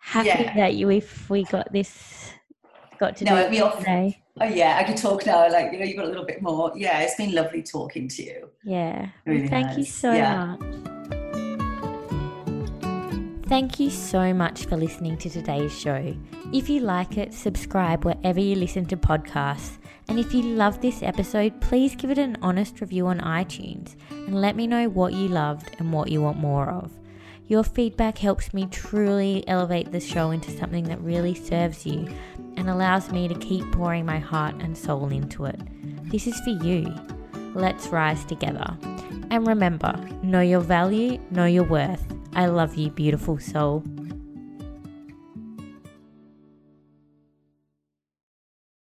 happy 0.00 0.28
Yeah. 0.30 0.52
that 0.56 0.74
you 0.74 0.90
if 0.90 1.30
we 1.30 1.44
got 1.44 1.72
this 1.72 2.32
got 2.98 3.16
to 3.18 3.24
No, 3.24 3.48
do 3.48 3.54
it 3.64 3.78
today. 3.78 4.24
oh 4.40 4.44
yeah 4.46 4.78
i 4.78 4.84
could 4.84 4.96
talk 4.96 5.24
now 5.26 5.48
like 5.50 5.72
you 5.72 5.78
know 5.78 5.84
you've 5.84 5.96
got 5.96 6.06
a 6.06 6.08
little 6.08 6.24
bit 6.24 6.42
more 6.42 6.72
yeah 6.74 7.00
it's 7.02 7.14
been 7.16 7.32
lovely 7.34 7.62
talking 7.62 8.08
to 8.08 8.22
you 8.24 8.50
Yeah. 8.64 9.08
Really 9.26 9.48
thank 9.48 9.78
you 9.78 9.84
so 9.84 10.12
Yeah. 10.12 10.56
much. 10.56 10.91
Thank 13.52 13.78
you 13.78 13.90
so 13.90 14.32
much 14.32 14.64
for 14.64 14.78
listening 14.78 15.18
to 15.18 15.28
today's 15.28 15.78
show. 15.78 16.16
If 16.54 16.70
you 16.70 16.80
like 16.80 17.18
it, 17.18 17.34
subscribe 17.34 18.02
wherever 18.02 18.40
you 18.40 18.54
listen 18.54 18.86
to 18.86 18.96
podcasts. 18.96 19.76
And 20.08 20.18
if 20.18 20.32
you 20.32 20.42
love 20.42 20.80
this 20.80 21.02
episode, 21.02 21.60
please 21.60 21.94
give 21.94 22.10
it 22.10 22.16
an 22.16 22.38
honest 22.40 22.80
review 22.80 23.08
on 23.08 23.20
iTunes 23.20 23.94
and 24.08 24.40
let 24.40 24.56
me 24.56 24.66
know 24.66 24.88
what 24.88 25.12
you 25.12 25.28
loved 25.28 25.76
and 25.78 25.92
what 25.92 26.10
you 26.10 26.22
want 26.22 26.38
more 26.38 26.70
of. 26.70 26.98
Your 27.46 27.62
feedback 27.62 28.16
helps 28.16 28.54
me 28.54 28.68
truly 28.70 29.46
elevate 29.46 29.92
the 29.92 30.00
show 30.00 30.30
into 30.30 30.50
something 30.50 30.84
that 30.84 31.02
really 31.02 31.34
serves 31.34 31.84
you 31.84 32.08
and 32.56 32.70
allows 32.70 33.12
me 33.12 33.28
to 33.28 33.34
keep 33.34 33.70
pouring 33.70 34.06
my 34.06 34.18
heart 34.18 34.54
and 34.62 34.78
soul 34.78 35.10
into 35.10 35.44
it. 35.44 35.60
This 36.10 36.26
is 36.26 36.40
for 36.40 36.64
you. 36.64 36.90
Let's 37.52 37.88
rise 37.88 38.24
together. 38.24 38.78
And 39.32 39.46
remember, 39.46 39.98
know 40.22 40.42
your 40.42 40.60
value, 40.60 41.18
know 41.30 41.46
your 41.46 41.64
worth. 41.64 42.04
I 42.34 42.44
love 42.48 42.74
you, 42.74 42.90
beautiful 42.90 43.38
soul. 43.38 43.82